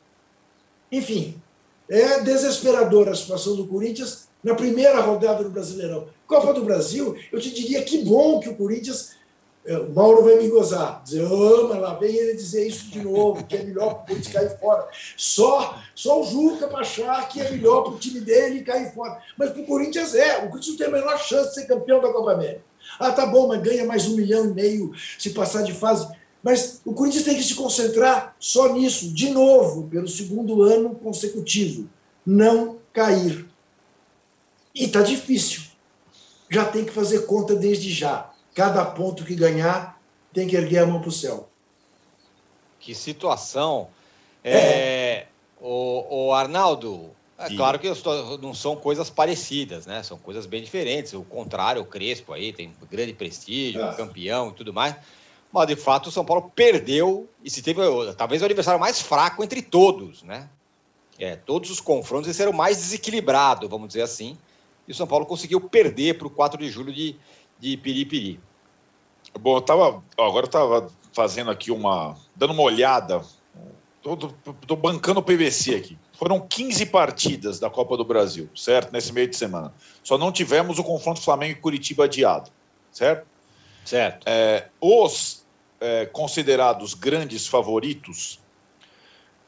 Enfim, 0.90 1.38
é 1.90 2.20
desesperadora 2.20 3.10
a 3.10 3.14
situação 3.14 3.54
do 3.54 3.66
Corinthians 3.66 4.26
na 4.42 4.54
primeira 4.54 5.00
rodada 5.02 5.44
do 5.44 5.50
Brasileirão. 5.50 6.08
Copa 6.26 6.54
do 6.54 6.64
Brasil, 6.64 7.14
eu 7.30 7.38
te 7.38 7.50
diria 7.50 7.84
que 7.84 8.02
bom 8.02 8.40
que 8.40 8.48
o 8.48 8.56
Corinthians. 8.56 9.12
É, 9.66 9.78
o 9.78 9.90
Mauro 9.90 10.22
vai 10.22 10.36
me 10.36 10.48
gozar, 10.48 11.02
dizer, 11.02 11.24
oh, 11.24 11.68
mas 11.68 11.80
lá 11.80 11.94
vem 11.94 12.14
ele 12.14 12.34
dizer 12.34 12.66
isso 12.66 12.90
de 12.90 13.00
novo, 13.00 13.44
que 13.44 13.56
é 13.56 13.62
melhor 13.62 13.94
para 13.94 14.02
o 14.02 14.06
Corinthians 14.06 14.32
cair 14.34 14.58
fora. 14.58 14.86
Só, 15.16 15.82
só 15.94 16.20
o 16.20 16.26
Juca 16.26 16.68
para 16.68 16.80
achar 16.80 17.26
que 17.28 17.40
é 17.40 17.50
melhor 17.50 17.82
para 17.82 17.92
o 17.92 17.98
time 17.98 18.20
dele 18.20 18.62
cair 18.62 18.92
fora. 18.92 19.18
Mas 19.38 19.50
para 19.50 19.62
o 19.62 19.66
Corinthians 19.66 20.14
é, 20.14 20.36
o 20.44 20.50
Corinthians 20.50 20.68
não 20.68 20.76
tem 20.76 20.86
a 20.86 20.90
menor 20.90 21.18
chance 21.18 21.48
de 21.48 21.54
ser 21.54 21.66
campeão 21.66 21.98
da 21.98 22.12
Copa 22.12 22.32
América. 22.32 22.62
Ah, 22.98 23.10
tá 23.10 23.24
bom, 23.24 23.48
mas 23.48 23.62
ganha 23.62 23.86
mais 23.86 24.06
um 24.06 24.16
milhão 24.16 24.44
e 24.44 24.52
meio 24.52 24.92
se 25.18 25.30
passar 25.30 25.62
de 25.62 25.72
fase. 25.72 26.06
Mas 26.42 26.82
o 26.84 26.92
Corinthians 26.92 27.24
tem 27.24 27.34
que 27.34 27.42
se 27.42 27.54
concentrar 27.54 28.36
só 28.38 28.70
nisso, 28.70 29.08
de 29.14 29.30
novo, 29.30 29.88
pelo 29.88 30.06
segundo 30.06 30.62
ano 30.62 30.94
consecutivo. 30.94 31.88
Não 32.26 32.76
cair. 32.92 33.46
E 34.74 34.84
está 34.84 35.00
difícil. 35.00 35.62
Já 36.50 36.66
tem 36.66 36.84
que 36.84 36.92
fazer 36.92 37.20
conta 37.20 37.54
desde 37.54 37.90
já. 37.90 38.30
Cada 38.54 38.84
ponto 38.84 39.24
que 39.24 39.34
ganhar 39.34 40.00
tem 40.32 40.46
que 40.46 40.56
erguer 40.56 40.78
a 40.78 40.86
mão 40.86 41.00
para 41.00 41.08
o 41.08 41.12
céu. 41.12 41.48
Que 42.78 42.94
situação. 42.94 43.88
É. 44.42 44.56
é... 44.56 45.26
O, 45.60 46.26
o 46.26 46.34
Arnaldo, 46.34 47.10
é 47.38 47.50
e... 47.50 47.56
claro 47.56 47.78
que 47.78 47.86
estou, 47.86 48.38
não 48.38 48.54
são 48.54 48.76
coisas 48.76 49.10
parecidas, 49.10 49.86
né? 49.86 50.02
São 50.02 50.18
coisas 50.18 50.46
bem 50.46 50.62
diferentes. 50.62 51.12
O 51.14 51.22
contrário, 51.22 51.82
o 51.82 51.86
Crespo 51.86 52.32
aí 52.32 52.52
tem 52.52 52.74
grande 52.90 53.12
prestígio, 53.12 53.82
ah. 53.84 53.94
campeão 53.94 54.50
e 54.50 54.52
tudo 54.52 54.72
mais. 54.72 54.94
Mas, 55.50 55.66
de 55.66 55.76
fato, 55.76 56.08
o 56.08 56.12
São 56.12 56.24
Paulo 56.24 56.50
perdeu 56.54 57.28
e 57.42 57.48
se 57.48 57.62
teve 57.62 57.80
talvez 58.16 58.42
o 58.42 58.44
adversário 58.44 58.80
mais 58.80 59.00
fraco 59.00 59.42
entre 59.42 59.62
todos, 59.62 60.22
né? 60.22 60.48
É, 61.18 61.36
todos 61.36 61.70
os 61.70 61.80
confrontos 61.80 62.28
esse 62.28 62.42
era 62.42 62.50
o 62.50 62.54
mais 62.54 62.78
desequilibrado, 62.78 63.68
vamos 63.68 63.88
dizer 63.88 64.02
assim. 64.02 64.36
E 64.86 64.92
o 64.92 64.94
São 64.94 65.06
Paulo 65.06 65.24
conseguiu 65.24 65.60
perder 65.60 66.18
para 66.18 66.26
o 66.26 66.30
4 66.30 66.58
de 66.58 66.68
julho 66.68 66.92
de, 66.92 67.16
de 67.64 67.78
Piripiri. 67.78 68.38
Bom, 69.40 69.56
eu 69.56 69.62
tava, 69.62 70.02
agora 70.18 70.44
eu 70.44 70.48
estava 70.48 70.92
fazendo 71.14 71.50
aqui 71.50 71.70
uma. 71.70 72.14
dando 72.36 72.52
uma 72.52 72.62
olhada. 72.62 73.22
Estou 74.04 74.76
bancando 74.76 75.20
o 75.20 75.22
PVC 75.22 75.76
aqui. 75.76 75.98
Foram 76.12 76.46
15 76.46 76.86
partidas 76.86 77.58
da 77.58 77.70
Copa 77.70 77.96
do 77.96 78.04
Brasil, 78.04 78.50
certo? 78.54 78.92
Nesse 78.92 79.14
meio 79.14 79.26
de 79.26 79.34
semana. 79.34 79.72
Só 80.02 80.18
não 80.18 80.30
tivemos 80.30 80.78
o 80.78 80.84
confronto 80.84 81.22
Flamengo 81.22 81.52
e 81.52 81.60
Curitiba 81.60 82.04
adiado, 82.04 82.50
certo? 82.92 83.26
Certo. 83.82 84.28
É, 84.28 84.68
os 84.78 85.46
é, 85.80 86.04
considerados 86.04 86.92
grandes 86.92 87.46
favoritos 87.46 88.38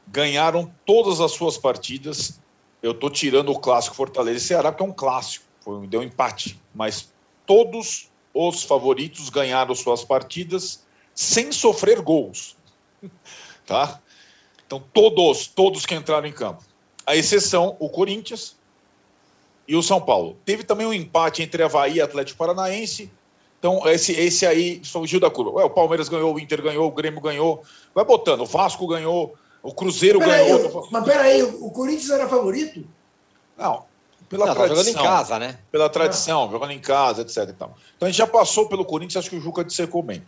ganharam 0.06 0.72
todas 0.86 1.20
as 1.20 1.32
suas 1.32 1.58
partidas. 1.58 2.40
Eu 2.82 2.92
estou 2.92 3.10
tirando 3.10 3.52
o 3.52 3.58
clássico 3.58 3.94
Fortaleza 3.94 4.38
e 4.38 4.40
Ceará, 4.40 4.72
que 4.72 4.82
é 4.82 4.86
um 4.86 4.92
clássico, 4.92 5.44
foi, 5.60 5.86
deu 5.86 6.00
um 6.00 6.04
empate. 6.04 6.58
Mas 6.74 7.12
todos 7.46 8.10
os 8.34 8.62
favoritos 8.62 9.30
ganharam 9.30 9.74
suas 9.74 10.04
partidas 10.04 10.84
sem 11.14 11.52
sofrer 11.52 12.00
gols. 12.00 12.56
tá? 13.64 14.00
Então, 14.66 14.82
todos, 14.92 15.46
todos 15.46 15.86
que 15.86 15.94
entraram 15.94 16.26
em 16.26 16.32
campo. 16.32 16.62
A 17.06 17.14
exceção, 17.14 17.76
o 17.78 17.88
Corinthians 17.88 18.56
e 19.66 19.76
o 19.76 19.82
São 19.82 20.00
Paulo. 20.00 20.36
Teve 20.44 20.64
também 20.64 20.86
um 20.86 20.92
empate 20.92 21.42
entre 21.42 21.62
Havaí 21.62 21.94
e 21.94 22.00
Atlético 22.00 22.38
Paranaense 22.38 23.10
então, 23.58 23.86
esse, 23.88 24.12
esse 24.12 24.46
aí 24.46 24.80
surgiu 24.84 25.18
da 25.18 25.30
curva. 25.30 25.52
Ué, 25.52 25.64
o 25.64 25.70
Palmeiras 25.70 26.08
ganhou, 26.08 26.34
o 26.34 26.38
Inter 26.38 26.62
ganhou, 26.62 26.86
o 26.86 26.92
Grêmio 26.92 27.20
ganhou. 27.20 27.62
Vai 27.94 28.04
botando. 28.04 28.42
O 28.42 28.46
Vasco 28.46 28.86
ganhou, 28.86 29.34
o 29.62 29.72
Cruzeiro 29.72 30.18
pera 30.18 30.38
ganhou. 30.38 30.84
Aí, 30.84 30.88
mas 30.90 31.04
peraí, 31.04 31.42
o 31.42 31.70
Corinthians 31.70 32.10
era 32.10 32.28
favorito? 32.28 32.86
Não. 33.56 33.84
Pela 34.28 34.46
Não, 34.46 34.54
tá 34.54 34.64
tradição. 34.64 34.84
jogando 34.84 35.00
em 35.00 35.08
casa, 35.08 35.38
né? 35.38 35.58
Pela 35.70 35.88
tradição, 35.88 36.44
ah. 36.44 36.50
jogando 36.50 36.70
em 36.72 36.78
casa, 36.78 37.22
etc. 37.22 37.50
Então 37.50 37.74
a 38.00 38.06
gente 38.06 38.16
já 38.16 38.26
passou 38.26 38.68
pelo 38.68 38.84
Corinthians, 38.84 39.16
acho 39.16 39.30
que 39.30 39.36
o 39.36 39.40
Juca 39.40 39.64
dissecou 39.64 40.02
bem. 40.02 40.22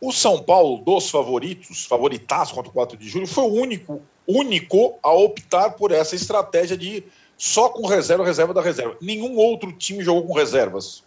O 0.00 0.12
São 0.12 0.42
Paulo, 0.42 0.78
dos 0.78 1.10
favoritos, 1.10 1.84
favoritaço 1.86 2.54
contra 2.54 2.70
o 2.70 2.74
4 2.74 2.96
de 2.96 3.08
julho, 3.08 3.26
foi 3.26 3.44
o 3.44 3.52
único, 3.52 4.02
único 4.26 4.98
a 5.02 5.12
optar 5.12 5.70
por 5.70 5.92
essa 5.92 6.16
estratégia 6.16 6.76
de 6.76 7.04
só 7.36 7.68
com 7.68 7.86
reserva, 7.86 8.24
reserva 8.24 8.52
da 8.52 8.60
reserva. 8.60 8.96
Nenhum 9.00 9.36
outro 9.36 9.72
time 9.72 10.02
jogou 10.02 10.26
com 10.26 10.34
reservas 10.34 11.04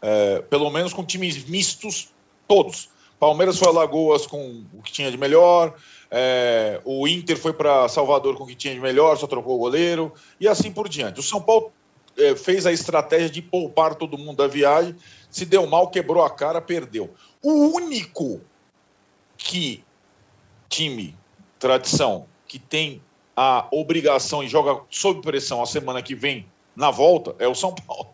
é, 0.00 0.42
pelo 0.42 0.70
menos 0.70 0.92
com 0.92 1.04
times 1.04 1.44
mistos, 1.44 2.12
todos. 2.46 2.90
Palmeiras 3.18 3.58
foi 3.58 3.68
a 3.68 3.72
Lagoas 3.72 4.26
com 4.26 4.64
o 4.72 4.82
que 4.82 4.92
tinha 4.92 5.10
de 5.10 5.18
melhor, 5.18 5.74
é, 6.10 6.80
o 6.84 7.06
Inter 7.06 7.36
foi 7.36 7.52
para 7.52 7.88
Salvador 7.88 8.36
com 8.36 8.44
o 8.44 8.46
que 8.46 8.54
tinha 8.54 8.74
de 8.74 8.80
melhor, 8.80 9.16
só 9.16 9.26
trocou 9.26 9.56
o 9.56 9.58
goleiro, 9.58 10.12
e 10.40 10.48
assim 10.48 10.72
por 10.72 10.88
diante. 10.88 11.20
O 11.20 11.22
São 11.22 11.40
Paulo 11.40 11.70
é, 12.16 12.34
fez 12.34 12.66
a 12.66 12.72
estratégia 12.72 13.28
de 13.28 13.42
poupar 13.42 13.94
todo 13.94 14.18
mundo 14.18 14.36
da 14.36 14.46
viagem, 14.46 14.96
se 15.30 15.44
deu 15.44 15.66
mal, 15.66 15.88
quebrou 15.88 16.24
a 16.24 16.30
cara, 16.30 16.60
perdeu. 16.60 17.14
O 17.42 17.76
único 17.76 18.40
que 19.36 19.84
time, 20.68 21.16
tradição, 21.58 22.26
que 22.46 22.58
tem 22.58 23.02
a 23.36 23.68
obrigação 23.70 24.42
e 24.42 24.48
joga 24.48 24.82
sob 24.90 25.22
pressão 25.22 25.62
a 25.62 25.66
semana 25.66 26.02
que 26.02 26.14
vem 26.14 26.46
na 26.74 26.90
volta 26.90 27.36
é 27.38 27.46
o 27.46 27.54
São 27.54 27.74
Paulo. 27.74 28.08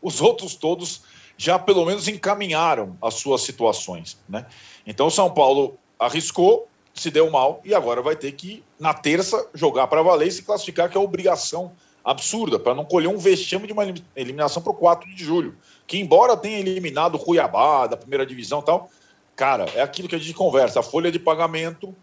Os 0.00 0.20
outros 0.20 0.54
todos 0.54 1.02
já 1.36 1.58
pelo 1.58 1.84
menos 1.84 2.06
encaminharam 2.06 2.96
as 3.02 3.14
suas 3.14 3.42
situações. 3.42 4.18
Né? 4.28 4.46
Então 4.86 5.08
o 5.08 5.10
São 5.10 5.28
Paulo 5.28 5.76
arriscou, 5.98 6.68
se 6.94 7.10
deu 7.10 7.30
mal 7.30 7.60
e 7.64 7.74
agora 7.74 8.02
vai 8.02 8.16
ter 8.16 8.32
que, 8.32 8.62
na 8.78 8.92
terça, 8.92 9.48
jogar 9.54 9.86
para 9.86 10.02
valer 10.02 10.28
e 10.28 10.32
se 10.32 10.42
classificar, 10.42 10.90
que 10.90 10.96
é 10.96 11.00
obrigação 11.00 11.72
absurda, 12.04 12.58
para 12.58 12.74
não 12.74 12.84
colher 12.84 13.08
um 13.08 13.16
vexame 13.16 13.66
de 13.66 13.72
uma 13.72 13.84
eliminação 14.16 14.62
para 14.62 14.72
o 14.72 14.74
4 14.74 15.08
de 15.14 15.24
julho. 15.24 15.56
Que, 15.86 15.98
embora 15.98 16.36
tenha 16.36 16.58
eliminado 16.58 17.14
o 17.14 17.18
Cuiabá 17.18 17.86
da 17.86 17.96
primeira 17.96 18.26
divisão 18.26 18.60
e 18.60 18.64
tal, 18.64 18.90
cara, 19.36 19.66
é 19.74 19.80
aquilo 19.80 20.08
que 20.08 20.16
a 20.16 20.18
gente 20.18 20.34
conversa. 20.34 20.80
A 20.80 20.82
folha 20.82 21.12
de 21.12 21.18
pagamento 21.18 21.94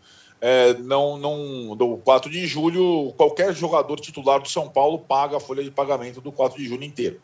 é, 0.42 0.74
não, 0.76 1.18
não, 1.18 1.76
do 1.76 1.98
4 1.98 2.32
de 2.32 2.48
julho, 2.48 3.14
qualquer 3.18 3.54
jogador 3.54 4.00
titular 4.00 4.40
do 4.40 4.50
São 4.50 4.70
Paulo 4.70 5.00
paga 5.00 5.38
a 5.38 5.40
folha 5.40 5.64
de 5.64 5.72
pagamento 5.72 6.22
do 6.22 6.32
4 6.32 6.58
de 6.58 6.68
julho 6.68 6.84
inteiro. 6.84 7.22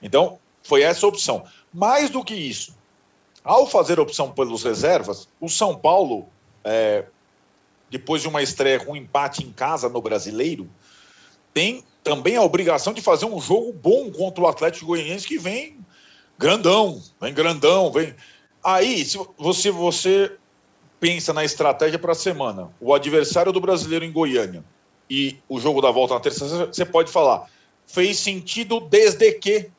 Então, 0.00 0.38
foi 0.62 0.82
essa 0.82 1.06
a 1.06 1.08
opção. 1.08 1.44
Mais 1.72 2.10
do 2.10 2.24
que 2.24 2.34
isso, 2.34 2.74
ao 3.42 3.66
fazer 3.66 3.98
a 3.98 4.02
opção 4.02 4.30
pelos 4.30 4.62
reservas, 4.62 5.28
o 5.40 5.48
São 5.48 5.76
Paulo, 5.76 6.26
é, 6.66 7.04
depois 7.88 8.20
de 8.20 8.28
uma 8.28 8.42
estreia 8.42 8.80
com 8.80 8.92
um 8.92 8.96
empate 8.96 9.44
em 9.44 9.52
casa 9.52 9.88
no 9.88 10.02
brasileiro, 10.02 10.68
tem 11.54 11.84
também 12.02 12.36
a 12.36 12.42
obrigação 12.42 12.92
de 12.92 13.00
fazer 13.00 13.24
um 13.24 13.40
jogo 13.40 13.72
bom 13.72 14.10
contra 14.10 14.42
o 14.42 14.48
Atlético 14.48 14.86
Goianiense 14.86 15.26
que 15.26 15.38
vem 15.38 15.78
grandão, 16.38 17.00
vem 17.20 17.32
grandão, 17.32 17.90
vem. 17.90 18.14
Aí, 18.62 19.04
se 19.04 19.18
você, 19.38 19.70
você 19.70 20.36
pensa 20.98 21.32
na 21.32 21.44
estratégia 21.44 21.98
para 21.98 22.12
a 22.12 22.16
semana, 22.16 22.70
o 22.80 22.92
adversário 22.92 23.52
do 23.52 23.60
brasileiro 23.60 24.04
em 24.04 24.12
Goiânia 24.12 24.64
e 25.08 25.38
o 25.48 25.60
jogo 25.60 25.80
da 25.80 25.90
volta 25.90 26.14
na 26.14 26.20
terça, 26.20 26.66
você 26.66 26.84
pode 26.84 27.10
falar, 27.10 27.48
fez 27.86 28.18
sentido 28.18 28.80
desde 28.80 29.32
que 29.32 29.70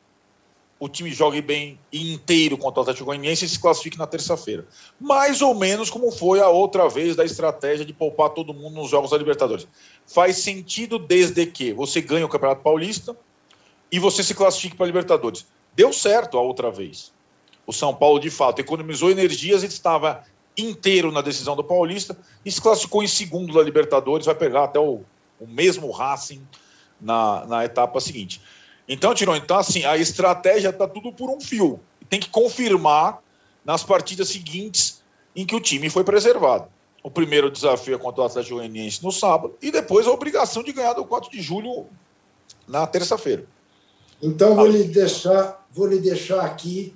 o 0.80 0.88
time 0.88 1.10
jogue 1.10 1.42
bem 1.42 1.78
inteiro 1.92 2.56
contra 2.56 2.80
o 2.80 2.82
Atlético 2.82 3.06
Goianiense 3.06 3.44
e 3.44 3.48
se 3.48 3.58
classifique 3.58 3.98
na 3.98 4.06
terça-feira. 4.06 4.64
Mais 5.00 5.42
ou 5.42 5.54
menos 5.54 5.90
como 5.90 6.10
foi 6.12 6.40
a 6.40 6.48
outra 6.48 6.88
vez 6.88 7.16
da 7.16 7.24
estratégia 7.24 7.84
de 7.84 7.92
poupar 7.92 8.30
todo 8.30 8.54
mundo 8.54 8.76
nos 8.76 8.90
jogos 8.90 9.10
da 9.10 9.18
Libertadores. 9.18 9.66
Faz 10.06 10.38
sentido 10.38 10.98
desde 10.98 11.44
que 11.46 11.72
você 11.72 12.00
ganhe 12.00 12.24
o 12.24 12.28
Campeonato 12.28 12.62
Paulista 12.62 13.16
e 13.90 13.98
você 13.98 14.22
se 14.22 14.34
classifique 14.34 14.76
para 14.76 14.86
a 14.86 14.88
Libertadores. 14.88 15.46
Deu 15.74 15.92
certo 15.92 16.38
a 16.38 16.40
outra 16.40 16.70
vez. 16.70 17.12
O 17.66 17.72
São 17.72 17.94
Paulo, 17.94 18.20
de 18.20 18.30
fato, 18.30 18.60
economizou 18.60 19.10
energias 19.10 19.62
e 19.62 19.66
estava 19.66 20.24
inteiro 20.56 21.10
na 21.10 21.20
decisão 21.20 21.56
do 21.56 21.64
Paulista 21.64 22.16
e 22.44 22.50
se 22.50 22.60
classificou 22.60 23.02
em 23.02 23.06
segundo 23.06 23.52
da 23.52 23.62
Libertadores, 23.62 24.26
vai 24.26 24.34
pegar 24.34 24.64
até 24.64 24.78
o, 24.78 25.02
o 25.40 25.46
mesmo 25.46 25.90
Racing 25.90 26.42
na, 27.00 27.46
na 27.46 27.64
etapa 27.64 28.00
seguinte. 28.00 28.40
Então, 28.88 29.14
Tirão, 29.14 29.36
então 29.36 29.58
assim, 29.58 29.84
a 29.84 29.96
estratégia 29.96 30.70
está 30.70 30.88
tudo 30.88 31.12
por 31.12 31.28
um 31.28 31.40
fio. 31.40 31.78
Tem 32.08 32.18
que 32.18 32.30
confirmar 32.30 33.20
nas 33.64 33.82
partidas 33.82 34.28
seguintes 34.28 35.02
em 35.36 35.44
que 35.44 35.54
o 35.54 35.60
time 35.60 35.90
foi 35.90 36.02
preservado. 36.02 36.68
O 37.02 37.10
primeiro 37.10 37.50
desafio 37.50 37.94
é 37.94 37.98
contra 37.98 38.22
o 38.22 38.24
Atlético 38.24 38.56
Goianiense 38.56 39.04
no 39.04 39.12
sábado 39.12 39.56
e 39.62 39.70
depois 39.70 40.06
a 40.06 40.10
obrigação 40.10 40.62
de 40.62 40.72
ganhar 40.72 40.94
do 40.94 41.04
4 41.04 41.30
de 41.30 41.40
julho 41.40 41.86
na 42.66 42.86
terça-feira. 42.86 43.44
Então 44.20 44.54
vou 44.56 44.66
lhe 44.66 44.84
deixar, 44.84 45.64
vou 45.70 45.86
lhe 45.86 45.98
deixar 45.98 46.40
aqui 46.40 46.94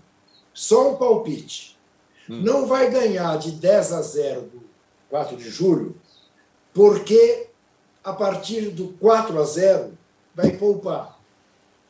só 0.52 0.90
um 0.90 0.96
palpite. 0.96 1.78
Hum. 2.28 2.40
Não 2.42 2.66
vai 2.66 2.90
ganhar 2.90 3.38
de 3.38 3.52
10 3.52 3.92
a 3.92 4.02
0 4.02 4.40
do 4.42 4.62
4 5.08 5.36
de 5.36 5.50
julho, 5.50 5.96
porque 6.74 7.48
a 8.02 8.12
partir 8.12 8.70
do 8.70 8.88
4 8.94 9.40
a 9.40 9.44
0 9.44 9.98
vai 10.34 10.50
poupar. 10.52 11.21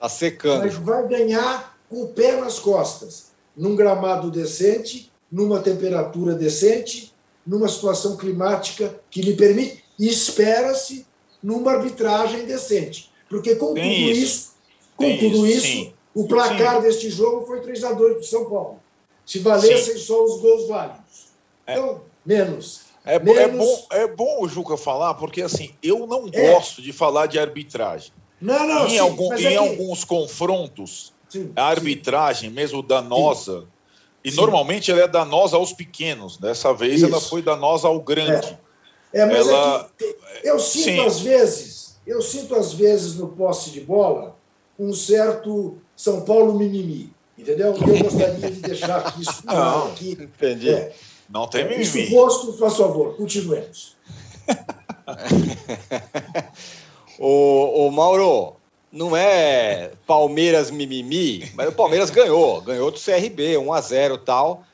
Está 0.03 0.09
secando. 0.09 0.65
Mas 0.65 0.75
vai 0.75 1.07
ganhar 1.07 1.79
com 1.89 2.03
o 2.03 2.09
pé 2.09 2.41
nas 2.41 2.59
costas, 2.59 3.27
num 3.57 3.77
gramado 3.77 4.33
decente, 4.33 5.13
numa 5.31 5.61
temperatura 5.61 6.35
decente, 6.35 7.15
numa 7.47 7.69
situação 7.69 8.17
climática 8.17 9.01
que 9.09 9.23
lhe 9.23 9.37
permite, 9.37 9.85
e 9.97 10.09
espera-se 10.09 11.07
numa 11.41 11.73
arbitragem 11.73 12.47
decente. 12.47 13.13
Porque 13.29 13.55
com 13.55 13.75
Tem 13.75 13.83
tudo 13.83 14.11
isso, 14.11 14.23
isso 14.23 14.53
com 14.97 15.05
Tem 15.05 15.19
tudo 15.19 15.47
isso, 15.47 15.67
isso 15.67 15.95
o 16.15 16.27
placar 16.27 16.77
sim. 16.77 16.83
deste 16.83 17.09
jogo 17.09 17.47
foi 17.47 17.61
3 17.61 17.85
a 17.85 17.93
2 17.93 18.17
do 18.17 18.25
São 18.25 18.45
Paulo. 18.51 18.81
Se 19.25 19.39
valessem 19.39 19.95
sim. 19.95 19.99
só 19.99 20.25
os 20.25 20.41
gols 20.41 20.69
válidos. 20.69 21.29
É. 21.67 21.73
Então, 21.73 22.03
menos. 22.27 22.83
É, 23.05 23.19
menos... 23.19 23.39
é, 23.39 23.49
bom, 23.49 23.87
é 23.93 24.07
bom 24.07 24.43
o 24.43 24.49
Juca 24.49 24.77
falar, 24.77 25.15
porque 25.15 25.43
assim, 25.43 25.75
eu 25.83 26.07
não 26.07 26.29
é. 26.33 26.53
gosto 26.53 26.83
de 26.83 26.93
falar 26.93 27.27
de 27.27 27.39
arbitragem. 27.39 28.13
Não, 28.43 28.67
não, 28.67 28.87
em, 28.87 28.91
sim, 28.91 28.99
algum, 28.99 29.33
em 29.35 29.45
é 29.45 29.57
alguns 29.57 30.03
confrontos, 30.03 31.13
a 31.55 31.69
arbitragem, 31.69 32.51
mesmo 32.51 32.83
danosa, 32.83 33.67
e 34.25 34.33
normalmente 34.33 34.91
ela 34.91 35.03
é 35.03 35.09
danosa 35.09 35.57
aos 35.57 35.73
pequenos. 35.73 36.37
Dessa 36.37 36.75
vez 36.75 36.97
Isso. 36.97 37.07
ela 37.07 37.21
foi 37.21 37.41
danosa 37.41 37.87
ao 37.87 38.01
grande. 38.01 38.59
É, 39.13 39.21
é 39.21 39.27
mas 39.27 39.49
ela... 39.49 39.89
é 39.89 39.97
que 39.97 40.17
eu 40.43 40.59
sinto 40.59 41.03
às 41.03 41.21
vezes, 41.21 41.97
eu 42.05 42.21
sinto 42.21 42.57
às 42.57 42.73
vezes 42.73 43.15
no 43.15 43.29
posse 43.29 43.71
de 43.71 43.81
bola 43.81 44.37
um 44.77 44.93
certo 44.93 45.79
São 45.97 46.23
Paulo 46.23 46.59
mimimi, 46.59 47.13
entendeu? 47.39 47.69
Eu 47.69 47.99
gostaria 47.99 48.51
de 48.51 48.61
deixar 48.61 49.07
aqui 49.07 49.23
isso 49.23 49.43
Não, 49.47 49.87
aqui. 49.87 50.19
Entendi. 50.21 50.71
É, 50.71 50.93
Não 51.31 51.47
tem 51.47 51.65
mimimi. 51.65 51.83
Isso 51.83 52.11
posto, 52.11 52.55
por 52.55 52.71
favor, 52.73 53.17
continuemos. 53.17 53.97
o, 57.19 57.87
o 57.87 57.91
Mauro, 57.91 58.57
não 58.91 59.17
é 59.17 59.93
Palmeiras 60.07 60.71
mimimi, 60.71 61.51
mas 61.55 61.69
o 61.69 61.73
Palmeiras 61.73 62.11
ganhou, 62.11 62.61
ganhou 62.61 62.91
do 62.91 63.01
CRB, 63.01 63.57
1 63.57 63.73
a 63.73 63.81
0 63.81 64.19
tal. 64.19 64.65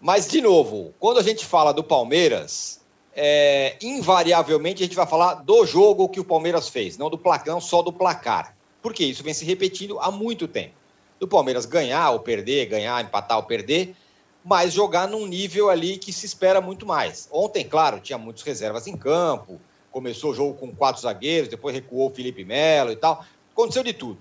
Mas, 0.00 0.28
de 0.28 0.40
novo, 0.40 0.94
quando 1.00 1.18
a 1.18 1.22
gente 1.22 1.44
fala 1.44 1.72
do 1.72 1.82
Palmeiras, 1.82 2.80
é, 3.14 3.76
invariavelmente 3.82 4.82
a 4.82 4.86
gente 4.86 4.94
vai 4.94 5.06
falar 5.06 5.34
do 5.34 5.66
jogo 5.66 6.08
que 6.08 6.20
o 6.20 6.24
Palmeiras 6.24 6.68
fez, 6.68 6.96
não 6.96 7.10
do 7.10 7.18
placar, 7.18 7.52
não 7.52 7.60
só 7.60 7.82
do 7.82 7.92
placar. 7.92 8.56
Porque 8.80 9.04
isso 9.04 9.24
vem 9.24 9.34
se 9.34 9.44
repetindo 9.44 9.98
há 9.98 10.08
muito 10.08 10.46
tempo. 10.46 10.74
Do 11.18 11.26
Palmeiras 11.26 11.66
ganhar 11.66 12.12
ou 12.12 12.20
perder, 12.20 12.66
ganhar, 12.66 13.04
empatar 13.04 13.38
ou 13.38 13.42
perder, 13.42 13.96
mas 14.44 14.72
jogar 14.72 15.08
num 15.08 15.26
nível 15.26 15.68
ali 15.68 15.98
que 15.98 16.12
se 16.12 16.26
espera 16.26 16.60
muito 16.60 16.86
mais. 16.86 17.28
Ontem, 17.32 17.64
claro, 17.64 17.98
tinha 17.98 18.16
muitas 18.16 18.44
reservas 18.44 18.86
em 18.86 18.96
campo, 18.96 19.60
começou 19.90 20.30
o 20.30 20.34
jogo 20.34 20.54
com 20.54 20.74
quatro 20.74 21.02
zagueiros, 21.02 21.48
depois 21.48 21.74
recuou 21.74 22.08
o 22.08 22.14
Felipe 22.14 22.44
Melo 22.44 22.92
e 22.92 22.96
tal. 22.96 23.24
Aconteceu 23.52 23.82
de 23.82 23.92
tudo. 23.92 24.18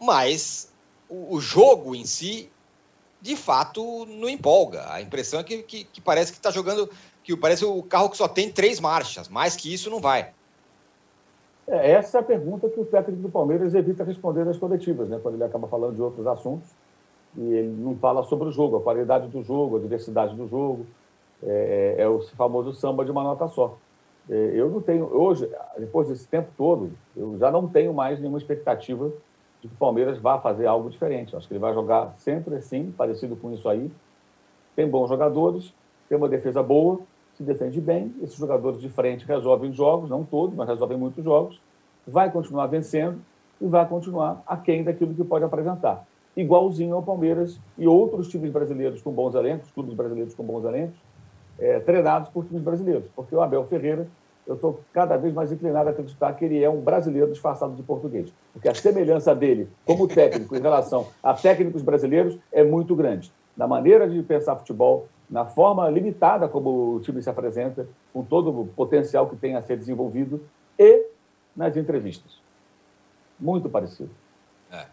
Mas 0.00 0.72
o, 1.08 1.36
o 1.36 1.40
jogo 1.40 1.94
em 1.94 2.04
si, 2.04 2.50
de 3.20 3.36
fato, 3.36 4.06
não 4.06 4.28
empolga. 4.28 4.92
A 4.92 5.00
impressão 5.00 5.40
é 5.40 5.44
que, 5.44 5.62
que, 5.62 5.84
que 5.84 6.00
parece 6.00 6.32
que 6.32 6.38
está 6.38 6.50
jogando, 6.50 6.90
que 7.22 7.36
parece 7.36 7.64
o 7.64 7.82
carro 7.82 8.10
que 8.10 8.16
só 8.16 8.26
tem 8.26 8.50
três 8.50 8.80
marchas. 8.80 9.28
Mais 9.28 9.54
que 9.54 9.72
isso, 9.72 9.90
não 9.90 10.00
vai. 10.00 10.32
É, 11.66 11.92
essa 11.92 12.18
é 12.18 12.20
a 12.20 12.24
pergunta 12.24 12.68
que 12.68 12.80
o 12.80 12.84
técnico 12.84 13.22
do 13.22 13.28
Palmeiras 13.28 13.74
evita 13.74 14.02
responder 14.02 14.44
nas 14.44 14.58
coletivas, 14.58 15.08
né? 15.08 15.20
quando 15.22 15.36
ele 15.36 15.44
acaba 15.44 15.68
falando 15.68 15.94
de 15.94 16.02
outros 16.02 16.26
assuntos 16.26 16.68
e 17.36 17.40
ele 17.40 17.68
não 17.68 17.96
fala 17.96 18.22
sobre 18.24 18.48
o 18.48 18.52
jogo, 18.52 18.76
a 18.76 18.80
qualidade 18.82 19.28
do 19.28 19.42
jogo, 19.42 19.76
a 19.76 19.80
diversidade 19.80 20.34
do 20.34 20.48
jogo. 20.48 20.86
É, 21.44 21.96
é, 21.98 22.02
é 22.02 22.08
o 22.08 22.20
famoso 22.20 22.72
samba 22.72 23.04
de 23.04 23.10
uma 23.10 23.22
nota 23.22 23.48
só. 23.48 23.76
É, 24.30 24.52
eu 24.54 24.70
não 24.70 24.80
tenho, 24.80 25.04
hoje, 25.04 25.48
depois 25.78 26.08
desse 26.08 26.26
tempo 26.28 26.50
todo, 26.56 26.92
eu 27.16 27.38
já 27.38 27.50
não 27.50 27.68
tenho 27.68 27.92
mais 27.92 28.18
nenhuma 28.18 28.38
expectativa 28.38 29.10
de 29.60 29.68
que 29.68 29.74
o 29.74 29.78
Palmeiras 29.78 30.18
vá 30.18 30.38
fazer 30.38 30.66
algo 30.66 30.90
diferente. 30.90 31.36
Acho 31.36 31.46
que 31.46 31.54
ele 31.54 31.60
vai 31.60 31.74
jogar 31.74 32.14
sempre 32.16 32.56
assim, 32.56 32.92
parecido 32.96 33.36
com 33.36 33.52
isso 33.52 33.68
aí. 33.68 33.90
Tem 34.74 34.88
bons 34.88 35.08
jogadores, 35.08 35.74
tem 36.08 36.16
uma 36.16 36.28
defesa 36.28 36.62
boa, 36.62 37.00
se 37.34 37.42
defende 37.42 37.80
bem. 37.80 38.14
Esses 38.22 38.36
jogadores 38.36 38.80
de 38.80 38.88
frente 38.88 39.26
resolvem 39.26 39.72
jogos, 39.72 40.10
não 40.10 40.24
todos, 40.24 40.54
mas 40.54 40.68
resolvem 40.68 40.98
muitos 40.98 41.22
jogos. 41.22 41.60
Vai 42.06 42.30
continuar 42.30 42.66
vencendo 42.66 43.20
e 43.60 43.66
vai 43.66 43.86
continuar 43.88 44.42
aquém 44.46 44.82
daquilo 44.82 45.14
que 45.14 45.24
pode 45.24 45.44
apresentar. 45.44 46.04
Igualzinho 46.36 46.94
ao 46.94 47.02
Palmeiras 47.02 47.60
e 47.76 47.86
outros 47.86 48.28
times 48.28 48.50
brasileiros 48.50 49.02
com 49.02 49.12
bons 49.12 49.34
elencos, 49.34 49.70
clubes 49.70 49.94
brasileiros 49.94 50.34
com 50.34 50.42
bons 50.42 50.64
elencos, 50.64 50.98
é, 51.62 51.78
treinados 51.78 52.28
por 52.28 52.44
times 52.44 52.62
brasileiros. 52.62 53.04
Porque 53.14 53.34
o 53.34 53.40
Abel 53.40 53.64
Ferreira, 53.64 54.08
eu 54.44 54.56
estou 54.56 54.80
cada 54.92 55.16
vez 55.16 55.32
mais 55.32 55.52
inclinado 55.52 55.88
a 55.88 55.92
acreditar 55.92 56.32
que 56.32 56.44
ele 56.44 56.62
é 56.62 56.68
um 56.68 56.80
brasileiro 56.80 57.30
disfarçado 57.30 57.74
de 57.76 57.82
português. 57.84 58.32
Porque 58.52 58.68
a 58.68 58.74
semelhança 58.74 59.32
dele 59.32 59.68
como 59.86 60.08
técnico 60.08 60.56
em 60.56 60.60
relação 60.60 61.06
a 61.22 61.32
técnicos 61.32 61.82
brasileiros 61.82 62.36
é 62.50 62.64
muito 62.64 62.96
grande. 62.96 63.32
Na 63.56 63.68
maneira 63.68 64.08
de 64.08 64.20
pensar 64.24 64.56
futebol, 64.56 65.06
na 65.30 65.46
forma 65.46 65.88
limitada 65.88 66.48
como 66.48 66.96
o 66.96 67.00
time 67.00 67.22
se 67.22 67.30
apresenta, 67.30 67.86
com 68.12 68.24
todo 68.24 68.62
o 68.62 68.66
potencial 68.66 69.28
que 69.28 69.36
tem 69.36 69.54
a 69.54 69.62
ser 69.62 69.76
desenvolvido 69.76 70.44
e 70.76 71.06
nas 71.54 71.76
entrevistas. 71.76 72.40
Muito 73.38 73.68
parecido. 73.68 74.10
É. 74.70 74.86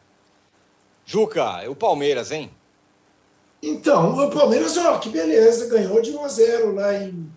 Juca, 1.03 1.67
o 1.69 1.75
Palmeiras, 1.75 2.31
hein? 2.31 2.51
Então, 3.61 4.17
o 4.17 4.29
Palmeiras, 4.31 4.77
ó, 4.77 4.97
que 4.97 5.09
beleza, 5.09 5.67
ganhou 5.67 6.01
de 6.01 6.11
1 6.11 6.23
a 6.23 6.27
0 6.27 6.75
lá 6.75 6.93
em, 6.95 7.29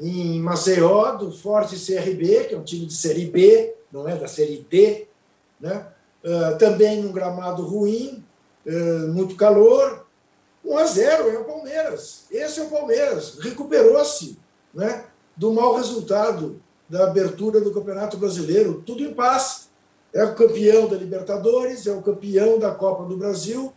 em 0.00 0.40
Maceió, 0.40 1.12
do 1.12 1.30
Forte 1.30 1.76
CRB, 1.76 2.44
que 2.44 2.54
é 2.54 2.58
um 2.58 2.64
time 2.64 2.86
de 2.86 2.94
Série 2.94 3.26
B, 3.26 3.74
não 3.92 4.08
é 4.08 4.16
da 4.16 4.26
Série 4.26 4.66
D, 4.68 5.06
né? 5.60 5.86
Uh, 6.24 6.58
também 6.58 7.00
num 7.00 7.12
gramado 7.12 7.62
ruim, 7.62 8.24
uh, 8.66 9.08
muito 9.08 9.36
calor. 9.36 10.06
1 10.64 10.76
a 10.76 10.84
0 10.84 11.28
é 11.30 11.38
o 11.38 11.44
Palmeiras. 11.44 12.24
Esse 12.30 12.60
é 12.60 12.64
o 12.64 12.68
Palmeiras. 12.68 13.38
Recuperou-se 13.38 14.36
né, 14.74 15.04
do 15.36 15.52
mau 15.52 15.76
resultado 15.76 16.60
da 16.88 17.04
abertura 17.04 17.60
do 17.60 17.72
Campeonato 17.72 18.16
Brasileiro, 18.16 18.82
tudo 18.84 19.02
em 19.02 19.14
paz. 19.14 19.68
É 20.12 20.24
o 20.24 20.34
campeão 20.34 20.88
da 20.88 20.96
Libertadores, 20.96 21.86
é 21.86 21.92
o 21.92 22.02
campeão 22.02 22.58
da 22.58 22.72
Copa 22.72 23.04
do 23.04 23.16
Brasil, 23.16 23.72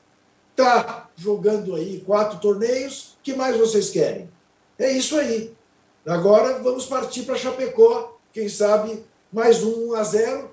está 0.52 1.10
jogando 1.16 1.76
aí 1.76 2.02
quatro 2.06 2.40
torneios. 2.40 3.18
que 3.24 3.34
mais 3.34 3.58
vocês 3.58 3.90
querem? 3.90 4.30
É 4.78 4.92
isso 4.92 5.18
aí. 5.18 5.54
Agora 6.06 6.60
vamos 6.60 6.86
partir 6.86 7.24
para 7.24 7.38
Chapecó, 7.38 8.18
quem 8.34 8.50
sabe 8.50 9.04
mais 9.32 9.64
um 9.64 9.94
a 9.94 10.04
0. 10.04 10.50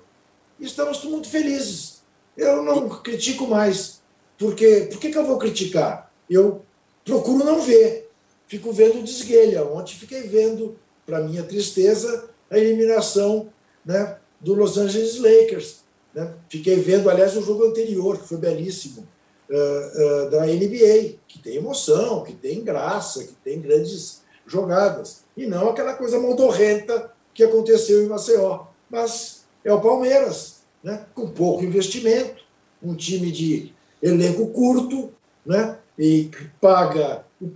Estamos 0.59 1.03
muito 1.03 1.29
felizes. 1.29 2.01
Eu 2.37 2.63
não 2.63 2.89
critico 2.89 3.47
mais. 3.47 4.01
Porque, 4.37 4.87
por 4.91 4.99
que, 4.99 5.09
que 5.09 5.17
eu 5.17 5.25
vou 5.25 5.37
criticar? 5.37 6.11
Eu 6.29 6.63
procuro 7.03 7.43
não 7.43 7.61
ver. 7.61 8.09
Fico 8.47 8.71
vendo 8.71 9.03
desguelha. 9.03 9.65
Ontem 9.65 9.95
fiquei 9.95 10.23
vendo, 10.23 10.77
para 11.05 11.21
minha 11.21 11.43
tristeza, 11.43 12.29
a 12.49 12.57
eliminação 12.57 13.51
né, 13.85 14.17
do 14.39 14.53
Los 14.53 14.77
Angeles 14.77 15.17
Lakers. 15.17 15.79
Né? 16.13 16.33
Fiquei 16.47 16.75
vendo, 16.75 17.09
aliás, 17.09 17.35
o 17.35 17.41
jogo 17.41 17.65
anterior, 17.65 18.17
que 18.17 18.27
foi 18.27 18.37
belíssimo 18.37 19.07
uh, 19.49 20.25
uh, 20.25 20.29
da 20.29 20.45
NBA, 20.45 21.15
que 21.27 21.39
tem 21.41 21.55
emoção, 21.55 22.23
que 22.23 22.33
tem 22.33 22.63
graça, 22.63 23.23
que 23.23 23.33
tem 23.43 23.59
grandes 23.59 24.21
jogadas. 24.45 25.23
E 25.35 25.45
não 25.45 25.69
aquela 25.69 25.93
coisa 25.93 26.19
modorrenta 26.19 27.11
que 27.33 27.43
aconteceu 27.43 28.03
em 28.03 28.07
Maceió. 28.07 28.65
Mas 28.89 29.45
é 29.63 29.73
o 29.73 29.81
Palmeiras, 29.81 30.63
né? 30.83 31.05
com 31.13 31.29
pouco 31.29 31.63
investimento, 31.63 32.43
um 32.81 32.95
time 32.95 33.31
de 33.31 33.73
elenco 34.01 34.47
curto, 34.47 35.11
né? 35.45 35.77
e 35.97 36.31
paga 36.61 37.25
o 37.41 37.51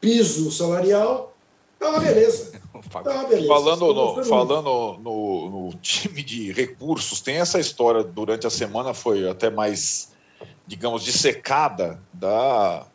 piso 0.00 0.50
salarial, 0.50 1.34
tá 1.78 1.90
uma 1.90 2.00
beleza. 2.00 2.52
Tá 2.90 3.00
uma 3.00 3.24
beleza. 3.24 3.48
Falando, 3.48 3.94
no, 3.94 4.24
falando 4.24 4.98
no, 4.98 5.50
no, 5.50 5.74
time 5.80 6.22
de 6.22 6.52
recursos, 6.52 7.20
tem 7.20 7.36
essa 7.36 7.60
história 7.60 8.02
durante 8.02 8.46
a 8.46 8.50
semana, 8.50 8.92
foi 8.92 9.26
até 9.26 9.48
mais 9.48 10.11
digamos, 10.66 11.04
dissecada 11.04 12.00
da, 12.12 12.86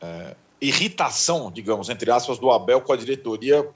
é, 0.00 0.34
irritação, 0.60 1.50
digamos, 1.50 1.88
entre 1.88 2.10
aspas, 2.10 2.38
do 2.38 2.50
Abel 2.50 2.80
com 2.80 2.92
a 2.92 2.96
diretoria 2.96 3.68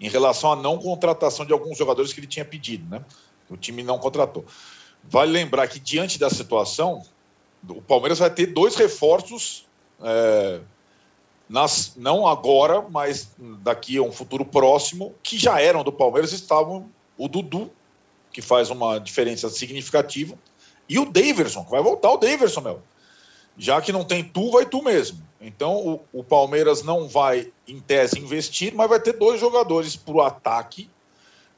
em 0.00 0.08
relação 0.08 0.52
à 0.52 0.56
não 0.56 0.78
contratação 0.78 1.44
de 1.44 1.52
alguns 1.52 1.76
jogadores 1.76 2.12
que 2.12 2.20
ele 2.20 2.26
tinha 2.26 2.44
pedido, 2.44 2.88
né? 2.88 3.04
O 3.48 3.56
time 3.56 3.82
não 3.82 3.98
contratou. 3.98 4.44
Vale 5.04 5.32
lembrar 5.32 5.68
que, 5.68 5.78
diante 5.78 6.18
da 6.18 6.30
situação, 6.30 7.02
o 7.68 7.82
Palmeiras 7.82 8.18
vai 8.18 8.30
ter 8.30 8.46
dois 8.46 8.76
reforços, 8.76 9.66
é, 10.02 10.60
nas, 11.48 11.94
não 11.96 12.26
agora, 12.26 12.80
mas 12.88 13.32
daqui 13.62 13.98
a 13.98 14.02
um 14.02 14.12
futuro 14.12 14.44
próximo, 14.44 15.14
que 15.22 15.36
já 15.36 15.60
eram 15.60 15.82
do 15.82 15.92
Palmeiras, 15.92 16.32
estavam 16.32 16.88
o 17.18 17.28
Dudu, 17.28 17.70
que 18.32 18.40
faz 18.40 18.70
uma 18.70 18.98
diferença 18.98 19.48
significativa, 19.50 20.38
e 20.90 20.98
o 20.98 21.04
Daverson, 21.04 21.64
que 21.64 21.70
vai 21.70 21.80
voltar 21.80 22.10
o 22.10 22.16
Daverson, 22.16 22.60
meu. 22.60 22.82
Já 23.56 23.80
que 23.80 23.92
não 23.92 24.02
tem 24.02 24.24
tu, 24.24 24.50
vai 24.50 24.66
tu 24.66 24.82
mesmo. 24.82 25.22
Então 25.40 25.76
o, 25.76 26.00
o 26.12 26.24
Palmeiras 26.24 26.82
não 26.82 27.06
vai, 27.06 27.52
em 27.68 27.78
tese, 27.78 28.18
investir, 28.18 28.74
mas 28.74 28.88
vai 28.88 28.98
ter 28.98 29.12
dois 29.12 29.38
jogadores 29.38 29.94
para 29.94 30.14
o 30.14 30.20
ataque, 30.20 30.90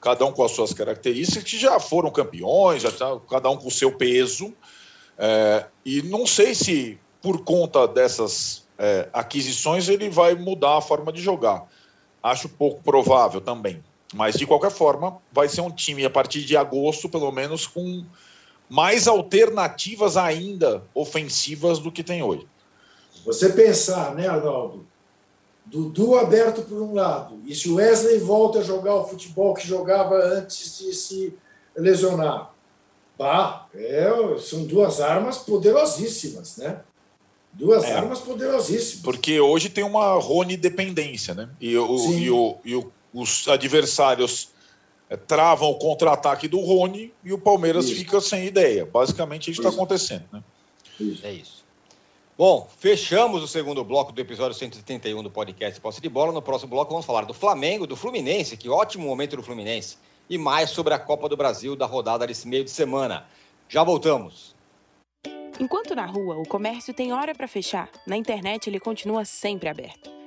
cada 0.03 0.27
um 0.27 0.33
com 0.33 0.45
as 0.45 0.51
suas 0.51 0.75
características, 0.75 1.45
que 1.45 1.59
já 1.59 1.81
foram 1.81 2.11
campeões, 2.11 2.83
já 2.83 2.93
tá, 2.93 3.19
cada 3.31 3.49
um 3.49 3.57
com 3.57 3.69
o 3.69 3.71
seu 3.71 3.97
peso. 3.97 4.53
É, 5.17 5.65
e 5.83 6.03
não 6.03 6.27
sei 6.27 6.55
se, 6.55 6.99
por 7.23 7.43
conta 7.43 7.89
dessas 7.89 8.67
é, 8.77 9.09
aquisições, 9.15 9.89
ele 9.89 10.11
vai 10.11 10.35
mudar 10.35 10.77
a 10.77 10.83
forma 10.83 11.11
de 11.11 11.23
jogar. 11.23 11.67
Acho 12.23 12.51
pouco 12.51 12.83
provável 12.83 13.41
também. 13.41 13.83
Mas, 14.13 14.35
de 14.35 14.47
qualquer 14.47 14.71
forma, 14.71 15.17
vai 15.33 15.49
ser 15.49 15.63
um 15.63 15.71
time, 15.71 16.05
a 16.05 16.11
partir 16.11 16.45
de 16.45 16.55
agosto, 16.55 17.09
pelo 17.09 17.33
menos, 17.33 17.67
com 17.67 18.05
mais 18.73 19.07
alternativas 19.07 20.17
ainda 20.17 20.83
ofensivas 20.95 21.79
do 21.79 21.93
que 21.93 22.03
tem 22.03 22.23
hoje. 22.23 22.47
Você 23.23 23.51
pensar, 23.51 24.15
né, 24.15 24.27
Arnaldo? 24.27 24.87
Dudu 25.67 26.17
aberto 26.17 26.63
por 26.63 26.81
um 26.81 26.95
lado, 26.95 27.39
e 27.47 27.55
se 27.55 27.69
o 27.69 27.75
Wesley 27.75 28.19
volta 28.19 28.61
a 28.61 28.63
jogar 28.63 28.95
o 28.95 29.07
futebol 29.07 29.53
que 29.53 29.69
jogava 29.69 30.15
antes 30.17 30.79
de 30.79 30.95
se 30.95 31.35
lesionar, 31.77 32.51
bah, 33.19 33.67
é, 33.75 34.11
são 34.41 34.65
duas 34.65 35.03
armas 35.03 35.37
poderosíssimas, 35.37 36.57
né? 36.57 36.81
Duas 37.53 37.85
é, 37.85 37.93
armas 37.93 38.21
poderosíssimas. 38.21 39.05
Porque 39.05 39.39
hoje 39.39 39.69
tem 39.69 39.85
uma 39.85 40.15
Rony 40.15 40.57
dependência, 40.57 41.35
né? 41.35 41.51
E, 41.61 41.77
o, 41.77 42.13
e, 42.13 42.31
o, 42.31 42.57
e 42.65 42.75
o, 42.75 42.91
os 43.13 43.47
adversários 43.49 44.52
travam 45.17 45.71
o 45.71 45.75
contra-ataque 45.77 46.49
do 46.49 46.61
Rony 46.61 47.13
e 47.25 47.33
o 47.33 47.39
Palmeiras 47.39 47.87
isso. 47.87 47.97
fica 47.97 48.21
sem 48.21 48.47
ideia. 48.47 48.85
Basicamente, 48.85 49.51
isso 49.51 49.61
está 49.61 49.71
acontecendo, 49.71 50.25
né? 50.33 50.43
Isso. 50.99 51.27
É 51.27 51.33
isso. 51.33 51.63
Bom, 52.37 52.69
fechamos 52.79 53.43
o 53.43 53.49
segundo 53.49 53.85
bloco 53.85 54.11
do 54.11 54.21
episódio 54.21 54.57
131 54.57 55.23
do 55.23 55.31
podcast 55.31 55.79
Posse 55.81 56.01
de 56.01 56.09
Bola. 56.09 56.33
No 56.33 56.41
próximo 56.41 56.71
bloco 56.71 56.91
vamos 56.91 57.05
falar 57.05 57.25
do 57.25 57.35
Flamengo, 57.35 57.87
do 57.87 57.95
Fluminense, 57.95 58.57
que 58.57 58.69
ótimo 58.69 59.07
momento 59.07 59.37
do 59.37 59.43
Fluminense, 59.43 59.99
e 60.31 60.39
mais 60.39 60.71
sobre 60.71 60.95
a 60.95 60.99
Copa 60.99 61.29
do 61.29 61.37
Brasil 61.37 61.77
da 61.77 61.87
rodada 61.87 62.27
desse 62.27 62.49
meio 62.49 62.65
de 62.65 62.71
semana. 62.71 63.27
Já 63.69 63.85
voltamos. 63.85 64.55
Enquanto 65.61 65.95
na 65.95 66.07
rua 66.07 66.37
o 66.37 66.49
comércio 66.49 66.95
tem 66.95 67.13
hora 67.13 67.35
para 67.35 67.47
fechar, 67.47 67.91
na 68.07 68.17
internet 68.17 68.69
ele 68.69 68.81
continua 68.81 69.25
sempre 69.25 69.69
aberto. 69.69 70.22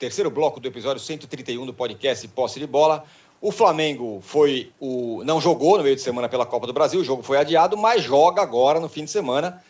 terceiro 0.00 0.30
bloco 0.30 0.58
do 0.58 0.66
episódio 0.66 1.00
131 1.00 1.66
do 1.66 1.74
podcast 1.74 2.26
Posse 2.28 2.58
de 2.58 2.66
Bola. 2.66 3.04
O 3.40 3.52
Flamengo 3.52 4.20
foi 4.22 4.72
o 4.80 5.22
não 5.24 5.40
jogou 5.40 5.76
no 5.76 5.84
meio 5.84 5.94
de 5.94 6.02
semana 6.02 6.28
pela 6.28 6.46
Copa 6.46 6.66
do 6.66 6.72
Brasil, 6.72 7.00
o 7.00 7.04
jogo 7.04 7.22
foi 7.22 7.36
adiado, 7.36 7.76
mas 7.76 8.02
joga 8.02 8.42
agora 8.42 8.80
no 8.80 8.88
fim 8.88 9.04
de 9.04 9.10
semana 9.10 9.62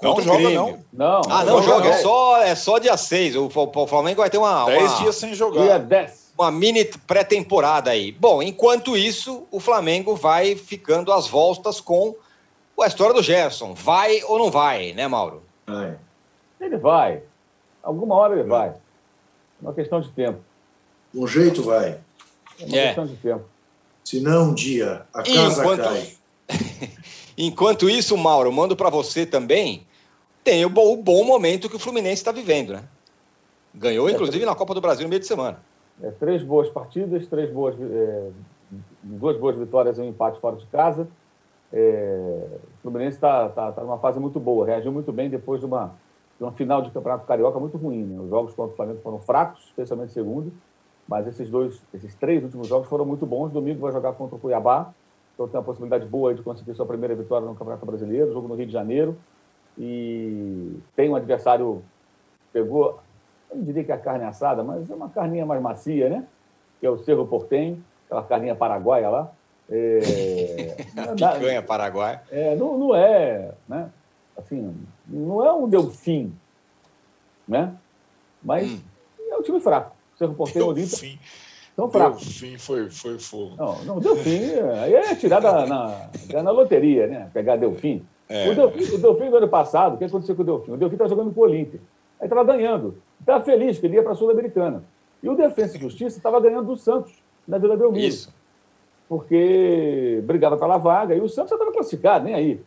não 0.00 0.20
joga, 0.20 0.50
não. 0.50 0.78
não. 0.92 1.22
Ah, 1.28 1.44
não, 1.44 1.56
não 1.56 1.62
joga. 1.62 1.88
É 1.88 1.92
só, 1.94 2.42
é 2.42 2.54
só 2.54 2.78
dia 2.78 2.96
6. 2.96 3.36
O, 3.36 3.46
o 3.46 3.86
Flamengo 3.86 4.20
vai 4.20 4.28
ter 4.28 4.38
uma. 4.38 4.66
10 4.66 4.98
dias 4.98 5.16
sem 5.16 5.34
jogar. 5.34 5.62
Dia 5.62 5.78
10. 5.78 6.34
Uma 6.38 6.50
mini 6.50 6.84
pré-temporada 7.06 7.90
aí. 7.90 8.12
Bom, 8.12 8.42
enquanto 8.42 8.96
isso, 8.96 9.46
o 9.50 9.58
Flamengo 9.58 10.14
vai 10.14 10.54
ficando 10.54 11.12
às 11.12 11.26
voltas 11.26 11.80
com 11.80 12.14
a 12.78 12.86
história 12.86 13.14
do 13.14 13.22
Gerson. 13.22 13.72
Vai 13.72 14.22
ou 14.24 14.38
não 14.38 14.50
vai, 14.50 14.92
né, 14.92 15.08
Mauro? 15.08 15.42
Vai. 15.66 15.96
Ele 16.60 16.76
vai. 16.76 17.22
Alguma 17.82 18.16
hora 18.16 18.34
ele 18.34 18.42
vai. 18.42 18.74
É 19.60 19.66
uma 19.66 19.74
questão 19.74 20.00
de 20.00 20.10
tempo. 20.10 20.40
Um 21.14 21.26
jeito 21.26 21.62
vai. 21.62 22.00
É 22.60 22.64
uma 22.64 22.76
é. 22.76 22.86
questão 22.86 23.06
de 23.06 23.16
tempo. 23.16 23.44
Se 24.04 24.20
não, 24.20 24.50
um 24.50 24.54
dia 24.54 25.06
a 25.12 25.22
casa 25.22 25.62
enquanto... 25.62 25.82
cai. 25.82 26.12
Enquanto 27.38 27.90
isso, 27.90 28.16
Mauro, 28.16 28.50
mando 28.50 28.74
para 28.74 28.88
você 28.88 29.26
também, 29.26 29.86
tem 30.42 30.64
o 30.64 30.70
bom, 30.70 30.94
o 30.94 30.96
bom, 30.96 31.22
momento 31.22 31.68
que 31.68 31.76
o 31.76 31.78
Fluminense 31.78 32.14
está 32.14 32.32
vivendo, 32.32 32.72
né? 32.72 32.84
Ganhou, 33.74 34.08
é, 34.08 34.12
inclusive, 34.12 34.38
três... 34.38 34.50
na 34.50 34.56
Copa 34.56 34.72
do 34.72 34.80
Brasil 34.80 35.02
no 35.02 35.10
meio 35.10 35.20
de 35.20 35.26
semana. 35.26 35.58
É, 36.02 36.10
três 36.12 36.42
boas 36.42 36.70
partidas, 36.70 37.26
três 37.26 37.50
boas, 37.50 37.74
é, 37.78 38.30
duas 39.02 39.36
boas 39.38 39.58
vitórias 39.58 39.98
e 39.98 40.00
um 40.00 40.08
empate 40.08 40.40
fora 40.40 40.56
de 40.56 40.64
casa. 40.66 41.06
É, 41.72 42.46
o 42.78 42.82
Fluminense 42.82 43.16
está 43.16 43.50
tá, 43.50 43.72
tá 43.72 43.82
numa 43.82 43.98
fase 43.98 44.18
muito 44.18 44.40
boa, 44.40 44.64
reagiu 44.64 44.92
muito 44.92 45.12
bem 45.12 45.28
depois 45.28 45.60
de 45.60 45.66
uma, 45.66 45.94
de 46.38 46.44
uma 46.44 46.52
final 46.52 46.82
de 46.82 46.90
campeonato 46.90 47.26
carioca 47.26 47.58
muito 47.58 47.76
ruim. 47.76 48.04
Né? 48.04 48.20
Os 48.20 48.28
jogos 48.28 48.54
contra 48.54 48.72
o 48.72 48.76
Flamengo 48.76 49.00
foram 49.02 49.18
fracos, 49.20 49.64
especialmente 49.66 50.12
segundo, 50.12 50.52
mas 51.08 51.26
esses 51.26 51.48
dois, 51.48 51.80
esses 51.94 52.14
três 52.14 52.42
últimos 52.42 52.68
jogos 52.68 52.88
foram 52.88 53.04
muito 53.04 53.24
bons. 53.24 53.50
Domingo 53.50 53.80
vai 53.80 53.92
jogar 53.92 54.12
contra 54.12 54.36
o 54.36 54.38
Cuiabá, 54.38 54.92
então 55.34 55.48
tem 55.48 55.58
uma 55.58 55.64
possibilidade 55.64 56.06
boa 56.06 56.34
de 56.34 56.42
conseguir 56.42 56.74
sua 56.74 56.86
primeira 56.86 57.14
vitória 57.14 57.46
no 57.46 57.54
Campeonato 57.54 57.86
Brasileiro, 57.86 58.32
jogo 58.32 58.48
no 58.48 58.54
Rio 58.54 58.66
de 58.66 58.72
Janeiro. 58.72 59.16
E 59.78 60.78
tem 60.94 61.10
um 61.10 61.16
adversário 61.16 61.82
pegou, 62.56 62.98
eu 63.50 63.56
não 63.58 63.64
diria 63.64 63.84
que 63.84 63.92
é 63.92 63.94
a 63.94 63.98
carne 63.98 64.24
assada, 64.24 64.64
mas 64.64 64.88
é 64.88 64.94
uma 64.94 65.10
carninha 65.10 65.44
mais 65.44 65.60
macia, 65.60 66.08
né? 66.08 66.24
Que 66.80 66.86
é 66.86 66.90
o 66.90 66.96
Cerro 66.98 67.26
Portenho, 67.26 67.84
aquela 68.06 68.22
carninha 68.22 68.54
paraguaia 68.54 69.10
lá. 69.10 69.30
É, 69.68 70.76
Picanha 71.14 71.62
paraguaia. 71.62 72.22
É, 72.30 72.56
não, 72.56 72.78
não 72.78 72.96
é, 72.96 73.52
né? 73.68 73.90
Assim, 74.36 74.74
não 75.06 75.44
é 75.44 75.52
um 75.52 75.68
Delfim, 75.68 76.32
né? 77.48 77.74
Mas 78.42 78.70
hum. 78.70 78.80
é 79.30 79.36
um 79.36 79.42
time 79.42 79.60
fraco. 79.60 79.96
Cerro 80.18 80.34
Portenho 80.34 80.66
Olímpia. 80.66 81.18
Tão 81.74 81.90
fraco. 81.90 82.16
Delfim 82.16 82.58
foi, 82.58 82.88
foi 82.90 83.18
fogo. 83.18 83.54
Não, 83.56 83.84
não, 83.84 84.00
Delfim, 84.00 84.52
aí 84.82 84.94
é 84.94 85.14
tirar 85.14 85.40
da, 85.40 85.66
na, 85.66 86.42
na 86.42 86.50
loteria, 86.50 87.06
né? 87.06 87.30
Pegar 87.34 87.56
Delfim. 87.56 88.04
É. 88.28 88.48
O, 88.48 88.54
Delfim 88.54 88.94
o 88.94 88.98
Delfim 88.98 89.30
do 89.30 89.36
ano 89.36 89.48
passado, 89.48 89.94
o 89.94 89.98
que 89.98 90.04
aconteceu 90.04 90.34
com 90.34 90.42
o 90.42 90.44
Delfim? 90.44 90.72
O 90.72 90.76
Delfim 90.76 90.94
estava 90.94 91.10
jogando 91.10 91.34
com 91.34 91.40
o 91.40 91.44
Olímpia. 91.44 91.80
Aí 92.18 92.26
estava 92.26 92.44
ganhando. 92.44 92.96
Estava 93.20 93.44
feliz 93.44 93.78
que 93.78 93.86
ele 93.86 93.96
ia 93.96 94.02
para 94.02 94.12
a 94.12 94.14
Sul-Americana. 94.14 94.82
E 95.22 95.28
o 95.28 95.36
Defensa 95.36 95.76
e 95.76 95.80
Justiça 95.80 96.16
estava 96.16 96.40
ganhando 96.40 96.66
do 96.66 96.76
Santos, 96.76 97.12
na 97.46 97.58
Vila 97.58 97.76
Belmiro. 97.76 98.06
Isso. 98.06 98.34
Porque 99.08 100.22
brigava 100.24 100.56
pela 100.56 100.78
vaga 100.78 101.14
e 101.14 101.20
o 101.20 101.28
Santos 101.28 101.50
já 101.50 101.56
estava 101.56 101.72
classificado, 101.72 102.24
nem 102.24 102.34
aí. 102.34 102.60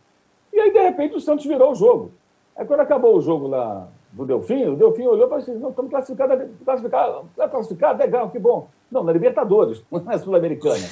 E 0.52 0.60
aí, 0.60 0.72
de 0.72 0.80
repente, 0.80 1.16
o 1.16 1.20
Santos 1.20 1.46
virou 1.46 1.72
o 1.72 1.74
jogo. 1.74 2.12
Aí, 2.56 2.64
quando 2.64 2.80
acabou 2.80 3.16
o 3.16 3.20
jogo 3.20 3.46
lá 3.46 3.88
do 4.12 4.26
Delfim, 4.26 4.66
o 4.66 4.76
Delfim 4.76 5.06
olhou 5.06 5.26
e 5.26 5.28
falou 5.28 5.42
assim: 5.42 5.54
não, 5.54 5.70
estamos 5.70 5.90
classificados, 5.90 6.48
classificados, 6.64 7.26
classificado, 7.50 7.98
legal, 7.98 8.30
que 8.30 8.38
bom. 8.38 8.68
Não, 8.90 9.04
na 9.04 9.12
Libertadores, 9.12 9.82
não 9.90 10.00
na 10.00 10.18
Sul-Americana. 10.18 10.84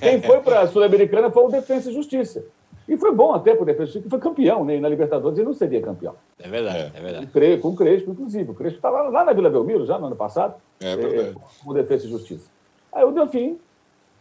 Quem 0.00 0.22
foi 0.22 0.40
para 0.40 0.60
a 0.60 0.68
Sul-Americana 0.68 1.30
foi 1.30 1.44
o 1.44 1.48
Defensa 1.48 1.90
e 1.90 1.94
Justiça. 1.94 2.44
E 2.86 2.96
foi 2.98 3.12
bom 3.12 3.32
até 3.32 3.54
para 3.54 3.62
o 3.62 3.66
Defensa 3.66 3.82
e 3.82 3.86
Justiça, 3.86 4.04
que 4.04 4.10
foi 4.10 4.18
campeão 4.20 4.64
né? 4.64 4.78
na 4.78 4.88
Libertadores, 4.88 5.38
ele 5.38 5.46
não 5.46 5.54
seria 5.54 5.80
campeão. 5.80 6.14
É 6.38 6.48
verdade, 6.48 6.92
é 6.94 7.00
verdade. 7.00 7.28
E, 7.34 7.58
com 7.58 7.68
o 7.68 7.76
Crespo, 7.76 8.10
inclusive. 8.10 8.50
O 8.50 8.54
Crespo 8.54 8.76
estava 8.76 9.08
lá 9.08 9.24
na 9.24 9.32
Vila 9.32 9.50
Belmiro, 9.50 9.86
já 9.86 9.98
no 9.98 10.06
ano 10.06 10.16
passado, 10.16 10.54
é 10.80 10.94
verdade. 10.94 11.30
É, 11.30 11.62
como 11.62 11.74
Defesa 11.74 12.06
e 12.06 12.10
Justiça. 12.10 12.48
Aí 12.92 13.04
o 13.04 13.10
Delfim 13.10 13.58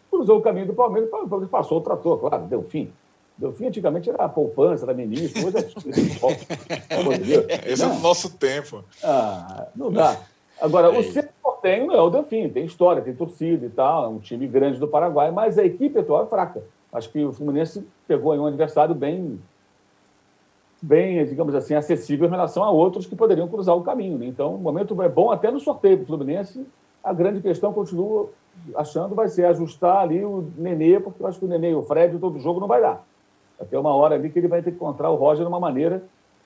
cruzou 0.10 0.40
o 0.40 0.42
caminho 0.42 0.68
do 0.68 0.74
Palmeiras, 0.74 1.10
passou 1.52 1.80
o 1.80 1.82
trator, 1.82 2.18
claro, 2.20 2.44
Delfim. 2.46 2.92
Delfim 3.38 3.68
antigamente 3.68 4.10
era 4.10 4.30
poupança, 4.30 4.86
era 4.86 4.94
ministro, 4.94 5.48
hoje 5.48 5.58
é 5.58 5.62
Esse 7.72 7.84
é 7.84 7.88
o 7.88 8.00
nosso 8.00 8.38
tempo. 8.38 8.84
Ah, 9.04 9.68
não 9.76 9.92
dá. 9.92 10.18
Agora, 10.62 10.88
é 10.88 11.00
o 11.00 11.04
Portenho 11.42 11.88
não 11.88 11.96
é 11.96 12.02
o 12.02 12.10
Delfim, 12.10 12.48
tem 12.50 12.66
história, 12.66 13.02
tem 13.02 13.14
torcida 13.14 13.66
e 13.66 13.70
tal, 13.70 14.06
é 14.06 14.08
um 14.08 14.20
time 14.20 14.48
grande 14.48 14.80
do 14.80 14.88
Paraguai, 14.88 15.32
mas 15.32 15.58
a 15.58 15.66
equipe 15.66 16.00
atual 16.00 16.24
é 16.24 16.28
fraca. 16.28 16.64
Acho 16.92 17.10
que 17.10 17.24
o 17.24 17.34
Fluminense 17.34 17.86
pegou 18.08 18.36
um 18.36 18.46
adversário 18.46 18.94
bem 18.94 19.40
bem, 20.84 21.26
digamos 21.26 21.56
assim, 21.56 21.76
acessível 21.76 22.28
em 22.28 22.30
relação 22.30 22.62
a 22.62 22.70
outros 22.70 23.06
que 23.06 23.16
poderiam 23.16 23.48
cruzar 23.48 23.74
o 23.74 23.84
caminho. 23.84 24.18
Né? 24.18 24.26
Então, 24.26 24.56
o 24.56 24.58
momento 24.58 25.02
é 25.02 25.08
bom 25.08 25.32
até 25.32 25.50
no 25.50 25.60
sorteio 25.60 25.98
do 25.98 26.06
Fluminense. 26.06 26.68
A 27.02 27.14
grande 27.14 27.40
questão, 27.40 27.72
continua 27.72 28.30
achando, 28.76 29.16
vai 29.16 29.30
ser 29.30 29.46
ajustar 29.46 30.00
ali 30.00 30.26
o 30.26 30.52
Nenê, 30.58 31.00
porque 31.00 31.24
eu 31.24 31.28
acho 31.28 31.40
que 31.40 31.46
o 31.46 31.48
Nenê 31.48 31.72
e 31.72 31.76
o 31.76 31.84
Fred, 31.84 32.20
todo 32.20 32.38
jogo 32.38 32.60
não 32.60 32.68
vai 32.68 32.82
dar. 32.82 33.02
Ter 33.66 33.78
uma 33.78 33.96
hora 33.96 34.16
ali 34.16 34.30
que 34.30 34.40
ele 34.40 34.48
vai 34.48 34.62
ter 34.62 34.72
que 34.72 34.78
encontrar 34.78 35.10
o 35.10 35.16
Roger 35.16 35.44
numa 35.44 35.60
maneira 35.60 36.04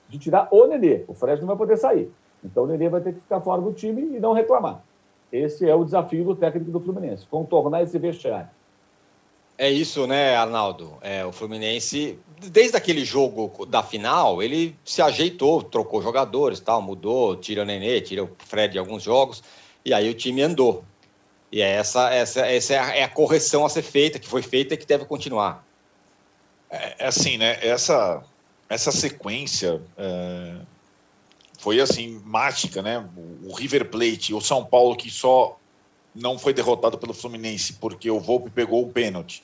de 0.08 0.18
tirar 0.18 0.48
o 0.50 0.66
Nenê. 0.66 1.04
O 1.06 1.14
Fred 1.14 1.40
não 1.40 1.48
vai 1.48 1.56
poder 1.56 1.76
sair. 1.76 2.10
Então, 2.44 2.64
o 2.64 2.66
Nenê 2.66 2.88
vai 2.88 3.00
ter 3.00 3.12
que 3.12 3.20
ficar 3.20 3.40
fora 3.40 3.60
do 3.60 3.72
time 3.72 4.16
e 4.16 4.20
não 4.20 4.32
reclamar. 4.32 4.82
Esse 5.32 5.68
é 5.68 5.74
o 5.74 5.84
desafio 5.84 6.24
do 6.24 6.34
técnico 6.34 6.70
do 6.70 6.80
Fluminense, 6.80 7.26
contornar 7.26 7.82
esse 7.82 7.98
vestiário. 7.98 8.48
É 9.58 9.68
isso, 9.68 10.06
né, 10.06 10.36
Arnaldo? 10.36 10.96
É, 11.00 11.26
o 11.26 11.32
Fluminense, 11.32 12.16
desde 12.50 12.76
aquele 12.76 13.04
jogo 13.04 13.66
da 13.66 13.82
final, 13.82 14.40
ele 14.40 14.76
se 14.84 15.02
ajeitou, 15.02 15.62
trocou 15.62 16.00
jogadores, 16.00 16.60
tal, 16.60 16.80
mudou, 16.80 17.36
tira 17.36 17.62
o 17.62 17.64
Nenê, 17.64 18.00
tira 18.00 18.22
o 18.22 18.30
Fred 18.38 18.72
de 18.72 18.78
alguns 18.78 19.02
jogos, 19.02 19.42
e 19.84 19.92
aí 19.92 20.08
o 20.08 20.14
time 20.14 20.42
andou. 20.42 20.84
E 21.50 21.60
é 21.60 21.72
essa, 21.72 22.08
essa, 22.10 22.46
essa 22.46 22.74
é, 22.74 23.00
é 23.00 23.02
a 23.02 23.08
correção 23.08 23.66
a 23.66 23.68
ser 23.68 23.82
feita, 23.82 24.18
que 24.18 24.28
foi 24.28 24.42
feita 24.42 24.74
e 24.74 24.76
que 24.76 24.86
deve 24.86 25.04
continuar. 25.04 25.66
É, 26.70 27.04
é 27.04 27.06
assim, 27.06 27.36
né? 27.36 27.58
Essa, 27.66 28.22
essa 28.68 28.92
sequência 28.92 29.80
é, 29.96 30.56
foi 31.58 31.80
assim 31.80 32.20
mágica, 32.24 32.82
né? 32.82 33.08
O 33.44 33.54
River 33.54 33.88
Plate, 33.90 34.34
o 34.34 34.40
São 34.40 34.64
Paulo 34.64 34.96
que 34.96 35.10
só 35.10 35.58
não 36.14 36.38
foi 36.38 36.52
derrotado 36.52 36.98
pelo 36.98 37.14
Fluminense 37.14 37.74
porque 37.74 38.10
o 38.10 38.20
Volpe 38.20 38.50
pegou 38.50 38.82
o 38.82 38.92
pênalti. 38.92 39.42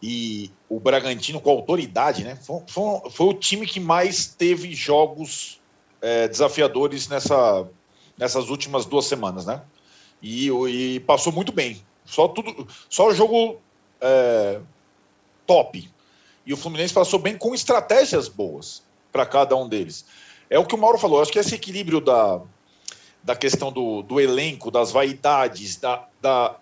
E 0.00 0.50
o 0.68 0.78
Bragantino, 0.78 1.40
com 1.40 1.50
autoridade, 1.50 2.22
né? 2.22 2.36
Foi, 2.36 2.62
foi, 2.68 3.10
foi 3.10 3.26
o 3.26 3.34
time 3.34 3.66
que 3.66 3.80
mais 3.80 4.26
teve 4.26 4.72
jogos 4.74 5.60
é, 6.00 6.28
desafiadores 6.28 7.08
nessa, 7.08 7.66
nessas 8.16 8.48
últimas 8.48 8.86
duas 8.86 9.06
semanas, 9.06 9.46
né? 9.46 9.62
E, 10.22 10.48
e 10.50 11.00
passou 11.00 11.32
muito 11.32 11.52
bem. 11.52 11.82
Só 12.04 12.28
tudo, 12.28 12.66
só 12.88 13.12
jogo 13.12 13.60
é, 14.00 14.60
top. 15.46 15.90
E 16.48 16.52
o 16.54 16.56
Fluminense 16.56 16.94
passou 16.94 17.18
bem 17.18 17.36
com 17.36 17.54
estratégias 17.54 18.26
boas 18.26 18.82
para 19.12 19.26
cada 19.26 19.54
um 19.54 19.68
deles. 19.68 20.06
É 20.48 20.58
o 20.58 20.64
que 20.64 20.74
o 20.74 20.78
Mauro 20.78 20.96
falou. 20.96 21.20
Acho 21.20 21.30
que 21.30 21.38
esse 21.38 21.54
equilíbrio 21.54 22.00
da, 22.00 22.40
da 23.22 23.36
questão 23.36 23.70
do, 23.70 24.00
do 24.00 24.18
elenco, 24.18 24.70
das 24.70 24.90
vaidades, 24.90 25.76
da, 25.76 26.08
da 26.22 26.56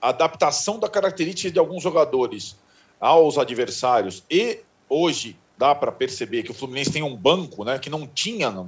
adaptação 0.00 0.78
da 0.78 0.88
característica 0.88 1.52
de 1.52 1.58
alguns 1.58 1.82
jogadores 1.82 2.56
aos 2.98 3.36
adversários 3.36 4.24
e 4.30 4.60
hoje 4.88 5.36
dá 5.58 5.74
para 5.74 5.92
perceber 5.92 6.42
que 6.42 6.50
o 6.50 6.54
Fluminense 6.54 6.90
tem 6.90 7.02
um 7.02 7.14
banco 7.14 7.62
né, 7.64 7.78
que 7.78 7.90
não 7.90 8.06
tinha 8.06 8.50
na, 8.50 8.64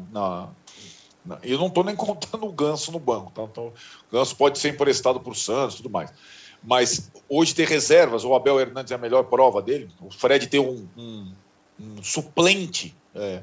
na, 1.24 1.38
eu 1.42 1.58
não 1.58 1.68
estou 1.68 1.84
nem 1.84 1.96
contando 1.96 2.46
o 2.46 2.52
Ganso 2.52 2.92
no 2.92 2.98
banco 2.98 3.30
tá? 3.30 3.42
então, 3.42 3.68
o 3.68 4.12
Ganso 4.12 4.36
pode 4.36 4.58
ser 4.58 4.70
emprestado 4.70 5.20
por 5.20 5.34
Santos 5.36 5.76
tudo 5.76 5.88
mais 5.88 6.12
mas 6.62 7.10
hoje 7.28 7.54
ter 7.54 7.66
reservas 7.66 8.24
o 8.24 8.34
Abel 8.34 8.60
Hernandes 8.60 8.92
é 8.92 8.94
a 8.94 8.98
melhor 8.98 9.24
prova 9.24 9.60
dele 9.60 9.88
o 10.00 10.10
Fred 10.10 10.46
ter 10.46 10.58
um, 10.58 10.86
um, 10.96 11.32
um 11.80 12.02
suplente 12.02 12.94
é, 13.14 13.42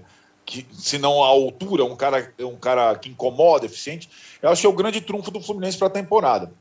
que, 0.49 0.65
se 0.73 0.97
não 0.97 1.23
a 1.23 1.27
altura, 1.27 1.85
um 1.85 1.95
cara, 1.95 2.33
um 2.39 2.55
cara 2.55 2.95
que 2.95 3.07
incomoda, 3.07 3.67
eficiente, 3.67 4.09
eu 4.41 4.49
acho 4.49 4.61
que 4.61 4.67
é 4.67 4.69
o 4.69 4.73
grande 4.73 4.99
trunfo 4.99 5.29
do 5.29 5.39
Fluminense 5.39 5.77
para 5.77 5.87
a 5.87 5.91
temporada. 5.91 6.51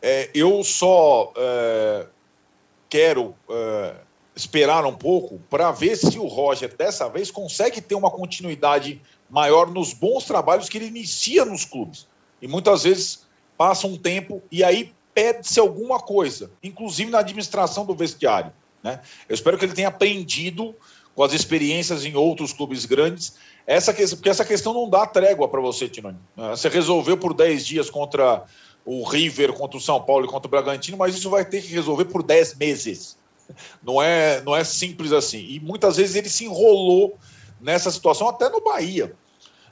É, 0.00 0.30
eu 0.34 0.64
só 0.64 1.32
é, 1.36 2.06
quero 2.88 3.34
é, 3.50 3.94
esperar 4.34 4.86
um 4.86 4.94
pouco 4.94 5.38
para 5.50 5.70
ver 5.70 5.96
se 5.96 6.18
o 6.18 6.26
Roger, 6.26 6.74
dessa 6.74 7.10
vez, 7.10 7.30
consegue 7.30 7.82
ter 7.82 7.94
uma 7.94 8.10
continuidade 8.10 9.02
maior 9.28 9.70
nos 9.70 9.92
bons 9.92 10.24
trabalhos 10.24 10.70
que 10.70 10.78
ele 10.78 10.86
inicia 10.86 11.44
nos 11.44 11.66
clubes. 11.66 12.08
E 12.40 12.48
muitas 12.48 12.84
vezes 12.84 13.26
passa 13.56 13.86
um 13.86 13.98
tempo 13.98 14.42
e 14.50 14.64
aí 14.64 14.94
pede-se 15.14 15.60
alguma 15.60 15.98
coisa, 15.98 16.50
inclusive 16.62 17.10
na 17.10 17.18
administração 17.18 17.84
do 17.84 17.94
vestiário. 17.94 18.52
Né? 18.82 19.00
Eu 19.28 19.34
espero 19.34 19.58
que 19.58 19.64
ele 19.64 19.74
tenha 19.74 19.88
aprendido 19.88 20.74
com 21.14 21.22
as 21.22 21.32
experiências 21.32 22.04
em 22.04 22.14
outros 22.16 22.52
clubes 22.52 22.84
grandes. 22.84 23.34
Essa 23.66 23.92
questão, 23.92 24.18
porque 24.18 24.30
essa 24.30 24.44
questão 24.44 24.72
não 24.72 24.88
dá 24.88 25.06
trégua 25.06 25.48
para 25.48 25.60
você, 25.60 25.88
Tinoni. 25.88 26.18
Né? 26.36 26.50
Você 26.50 26.68
resolveu 26.68 27.16
por 27.16 27.34
10 27.34 27.66
dias 27.66 27.90
contra 27.90 28.44
o 28.84 29.04
River, 29.04 29.52
contra 29.52 29.76
o 29.76 29.80
São 29.80 30.02
Paulo 30.02 30.24
e 30.24 30.28
contra 30.28 30.48
o 30.48 30.50
Bragantino, 30.50 30.96
mas 30.96 31.14
isso 31.14 31.30
vai 31.30 31.44
ter 31.44 31.62
que 31.62 31.68
resolver 31.68 32.06
por 32.06 32.22
10 32.22 32.56
meses. 32.56 33.16
Não 33.82 34.00
é, 34.00 34.40
não 34.42 34.56
é 34.56 34.64
simples 34.64 35.12
assim. 35.12 35.38
E 35.38 35.60
muitas 35.60 35.96
vezes 35.96 36.16
ele 36.16 36.28
se 36.28 36.44
enrolou 36.44 37.18
nessa 37.60 37.90
situação, 37.90 38.28
até 38.28 38.48
no 38.48 38.60
Bahia, 38.60 39.14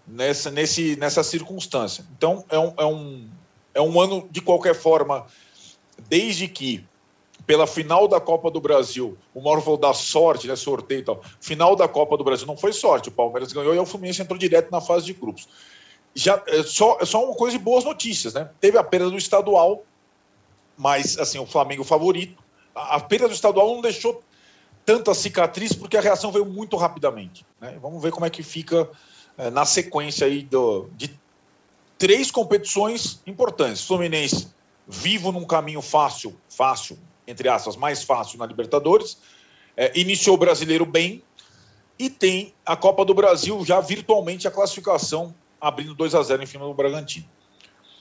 nessa, 0.06 0.50
nesse, 0.50 0.96
nessa 0.96 1.22
circunstância. 1.22 2.04
Então, 2.16 2.44
é 2.48 2.58
um, 2.58 2.74
é, 2.78 2.84
um, 2.84 3.28
é 3.74 3.80
um 3.80 4.00
ano, 4.00 4.28
de 4.30 4.40
qualquer 4.40 4.74
forma, 4.74 5.26
desde 6.08 6.48
que 6.48 6.84
pela 7.46 7.66
final 7.66 8.06
da 8.06 8.20
Copa 8.20 8.50
do 8.50 8.60
Brasil. 8.60 9.18
O 9.34 9.40
Mauro 9.40 9.60
falou 9.60 9.78
da 9.78 9.92
sorte, 9.92 10.46
né? 10.46 10.54
Sorteio 10.54 11.00
e 11.00 11.02
tal. 11.02 11.20
Final 11.40 11.74
da 11.74 11.88
Copa 11.88 12.16
do 12.16 12.22
Brasil 12.22 12.46
não 12.46 12.56
foi 12.56 12.72
sorte. 12.72 13.08
O 13.08 13.12
Palmeiras 13.12 13.52
ganhou 13.52 13.74
e 13.74 13.78
o 13.78 13.86
Fluminense 13.86 14.22
entrou 14.22 14.38
direto 14.38 14.70
na 14.70 14.80
fase 14.80 15.06
de 15.06 15.14
grupos. 15.14 15.48
Já, 16.14 16.42
é 16.46 16.62
só, 16.62 16.98
é 17.00 17.04
só 17.04 17.24
uma 17.24 17.34
coisa 17.34 17.58
de 17.58 17.62
boas 17.64 17.84
notícias, 17.84 18.34
né? 18.34 18.50
Teve 18.60 18.78
a 18.78 18.84
perda 18.84 19.10
do 19.10 19.16
estadual, 19.16 19.84
mas 20.76 21.18
assim, 21.18 21.38
o 21.38 21.46
Flamengo 21.46 21.82
favorito. 21.82 22.40
A, 22.74 22.96
a 22.96 23.00
perda 23.00 23.26
do 23.26 23.34
estadual 23.34 23.74
não 23.74 23.80
deixou 23.80 24.22
tanta 24.84 25.14
cicatriz 25.14 25.72
porque 25.72 25.96
a 25.96 26.00
reação 26.00 26.30
veio 26.30 26.46
muito 26.46 26.76
rapidamente. 26.76 27.44
Né? 27.60 27.76
Vamos 27.80 28.02
ver 28.02 28.12
como 28.12 28.26
é 28.26 28.30
que 28.30 28.42
fica 28.42 28.88
é, 29.36 29.50
na 29.50 29.64
sequência 29.64 30.26
aí 30.26 30.42
do, 30.42 30.88
de 30.96 31.18
três 32.00 32.30
competições 32.30 33.20
importantes. 33.26 33.86
Fluminense 33.86 34.48
vivo 34.88 35.30
num 35.30 35.44
caminho 35.44 35.82
fácil, 35.82 36.34
fácil, 36.48 36.98
entre 37.28 37.48
aspas, 37.48 37.76
mais 37.76 38.02
fácil 38.02 38.38
na 38.38 38.46
Libertadores. 38.46 39.18
É, 39.76 39.92
iniciou 40.00 40.34
o 40.34 40.38
brasileiro 40.38 40.86
bem 40.86 41.22
e 41.98 42.08
tem 42.08 42.54
a 42.64 42.74
Copa 42.74 43.04
do 43.04 43.12
Brasil 43.12 43.62
já 43.66 43.80
virtualmente 43.80 44.48
a 44.48 44.50
classificação, 44.50 45.34
abrindo 45.60 45.94
2 45.94 46.14
a 46.14 46.22
0 46.22 46.42
em 46.42 46.46
cima 46.46 46.64
do 46.64 46.72
Bragantino. 46.72 47.28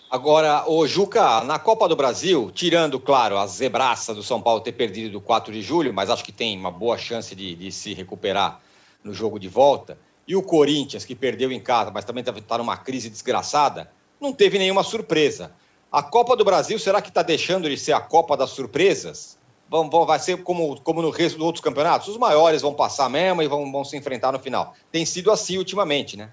Agora, 0.09 0.63
o 0.67 0.87
Juca, 0.87 1.43
na 1.43 1.59
Copa 1.59 1.87
do 1.87 1.95
Brasil, 1.95 2.49
tirando, 2.55 2.99
claro, 2.99 3.37
a 3.37 3.45
zebraça 3.45 4.15
do 4.15 4.23
São 4.23 4.41
Paulo 4.41 4.61
ter 4.61 4.71
perdido 4.71 5.11
do 5.11 5.21
4 5.21 5.53
de 5.53 5.61
julho, 5.61 5.93
mas 5.93 6.09
acho 6.09 6.23
que 6.23 6.31
tem 6.31 6.57
uma 6.57 6.71
boa 6.71 6.97
chance 6.97 7.35
de, 7.35 7.53
de 7.53 7.71
se 7.71 7.93
recuperar 7.93 8.61
no 9.03 9.13
jogo 9.13 9.37
de 9.37 9.49
volta, 9.49 9.97
e 10.29 10.35
o 10.35 10.43
Corinthians, 10.43 11.03
que 11.03 11.15
perdeu 11.15 11.51
em 11.51 11.59
casa, 11.59 11.89
mas 11.89 12.05
também 12.05 12.23
está 12.23 12.59
numa 12.59 12.77
crise 12.77 13.09
desgraçada, 13.09 13.89
não 14.21 14.31
teve 14.31 14.59
nenhuma 14.59 14.83
surpresa. 14.83 15.51
A 15.91 16.03
Copa 16.03 16.37
do 16.37 16.45
Brasil, 16.45 16.77
será 16.77 17.01
que 17.01 17.09
está 17.09 17.23
deixando 17.23 17.67
de 17.67 17.75
ser 17.75 17.93
a 17.93 17.99
Copa 17.99 18.37
das 18.37 18.51
Surpresas? 18.51 19.39
Vão, 19.67 19.89
vão, 19.89 20.05
vai 20.05 20.19
ser 20.19 20.43
como, 20.43 20.79
como 20.81 21.01
no 21.01 21.09
resto 21.09 21.39
dos 21.39 21.45
outros 21.47 21.63
campeonatos? 21.63 22.09
Os 22.09 22.17
maiores 22.17 22.61
vão 22.61 22.75
passar 22.75 23.09
mesmo 23.09 23.41
e 23.41 23.47
vão, 23.47 23.71
vão 23.71 23.83
se 23.83 23.97
enfrentar 23.97 24.31
no 24.31 24.37
final. 24.37 24.75
Tem 24.91 25.03
sido 25.03 25.31
assim 25.31 25.57
ultimamente, 25.57 26.15
né? 26.15 26.31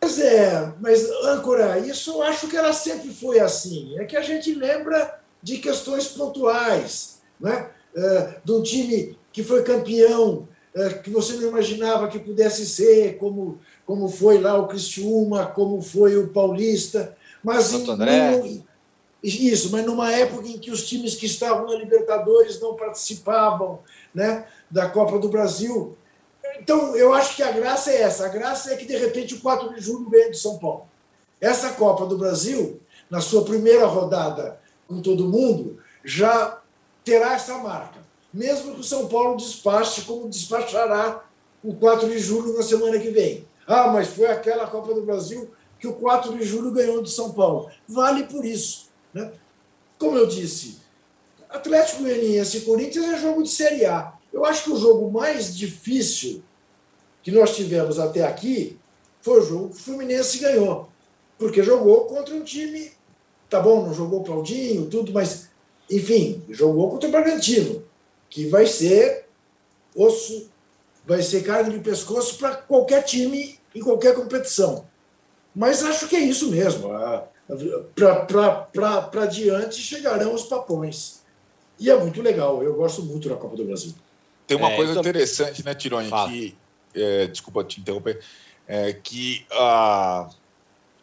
Pois 0.00 0.18
é, 0.18 0.72
mas, 0.80 1.08
âncora, 1.22 1.78
isso 1.78 2.10
eu 2.10 2.22
acho 2.24 2.48
que 2.48 2.56
ela 2.56 2.72
sempre 2.72 3.14
foi 3.14 3.38
assim. 3.38 3.96
É 4.00 4.04
que 4.04 4.16
a 4.16 4.22
gente 4.22 4.52
lembra 4.52 5.20
de 5.40 5.58
questões 5.58 6.08
pontuais, 6.08 7.22
né? 7.40 7.70
Uh, 7.94 8.34
de 8.44 8.52
um 8.52 8.62
time 8.64 9.16
que 9.32 9.44
foi 9.44 9.62
campeão, 9.62 10.48
que 11.02 11.10
você 11.10 11.34
não 11.34 11.48
imaginava 11.48 12.08
que 12.08 12.18
pudesse 12.18 12.66
ser, 12.66 13.16
como, 13.16 13.58
como 13.86 14.08
foi 14.08 14.38
lá 14.38 14.58
o 14.58 14.68
Cristiúma, 14.68 15.46
como 15.46 15.80
foi 15.80 16.16
o 16.16 16.28
Paulista. 16.28 17.16
Mas 17.42 17.64
Santo 17.64 17.92
André. 17.92 18.36
Em, 18.44 18.66
isso, 19.22 19.72
mas 19.72 19.84
numa 19.84 20.12
época 20.12 20.46
em 20.46 20.58
que 20.58 20.70
os 20.70 20.86
times 20.86 21.16
que 21.16 21.26
estavam 21.26 21.66
na 21.66 21.74
Libertadores 21.74 22.60
não 22.60 22.76
participavam 22.76 23.80
né, 24.14 24.46
da 24.70 24.88
Copa 24.88 25.18
do 25.18 25.28
Brasil. 25.28 25.96
Então, 26.60 26.94
eu 26.94 27.12
acho 27.12 27.34
que 27.34 27.42
a 27.42 27.50
graça 27.50 27.90
é 27.90 28.02
essa. 28.02 28.26
A 28.26 28.28
graça 28.28 28.72
é 28.72 28.76
que, 28.76 28.84
de 28.84 28.96
repente, 28.96 29.34
o 29.34 29.40
4 29.40 29.74
de 29.74 29.80
julho 29.80 30.08
vem 30.08 30.30
de 30.30 30.38
São 30.38 30.58
Paulo. 30.58 30.86
Essa 31.40 31.70
Copa 31.70 32.06
do 32.06 32.16
Brasil, 32.16 32.80
na 33.10 33.20
sua 33.20 33.44
primeira 33.44 33.86
rodada 33.86 34.60
com 34.86 35.02
todo 35.02 35.28
mundo, 35.28 35.78
já 36.04 36.60
terá 37.04 37.34
essa 37.34 37.58
marca. 37.58 37.95
Mesmo 38.36 38.74
que 38.74 38.80
o 38.80 38.84
São 38.84 39.08
Paulo 39.08 39.38
despache 39.38 40.02
como 40.02 40.28
despachará 40.28 41.24
o 41.64 41.74
4 41.74 42.06
de 42.06 42.18
julho 42.18 42.54
na 42.54 42.62
semana 42.62 42.98
que 42.98 43.08
vem. 43.08 43.46
Ah, 43.66 43.88
mas 43.88 44.08
foi 44.08 44.26
aquela 44.26 44.66
Copa 44.66 44.92
do 44.92 45.00
Brasil 45.00 45.50
que 45.80 45.88
o 45.88 45.94
4 45.94 46.36
de 46.36 46.44
julho 46.44 46.70
ganhou 46.70 47.02
de 47.02 47.10
São 47.10 47.32
Paulo. 47.32 47.70
Vale 47.88 48.24
por 48.24 48.44
isso. 48.44 48.90
Né? 49.14 49.32
Como 49.98 50.18
eu 50.18 50.26
disse, 50.26 50.76
Atlético 51.48 52.02
Goianiense 52.02 52.58
e 52.58 52.60
Corinthians 52.60 53.06
é 53.06 53.18
jogo 53.18 53.42
de 53.42 53.48
Série 53.48 53.86
A. 53.86 54.12
Eu 54.30 54.44
acho 54.44 54.64
que 54.64 54.70
o 54.70 54.76
jogo 54.76 55.10
mais 55.10 55.56
difícil 55.56 56.42
que 57.22 57.30
nós 57.30 57.56
tivemos 57.56 57.98
até 57.98 58.22
aqui 58.22 58.78
foi 59.22 59.40
o 59.40 59.42
jogo 59.42 59.68
que 59.70 59.76
o 59.76 59.82
Fluminense 59.82 60.36
ganhou. 60.40 60.90
Porque 61.38 61.62
jogou 61.62 62.04
contra 62.04 62.34
um 62.34 62.44
time. 62.44 62.92
Tá 63.48 63.60
bom, 63.60 63.86
não 63.86 63.94
jogou 63.94 64.22
Claudinho, 64.22 64.90
tudo, 64.90 65.10
mas, 65.10 65.48
enfim, 65.90 66.42
jogou 66.50 66.90
contra 66.90 67.08
o 67.08 67.12
Bragantino, 67.12 67.82
que 68.28 68.46
vai 68.48 68.66
ser 68.66 69.26
osso 69.94 70.50
vai 71.06 71.22
ser 71.22 71.42
carne 71.42 71.70
de 71.70 71.78
pescoço 71.78 72.36
para 72.36 72.56
qualquer 72.56 73.02
time 73.02 73.58
em 73.74 73.80
qualquer 73.80 74.14
competição. 74.14 74.86
Mas 75.54 75.82
acho 75.82 76.08
que 76.08 76.16
é 76.16 76.20
isso 76.20 76.50
mesmo. 76.50 76.90
Para 77.94 79.26
diante 79.26 79.76
chegarão 79.76 80.34
os 80.34 80.44
papões. 80.44 81.22
E 81.78 81.90
é 81.90 81.96
muito 81.96 82.20
legal. 82.20 82.62
Eu 82.62 82.74
gosto 82.74 83.02
muito 83.02 83.28
da 83.28 83.36
Copa 83.36 83.56
do 83.56 83.64
Brasil. 83.64 83.94
Tem 84.46 84.56
uma 84.56 84.72
é, 84.72 84.76
coisa 84.76 84.98
interessante, 84.98 85.64
né, 85.64 85.74
Tironi? 85.74 86.10
Que, 86.28 86.56
é, 86.94 87.26
desculpa 87.28 87.62
te 87.64 87.80
interromper. 87.80 88.20
É, 88.66 88.92
que 88.92 89.46
a 89.52 90.28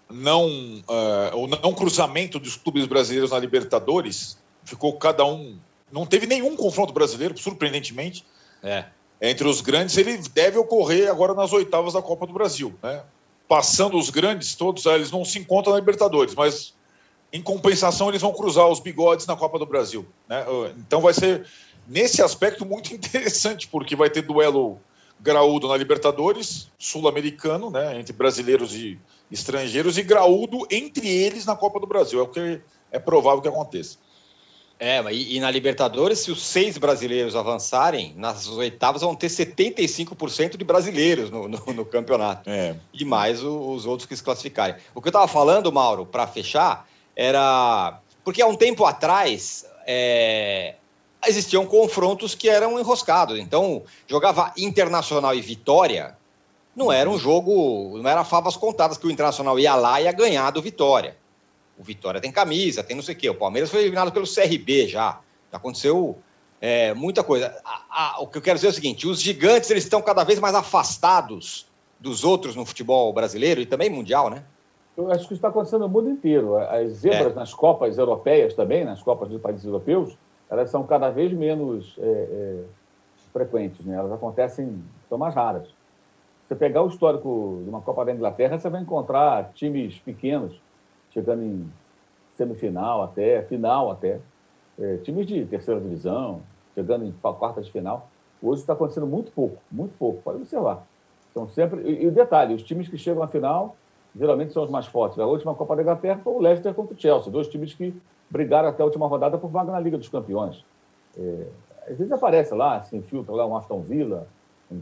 não, 0.10 0.48
uh, 0.48 1.36
o 1.36 1.48
não 1.48 1.74
cruzamento 1.74 2.38
dos 2.38 2.56
clubes 2.56 2.86
brasileiros 2.86 3.32
na 3.32 3.40
Libertadores 3.40 4.38
ficou 4.64 4.94
cada 4.98 5.26
um. 5.26 5.58
Não 5.94 6.08
teve 6.08 6.26
nenhum 6.26 6.56
confronto 6.56 6.92
brasileiro, 6.92 7.38
surpreendentemente. 7.38 8.26
É. 8.64 8.86
Entre 9.22 9.48
os 9.48 9.62
grandes, 9.62 9.96
ele 9.96 10.18
deve 10.34 10.58
ocorrer 10.58 11.08
agora 11.08 11.36
nas 11.36 11.54
oitavas 11.54 11.94
da 11.94 12.02
Copa 12.02 12.26
do 12.26 12.34
Brasil. 12.34 12.74
Né? 12.82 13.04
Passando 13.48 13.96
os 13.96 14.10
grandes, 14.10 14.56
todos 14.56 14.88
eles 14.88 15.12
não 15.12 15.24
se 15.24 15.38
encontram 15.38 15.72
na 15.72 15.80
Libertadores, 15.80 16.34
mas 16.34 16.74
em 17.32 17.44
compensação 17.44 18.10
eles 18.10 18.24
vão 18.24 18.34
cruzar 18.34 18.68
os 18.68 18.80
bigodes 18.80 19.28
na 19.28 19.36
Copa 19.36 19.60
do 19.60 19.68
Brasil. 19.68 20.04
Né? 20.28 20.44
Então 20.80 21.00
vai 21.00 21.14
ser, 21.14 21.46
nesse 21.88 22.24
aspecto, 22.24 22.66
muito 22.66 22.92
interessante, 22.96 23.68
porque 23.68 23.96
vai 23.96 24.10
ter 24.10 24.24
duelo 24.24 24.80
graúdo 25.20 25.68
na 25.68 25.78
Libertadores, 25.78 26.70
sul-americano, 26.80 27.70
né? 27.70 28.00
entre 28.00 28.14
brasileiros 28.14 28.74
e 28.74 29.00
estrangeiros, 29.32 30.00
e 30.00 30.02
graúdo 30.02 30.66
entre 30.72 31.08
eles 31.08 31.46
na 31.46 31.56
Copa 31.56 31.80
do 31.80 31.86
Brasil. 31.86 32.20
É 32.20 32.24
o 32.24 32.28
que 32.28 32.60
é 32.92 32.98
provável 32.98 33.42
que 33.42 33.48
aconteça. 33.48 33.98
É, 34.84 35.02
e, 35.14 35.38
e 35.38 35.40
na 35.40 35.50
Libertadores, 35.50 36.20
se 36.20 36.30
os 36.30 36.44
seis 36.44 36.78
brasileiros 36.78 37.38
avançarem, 37.38 38.14
nas 38.18 38.50
oitavas 38.50 39.02
vão 39.02 39.16
ter 39.16 39.28
75% 39.28 40.58
de 40.58 40.66
brasileiros 40.66 41.30
no, 41.32 41.48
no, 41.48 41.58
no 41.74 41.86
campeonato. 41.86 42.50
É. 42.50 42.76
E 42.94 43.06
mais 43.06 43.42
o, 43.42 43.70
os 43.70 43.86
outros 43.86 44.06
que 44.06 44.14
se 44.14 44.22
classificarem. 44.22 44.76
O 44.94 45.02
que 45.02 45.08
eu 45.08 45.12
estava 45.12 45.26
falando, 45.26 45.72
Mauro, 45.72 46.06
para 46.06 46.28
fechar, 46.28 46.86
era. 47.16 47.98
Porque 48.26 48.42
há 48.42 48.46
um 48.46 48.56
tempo 48.56 48.84
atrás. 48.84 49.66
É, 49.88 50.76
existiam 51.26 51.66
confrontos 51.66 52.36
que 52.36 52.50
eram 52.50 52.78
enroscados. 52.78 53.40
Então, 53.40 53.84
jogava 54.06 54.52
Internacional 54.58 55.34
e 55.34 55.40
Vitória, 55.40 56.18
não 56.76 56.92
era 56.92 57.10
um 57.10 57.18
jogo, 57.18 57.98
não 58.02 58.10
era 58.10 58.26
favas 58.26 58.58
contadas 58.58 58.98
que 58.98 59.08
o 59.08 59.12
Internacional 59.12 59.58
ia 59.58 59.76
lá 59.76 60.02
e 60.02 60.04
ia 60.04 60.12
ganhar 60.12 60.52
do 60.52 60.62
Vitória. 60.62 61.16
O 61.78 61.84
Vitória 61.84 62.22
tem 62.22 62.32
camisa, 62.32 62.84
tem 62.84 62.96
não 62.96 63.04
sei 63.04 63.16
o 63.16 63.18
quê. 63.18 63.30
O 63.30 63.36
Palmeiras 63.36 63.70
foi 63.70 63.82
eliminado 63.82 64.12
pelo 64.12 64.26
CRB 64.26 64.88
já. 64.88 65.20
Já 65.52 65.58
aconteceu 65.58 66.18
é, 66.62 66.94
muita 66.94 67.24
coisa. 67.24 67.60
A, 67.66 68.16
a, 68.16 68.22
o 68.22 68.28
que 68.28 68.38
eu 68.38 68.42
quero 68.42 68.56
dizer 68.56 68.68
é 68.68 68.70
o 68.70 68.74
seguinte: 68.74 69.08
os 69.08 69.22
gigantes 69.22 69.70
eles 69.70 69.84
estão 69.84 70.02
cada 70.02 70.24
vez 70.24 70.40
mais 70.40 70.56
afastados 70.56 71.68
dos 72.00 72.24
outros 72.24 72.56
no 72.56 72.66
futebol 72.66 73.12
brasileiro 73.14 73.62
e 73.62 73.66
também 73.66 73.90
mundial, 73.90 74.30
né? 74.30 74.44
Eu 74.96 75.10
acho 75.10 75.20
que 75.20 75.26
isso 75.26 75.36
está 75.36 75.48
acontecendo 75.48 75.82
no 75.82 75.90
mundo 75.90 76.10
inteiro. 76.10 76.58
As 76.58 76.92
zebras 76.92 77.32
é. 77.32 77.36
nas 77.36 77.54
Copas 77.54 77.98
europeias 77.98 78.54
também, 78.54 78.86
nas 78.86 79.02
Copas 79.02 79.28
dos 79.30 79.42
países 79.42 79.66
europeus, 79.66 80.16
elas 80.50 80.70
são 80.70 80.84
cada 80.84 81.10
vez 81.10 81.34
menos 81.34 81.96
é, 81.98 82.04
é, 82.04 82.64
frequentes, 83.32 83.84
né? 83.86 83.96
Elas 83.96 84.12
acontecem, 84.12 84.84
são 85.10 85.18
mais 85.18 85.34
raras. 85.34 85.68
Você 86.48 86.56
pegar 86.56 86.84
o 86.84 86.88
histórico 86.88 87.62
de 87.64 87.70
uma 87.70 87.82
Copa 87.82 88.06
da 88.06 88.14
Inglaterra, 88.14 88.60
você 88.60 88.70
vai 88.70 88.82
encontrar 88.82 89.52
times 89.54 89.98
pequenos 90.00 90.54
chegando 91.14 91.44
em 91.44 91.70
semifinal 92.36 93.04
até, 93.04 93.42
final 93.44 93.92
até. 93.92 94.20
É, 94.80 94.98
times 94.98 95.28
de 95.28 95.46
terceira 95.46 95.80
divisão, 95.80 96.42
chegando 96.74 97.06
em 97.06 97.12
quarta 97.12 97.62
de 97.62 97.72
final. 97.72 98.10
Hoje 98.42 98.62
está 98.62 98.74
acontecendo 98.74 99.06
muito 99.06 99.32
pouco, 99.32 99.58
muito 99.72 99.96
pouco, 99.98 100.22
pode 100.22 100.38
observar. 100.38 100.86
Então, 101.32 101.48
sempre. 101.48 101.82
E, 101.82 102.08
o 102.08 102.12
detalhe: 102.12 102.54
os 102.54 102.64
times 102.64 102.90
que 102.90 102.98
chegam 102.98 103.24
à 103.24 103.28
final 103.28 103.76
geralmente 104.16 104.54
são 104.54 104.64
os 104.64 104.70
mais 104.70 104.86
fortes. 104.86 105.18
A 105.20 105.26
última 105.26 105.56
Copa 105.56 105.76
da 105.76 105.82
Inglaterra 105.82 106.20
foi 106.24 106.34
o 106.34 106.40
Leicester 106.40 106.74
contra 106.74 106.96
o 106.96 107.00
Chelsea, 107.00 107.32
dois 107.32 107.48
times 107.48 107.74
que 107.74 107.94
brigaram 108.30 108.70
até 108.70 108.82
a 108.82 108.86
última 108.86 109.08
rodada 109.08 109.38
por 109.38 109.50
vaga 109.50 109.72
na 109.72 109.80
Liga 109.80 109.98
dos 109.98 110.10
Campeões. 110.10 110.64
É, 111.18 111.48
às 111.90 111.98
vezes 111.98 112.12
aparece 112.12 112.54
lá, 112.54 112.82
se 112.84 112.96
infiltra 112.96 113.34
lá 113.34 113.46
um 113.46 113.56
Aston 113.56 113.82
Villa, 113.82 114.28
um, 114.72 114.82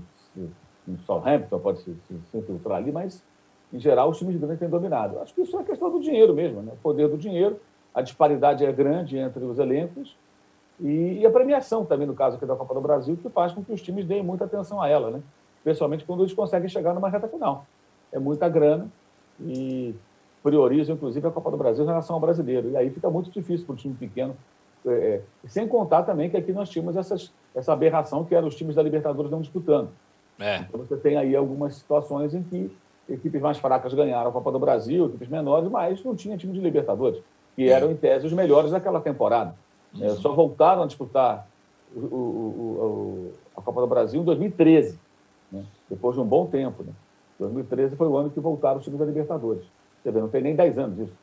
um 0.88 0.98
Southampton 1.00 1.60
pode 1.60 1.80
se, 1.80 1.96
se, 2.08 2.20
se 2.30 2.38
infiltrar 2.38 2.78
ali, 2.78 2.92
mas 2.92 3.24
em 3.74 3.80
geral, 3.80 4.10
os 4.10 4.18
times 4.18 4.36
grandes 4.38 4.60
têm 4.60 4.70
dominado. 4.70 5.20
Acho 5.20 5.34
que 5.34 5.42
isso 5.42 5.58
é 5.58 5.64
questão 5.64 5.90
do 5.90 6.00
dinheiro 6.00 6.34
mesmo, 6.34 6.62
né? 6.62 6.72
o 6.74 6.78
poder 6.78 7.08
do 7.08 7.18
dinheiro, 7.18 7.60
a 7.94 8.02
disparidade 8.02 8.66
é 8.66 8.72
grande 8.72 9.18
entre 9.18 9.44
os 9.44 9.60
elencos 9.60 10.16
e, 10.80 11.24
a 11.26 11.30
premiação 11.30 11.86
também, 11.86 12.08
no 12.08 12.16
caso 12.16 12.38
aqui 12.38 12.46
da 12.46 12.56
Copa 12.56 12.74
do 12.74 12.82
Brasil, 12.82 13.16
que 13.16 13.30
faz 13.30 13.54
com 13.54 13.64
que 13.64 13.72
os 13.72 13.82
times 13.82 14.06
deem 14.06 14.24
muita 14.24 14.46
atenção 14.46 14.82
a 14.82 14.88
ela, 14.88 15.12
né? 15.12 15.22
especialmente 15.58 16.04
quando 16.04 16.24
eles 16.24 16.34
conseguem 16.34 16.68
chegar 16.68 16.94
numa 16.94 17.08
reta 17.08 17.28
final. 17.28 17.68
É 18.12 18.18
muita 18.18 18.50
grana 18.50 18.88
e 19.40 19.94
priorizam, 20.42 20.96
inclusive, 20.96 21.28
a 21.28 21.32
Copa 21.32 21.52
do 21.52 21.58
Brasil 21.58 21.84
em 21.84 21.88
relação 21.88 22.16
ao 22.16 22.20
brasileiro. 22.20 22.72
E 22.72 22.78
aí 22.78 22.90
fica 22.90 23.10
muito 23.12 23.30
difícil 23.30 23.66
para 23.66 23.74
o 23.74 23.78
time 23.78 23.94
pequeno. 23.94 24.36
É, 24.84 24.92
é, 24.92 25.22
sem 25.48 25.68
contar 25.68 26.02
também 26.02 26.32
que 26.32 26.38
aqui 26.38 26.52
nós 26.52 26.68
tínhamos 26.68 26.98
essas, 26.98 27.32
essa 27.54 27.72
aberração 27.72 28.26
que 28.26 28.34
eram 28.34 28.48
os 28.48 28.56
times 28.56 28.76
da 28.76 28.82
Libertadores 28.82 29.30
não 29.30 29.40
disputando. 29.40 29.90
É. 30.40 30.62
Então 30.62 30.80
você 30.80 30.98
tem 30.98 31.16
aí 31.16 31.36
algumas 31.36 31.76
situações 31.76 32.34
em 32.34 32.42
que 32.42 32.76
equipes 33.10 33.42
mais 33.42 33.58
fracas 33.58 33.94
ganharam 33.94 34.30
a 34.30 34.34
Copa 34.34 34.52
do 34.52 34.60
Brasil, 34.60 35.06
equipes 35.08 35.28
menores, 35.28 35.70
mas 35.70 36.04
não 36.04 36.16
tinha 36.16 36.38
time 36.38 36.54
de 36.54 36.60
Libertadores, 36.60 37.22
que 37.56 37.70
eram, 37.70 37.92
em 37.92 37.96
tese, 37.96 38.26
os 38.26 38.34
melhores 38.34 38.72
daquela 38.72 39.02
temporada. 39.02 39.56
É, 40.00 40.10
só 40.12 40.32
voltaram 40.32 40.84
a 40.84 40.86
disputar 40.86 41.48
o, 41.94 42.00
o, 42.00 42.04
o, 42.06 43.32
a 43.58 43.62
Copa 43.62 43.82
do 43.82 43.88
Brasil 43.88 44.22
em 44.22 44.24
2013, 44.24 44.98
né? 45.52 45.64
depois 45.90 46.16
de 46.16 46.22
um 46.22 46.26
bom 46.26 46.46
tempo. 46.46 46.84
Né? 46.84 46.94
2013 47.40 47.96
foi 47.96 48.08
o 48.08 48.16
ano 48.16 48.30
que 48.30 48.40
voltaram 48.40 48.78
os 48.78 48.84
times 48.84 49.00
da 49.00 49.06
Libertadores. 49.06 49.64
Quer 50.04 50.10
dizer, 50.10 50.22
não 50.22 50.30
tem 50.30 50.42
nem 50.42 50.56
10 50.56 50.80
anos 50.80 51.00
isso. 51.00 51.16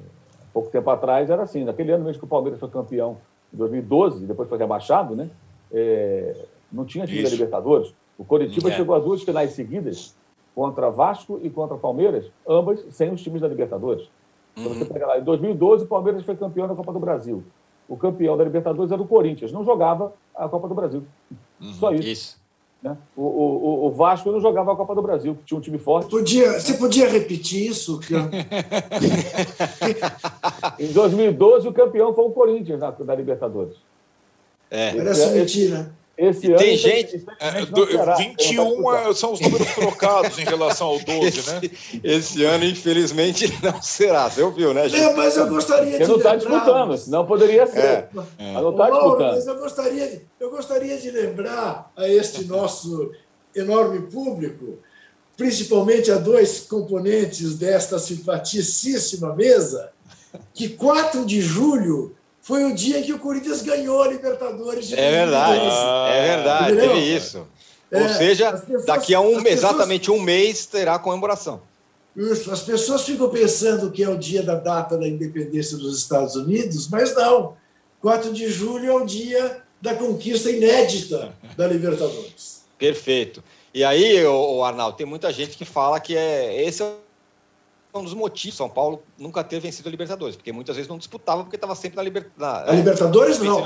É, 0.00 0.04
pouco 0.52 0.70
tempo 0.70 0.88
atrás 0.88 1.28
era 1.28 1.42
assim. 1.42 1.64
Naquele 1.64 1.92
ano 1.92 2.04
mesmo 2.04 2.20
que 2.20 2.24
o 2.24 2.28
Palmeiras 2.28 2.58
foi 2.58 2.70
campeão, 2.70 3.18
em 3.52 3.56
2012, 3.56 4.24
depois 4.26 4.48
foi 4.48 4.58
rebaixado, 4.58 5.14
né? 5.14 5.30
É, 5.70 6.34
não 6.72 6.84
tinha 6.84 7.06
time 7.06 7.20
isso. 7.20 7.30
da 7.30 7.36
Libertadores. 7.36 7.94
O 8.18 8.24
Coritiba 8.24 8.70
é. 8.70 8.72
chegou 8.72 8.94
a 8.94 8.98
duas 8.98 9.22
finais 9.22 9.52
seguidas 9.52 10.16
contra 10.56 10.90
Vasco 10.90 11.38
e 11.42 11.50
contra 11.50 11.76
Palmeiras, 11.76 12.24
ambas 12.48 12.82
sem 12.88 13.12
os 13.12 13.20
times 13.20 13.42
da 13.42 13.48
Libertadores. 13.48 14.08
Então 14.56 14.72
você 14.72 14.84
uhum. 14.84 14.88
pega 14.88 15.06
lá, 15.06 15.18
em 15.18 15.22
2012 15.22 15.84
o 15.84 15.86
Palmeiras 15.86 16.24
foi 16.24 16.34
campeão 16.34 16.66
da 16.66 16.74
Copa 16.74 16.94
do 16.94 16.98
Brasil. 16.98 17.44
O 17.86 17.94
campeão 17.94 18.38
da 18.38 18.44
Libertadores 18.44 18.90
era 18.90 19.02
o 19.02 19.06
Corinthians, 19.06 19.52
não 19.52 19.62
jogava 19.62 20.14
a 20.34 20.48
Copa 20.48 20.66
do 20.66 20.74
Brasil. 20.74 21.04
Uhum. 21.60 21.72
Só 21.74 21.92
isso. 21.92 22.08
isso. 22.08 22.40
Né? 22.82 22.96
O, 23.14 23.22
o, 23.22 23.86
o, 23.86 23.90
Vasco 23.90 24.32
não 24.32 24.40
jogava 24.40 24.72
a 24.72 24.76
Copa 24.76 24.94
do 24.94 25.02
Brasil, 25.02 25.36
tinha 25.44 25.58
um 25.58 25.60
time 25.60 25.76
forte. 25.76 26.08
Podia, 26.08 26.58
você 26.58 26.72
podia 26.74 27.06
repetir 27.06 27.68
isso? 27.68 28.00
em 30.78 30.90
2012, 30.92 31.68
o 31.68 31.72
campeão 31.72 32.14
foi 32.14 32.24
o 32.24 32.30
Corinthians 32.30 32.80
da, 32.80 32.90
da 32.90 33.14
Libertadores. 33.14 33.76
É. 34.70 34.94
Parece 34.94 35.30
mentira. 35.32 35.92
Esse 36.18 36.46
ano, 36.46 36.56
tem 36.56 36.76
gente. 36.78 37.26
É, 37.38 37.66
do, 37.66 37.86
21 37.86 38.94
é, 38.94 39.14
são 39.14 39.32
os 39.32 39.40
números 39.40 39.68
trocados 39.74 40.38
em 40.38 40.44
relação 40.44 40.86
ao 40.86 40.98
12, 40.98 41.26
esse, 41.26 41.50
né? 41.50 41.60
Esse 42.02 42.44
ano, 42.44 42.64
infelizmente, 42.64 43.52
não 43.62 43.82
será. 43.82 44.30
Você 44.30 44.40
ouviu, 44.42 44.72
né, 44.72 44.88
gente? 44.88 45.02
É, 45.02 45.12
mas 45.12 45.36
eu 45.36 45.46
gostaria 45.46 45.90
Porque 45.90 46.04
de. 46.04 46.08
não 46.08 46.16
está 46.16 46.36
disputando, 46.36 46.96
senão 46.96 47.26
poderia 47.26 47.66
ser. 47.66 47.78
É. 47.78 48.08
é. 48.38 48.52
Mas 48.54 48.62
não 48.62 48.70
está 48.70 48.90
disputando. 48.90 49.34
Mas 49.34 49.46
eu 49.46 49.58
gostaria, 49.58 50.08
de, 50.08 50.20
eu 50.40 50.50
gostaria 50.50 50.98
de 50.98 51.10
lembrar 51.10 51.92
a 51.94 52.08
este 52.08 52.44
nosso 52.46 53.12
enorme 53.54 54.00
público, 54.10 54.78
principalmente 55.36 56.10
a 56.10 56.16
dois 56.16 56.60
componentes 56.60 57.56
desta 57.56 57.98
simpaticíssima 57.98 59.34
mesa, 59.34 59.92
que 60.54 60.70
4 60.70 61.26
de 61.26 61.42
julho 61.42 62.16
foi 62.46 62.64
o 62.64 62.72
dia 62.72 63.02
que 63.02 63.12
o 63.12 63.18
Corinthians 63.18 63.60
ganhou 63.60 64.00
a 64.00 64.06
Libertadores 64.06 64.86
de 64.86 64.94
É 64.94 65.10
verdade, 65.10 65.66
é 66.12 66.36
verdade, 66.36 66.72
Entendeu? 66.74 66.94
teve 66.94 67.16
isso. 67.16 67.44
É, 67.90 68.00
Ou 68.00 68.08
seja, 68.08 68.52
pessoas, 68.52 68.84
daqui 68.84 69.12
a 69.16 69.20
um, 69.20 69.44
exatamente 69.44 70.12
um 70.12 70.20
mês 70.20 70.64
terá 70.64 70.96
comemoração. 70.96 71.60
Isso, 72.16 72.52
as 72.52 72.62
pessoas 72.62 73.02
ficam 73.02 73.28
pensando 73.30 73.90
que 73.90 74.00
é 74.00 74.08
o 74.08 74.16
dia 74.16 74.44
da 74.44 74.54
data 74.54 74.96
da 74.96 75.08
independência 75.08 75.76
dos 75.76 75.98
Estados 75.98 76.36
Unidos, 76.36 76.88
mas 76.88 77.12
não. 77.16 77.56
4 78.00 78.32
de 78.32 78.48
julho 78.48 78.86
é 78.86 78.94
o 78.94 79.04
dia 79.04 79.64
da 79.82 79.96
conquista 79.96 80.48
inédita 80.48 81.34
da 81.56 81.66
Libertadores. 81.66 82.64
Perfeito. 82.78 83.42
E 83.74 83.82
aí, 83.82 84.24
o 84.24 84.62
Arnaldo, 84.62 84.96
tem 84.96 85.04
muita 85.06 85.32
gente 85.32 85.58
que 85.58 85.64
fala 85.64 85.98
que 85.98 86.16
é 86.16 86.62
esse 86.64 86.80
é 86.80 86.92
um 87.98 88.04
dos 88.04 88.14
motivos 88.14 88.56
São 88.56 88.68
Paulo 88.68 89.02
nunca 89.18 89.42
ter 89.42 89.60
vencido 89.60 89.88
a 89.88 89.90
Libertadores, 89.90 90.36
porque 90.36 90.52
muitas 90.52 90.76
vezes 90.76 90.88
não 90.88 90.98
disputava 90.98 91.42
porque 91.42 91.56
estava 91.56 91.74
sempre 91.74 91.96
na, 91.96 92.02
Libertadores. 92.02 92.68
A 92.68 92.72
Libertadores 92.72 93.38
não. 93.38 93.62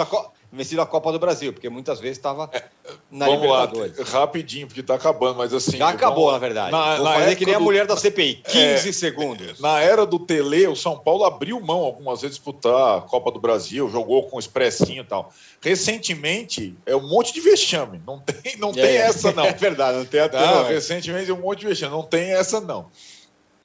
vencido 0.53 0.83
a 0.83 0.87
Copa 0.87 1.13
do 1.13 1.19
Brasil, 1.19 1.53
porque 1.53 1.69
muitas 1.69 2.01
vezes 2.01 2.19
estava 2.19 2.49
é, 2.53 2.65
na 3.11 3.27
vamos 3.27 3.43
Libertadores. 3.43 3.99
Lá, 3.99 4.21
rapidinho, 4.21 4.67
porque 4.67 4.81
está 4.81 4.95
acabando, 4.95 5.37
mas 5.39 5.55
assim. 5.55 5.77
Já 5.77 5.91
acabou, 5.91 6.27
vamos... 6.27 6.33
na 6.33 6.39
verdade. 6.39 6.73
Na, 6.73 6.97
Vou 6.97 7.05
na 7.05 7.15
fazer 7.15 7.37
que 7.37 7.45
nem 7.45 7.55
do... 7.55 7.61
a 7.61 7.61
mulher 7.61 7.87
da 7.87 7.97
CPI, 7.97 8.43
15 8.47 8.59
é, 8.89 8.93
segundos. 8.93 9.61
Na 9.61 9.81
era 9.81 10.05
do 10.05 10.19
Tele, 10.19 10.67
o 10.67 10.77
São 10.77 10.99
Paulo 10.99 11.25
abriu 11.25 11.61
mão 11.61 11.81
algumas 11.81 12.21
vezes 12.21 12.37
disputar 12.37 12.99
a 12.99 13.01
Copa 13.01 13.31
do 13.31 13.41
Brasil, 13.41 13.89
jogou 13.89 14.25
com 14.25 14.37
o 14.37 14.41
expressinho 14.41 15.03
e 15.03 15.07
tal. 15.07 15.33
Recentemente, 15.61 16.75
é 16.87 16.97
um 16.97 17.09
monte 17.09 17.33
de 17.33 17.41
vexame. 17.41 18.01
Não 18.07 18.19
tem, 18.19 18.57
não 18.57 18.71
é, 18.71 18.73
tem 18.73 18.97
essa, 18.97 19.33
não. 19.33 19.45
É 19.51 19.53
verdade, 19.53 19.99
não 19.99 20.05
tem 20.05 20.21
até. 20.21 20.39
Ah, 20.39 20.63
recentemente, 20.63 21.31
é 21.31 21.35
um 21.35 21.41
monte 21.41 21.61
de 21.61 21.67
vexame. 21.67 21.93
Não 21.93 22.03
tem 22.03 22.33
essa, 22.33 22.61
não. 22.61 22.87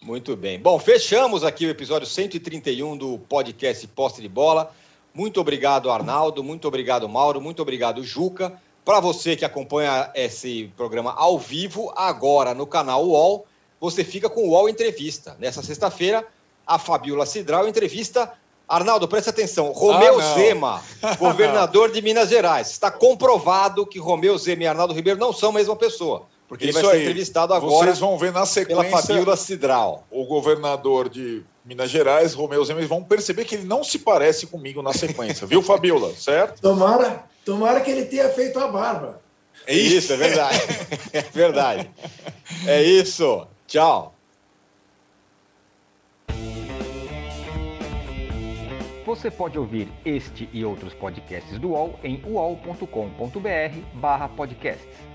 Muito 0.06 0.36
bem. 0.36 0.60
Bom, 0.60 0.78
fechamos 0.78 1.44
aqui 1.44 1.66
o 1.66 1.70
episódio 1.72 2.08
131 2.08 2.96
do 2.96 3.18
podcast 3.18 3.88
Poste 3.88 4.22
de 4.22 4.30
Bola. 4.30 4.72
Muito 5.12 5.42
obrigado, 5.42 5.90
Arnaldo. 5.90 6.44
Muito 6.44 6.68
obrigado, 6.68 7.10
Mauro. 7.10 7.42
Muito 7.42 7.60
obrigado, 7.64 8.04
Juca. 8.04 8.54
Para 8.86 9.00
você 9.00 9.36
que 9.36 9.44
acompanha 9.44 10.12
esse 10.14 10.72
programa 10.78 11.12
ao 11.18 11.40
vivo, 11.40 11.92
agora 11.96 12.54
no 12.54 12.68
canal 12.68 13.04
UOL, 13.04 13.48
você 13.80 14.04
fica 14.04 14.30
com 14.30 14.42
o 14.42 14.50
UOL 14.52 14.70
Entrevista. 14.70 15.36
Nessa 15.40 15.64
sexta-feira, 15.64 16.24
a 16.68 16.78
Fabiola 16.78 17.26
Cidral 17.26 17.68
entrevista. 17.68 18.32
Arnaldo, 18.68 19.08
preste 19.08 19.32
atenção. 19.32 19.72
Romeu 19.72 20.20
ah, 20.20 20.34
Zema, 20.36 20.84
governador 21.18 21.92
de 21.92 22.00
Minas 22.04 22.30
Gerais. 22.30 22.70
Está 22.70 22.92
comprovado 22.92 23.88
que 23.88 23.98
Romeu 23.98 24.38
Zema 24.38 24.62
e 24.62 24.68
Arnaldo 24.68 24.94
Ribeiro 24.94 25.20
não 25.20 25.34
são 25.34 25.50
a 25.50 25.54
mesma 25.54 25.76
pessoa. 25.76 26.28
Porque 26.48 26.66
Isso 26.66 26.78
ele 26.78 26.88
vai 26.88 26.96
ser 26.96 27.02
entrevistado 27.02 27.54
agora. 27.54 27.88
Vocês 27.88 28.00
vão 28.00 28.18
ver 28.18 28.32
na 28.32 28.46
sequência. 28.46 28.84
Pela 28.84 29.02
Fabiola 29.02 29.36
Cidral. 29.36 30.06
O 30.12 30.26
governador 30.26 31.10
de 31.10 31.44
Minas 31.64 31.90
Gerais, 31.90 32.34
Romeu 32.34 32.64
Zema, 32.64 32.86
vão 32.86 33.04
perceber 33.04 33.46
que 33.46 33.56
ele 33.56 33.66
não 33.66 33.84
se 33.84 34.00
parece 34.00 34.46
comigo 34.46 34.82
na 34.82 34.94
sequência, 34.94 35.48
viu, 35.48 35.64
Fabiola? 35.64 36.14
Certo? 36.16 36.62
Tomara, 36.62 37.24
tomara 37.44 37.82
que 37.82 37.90
ele 37.90 38.06
tenha 38.06 38.30
feito 38.30 38.60
a 38.60 38.68
barba. 38.68 39.22
É 39.66 39.74
isso, 39.74 40.14
é 40.14 40.18
verdade. 40.18 40.62
é 41.12 41.22
verdade. 41.22 41.90
É 42.68 42.84
isso. 42.84 43.48
Tchau. 43.68 44.14
Você 49.06 49.32
pode 49.32 49.58
ouvir 49.58 49.88
este 50.04 50.50
e 50.52 50.66
outros 50.66 50.94
podcasts 50.96 51.58
do 51.60 51.70
UOL 51.70 51.98
em 52.04 52.22
uol.com.br/podcasts. 52.26 55.15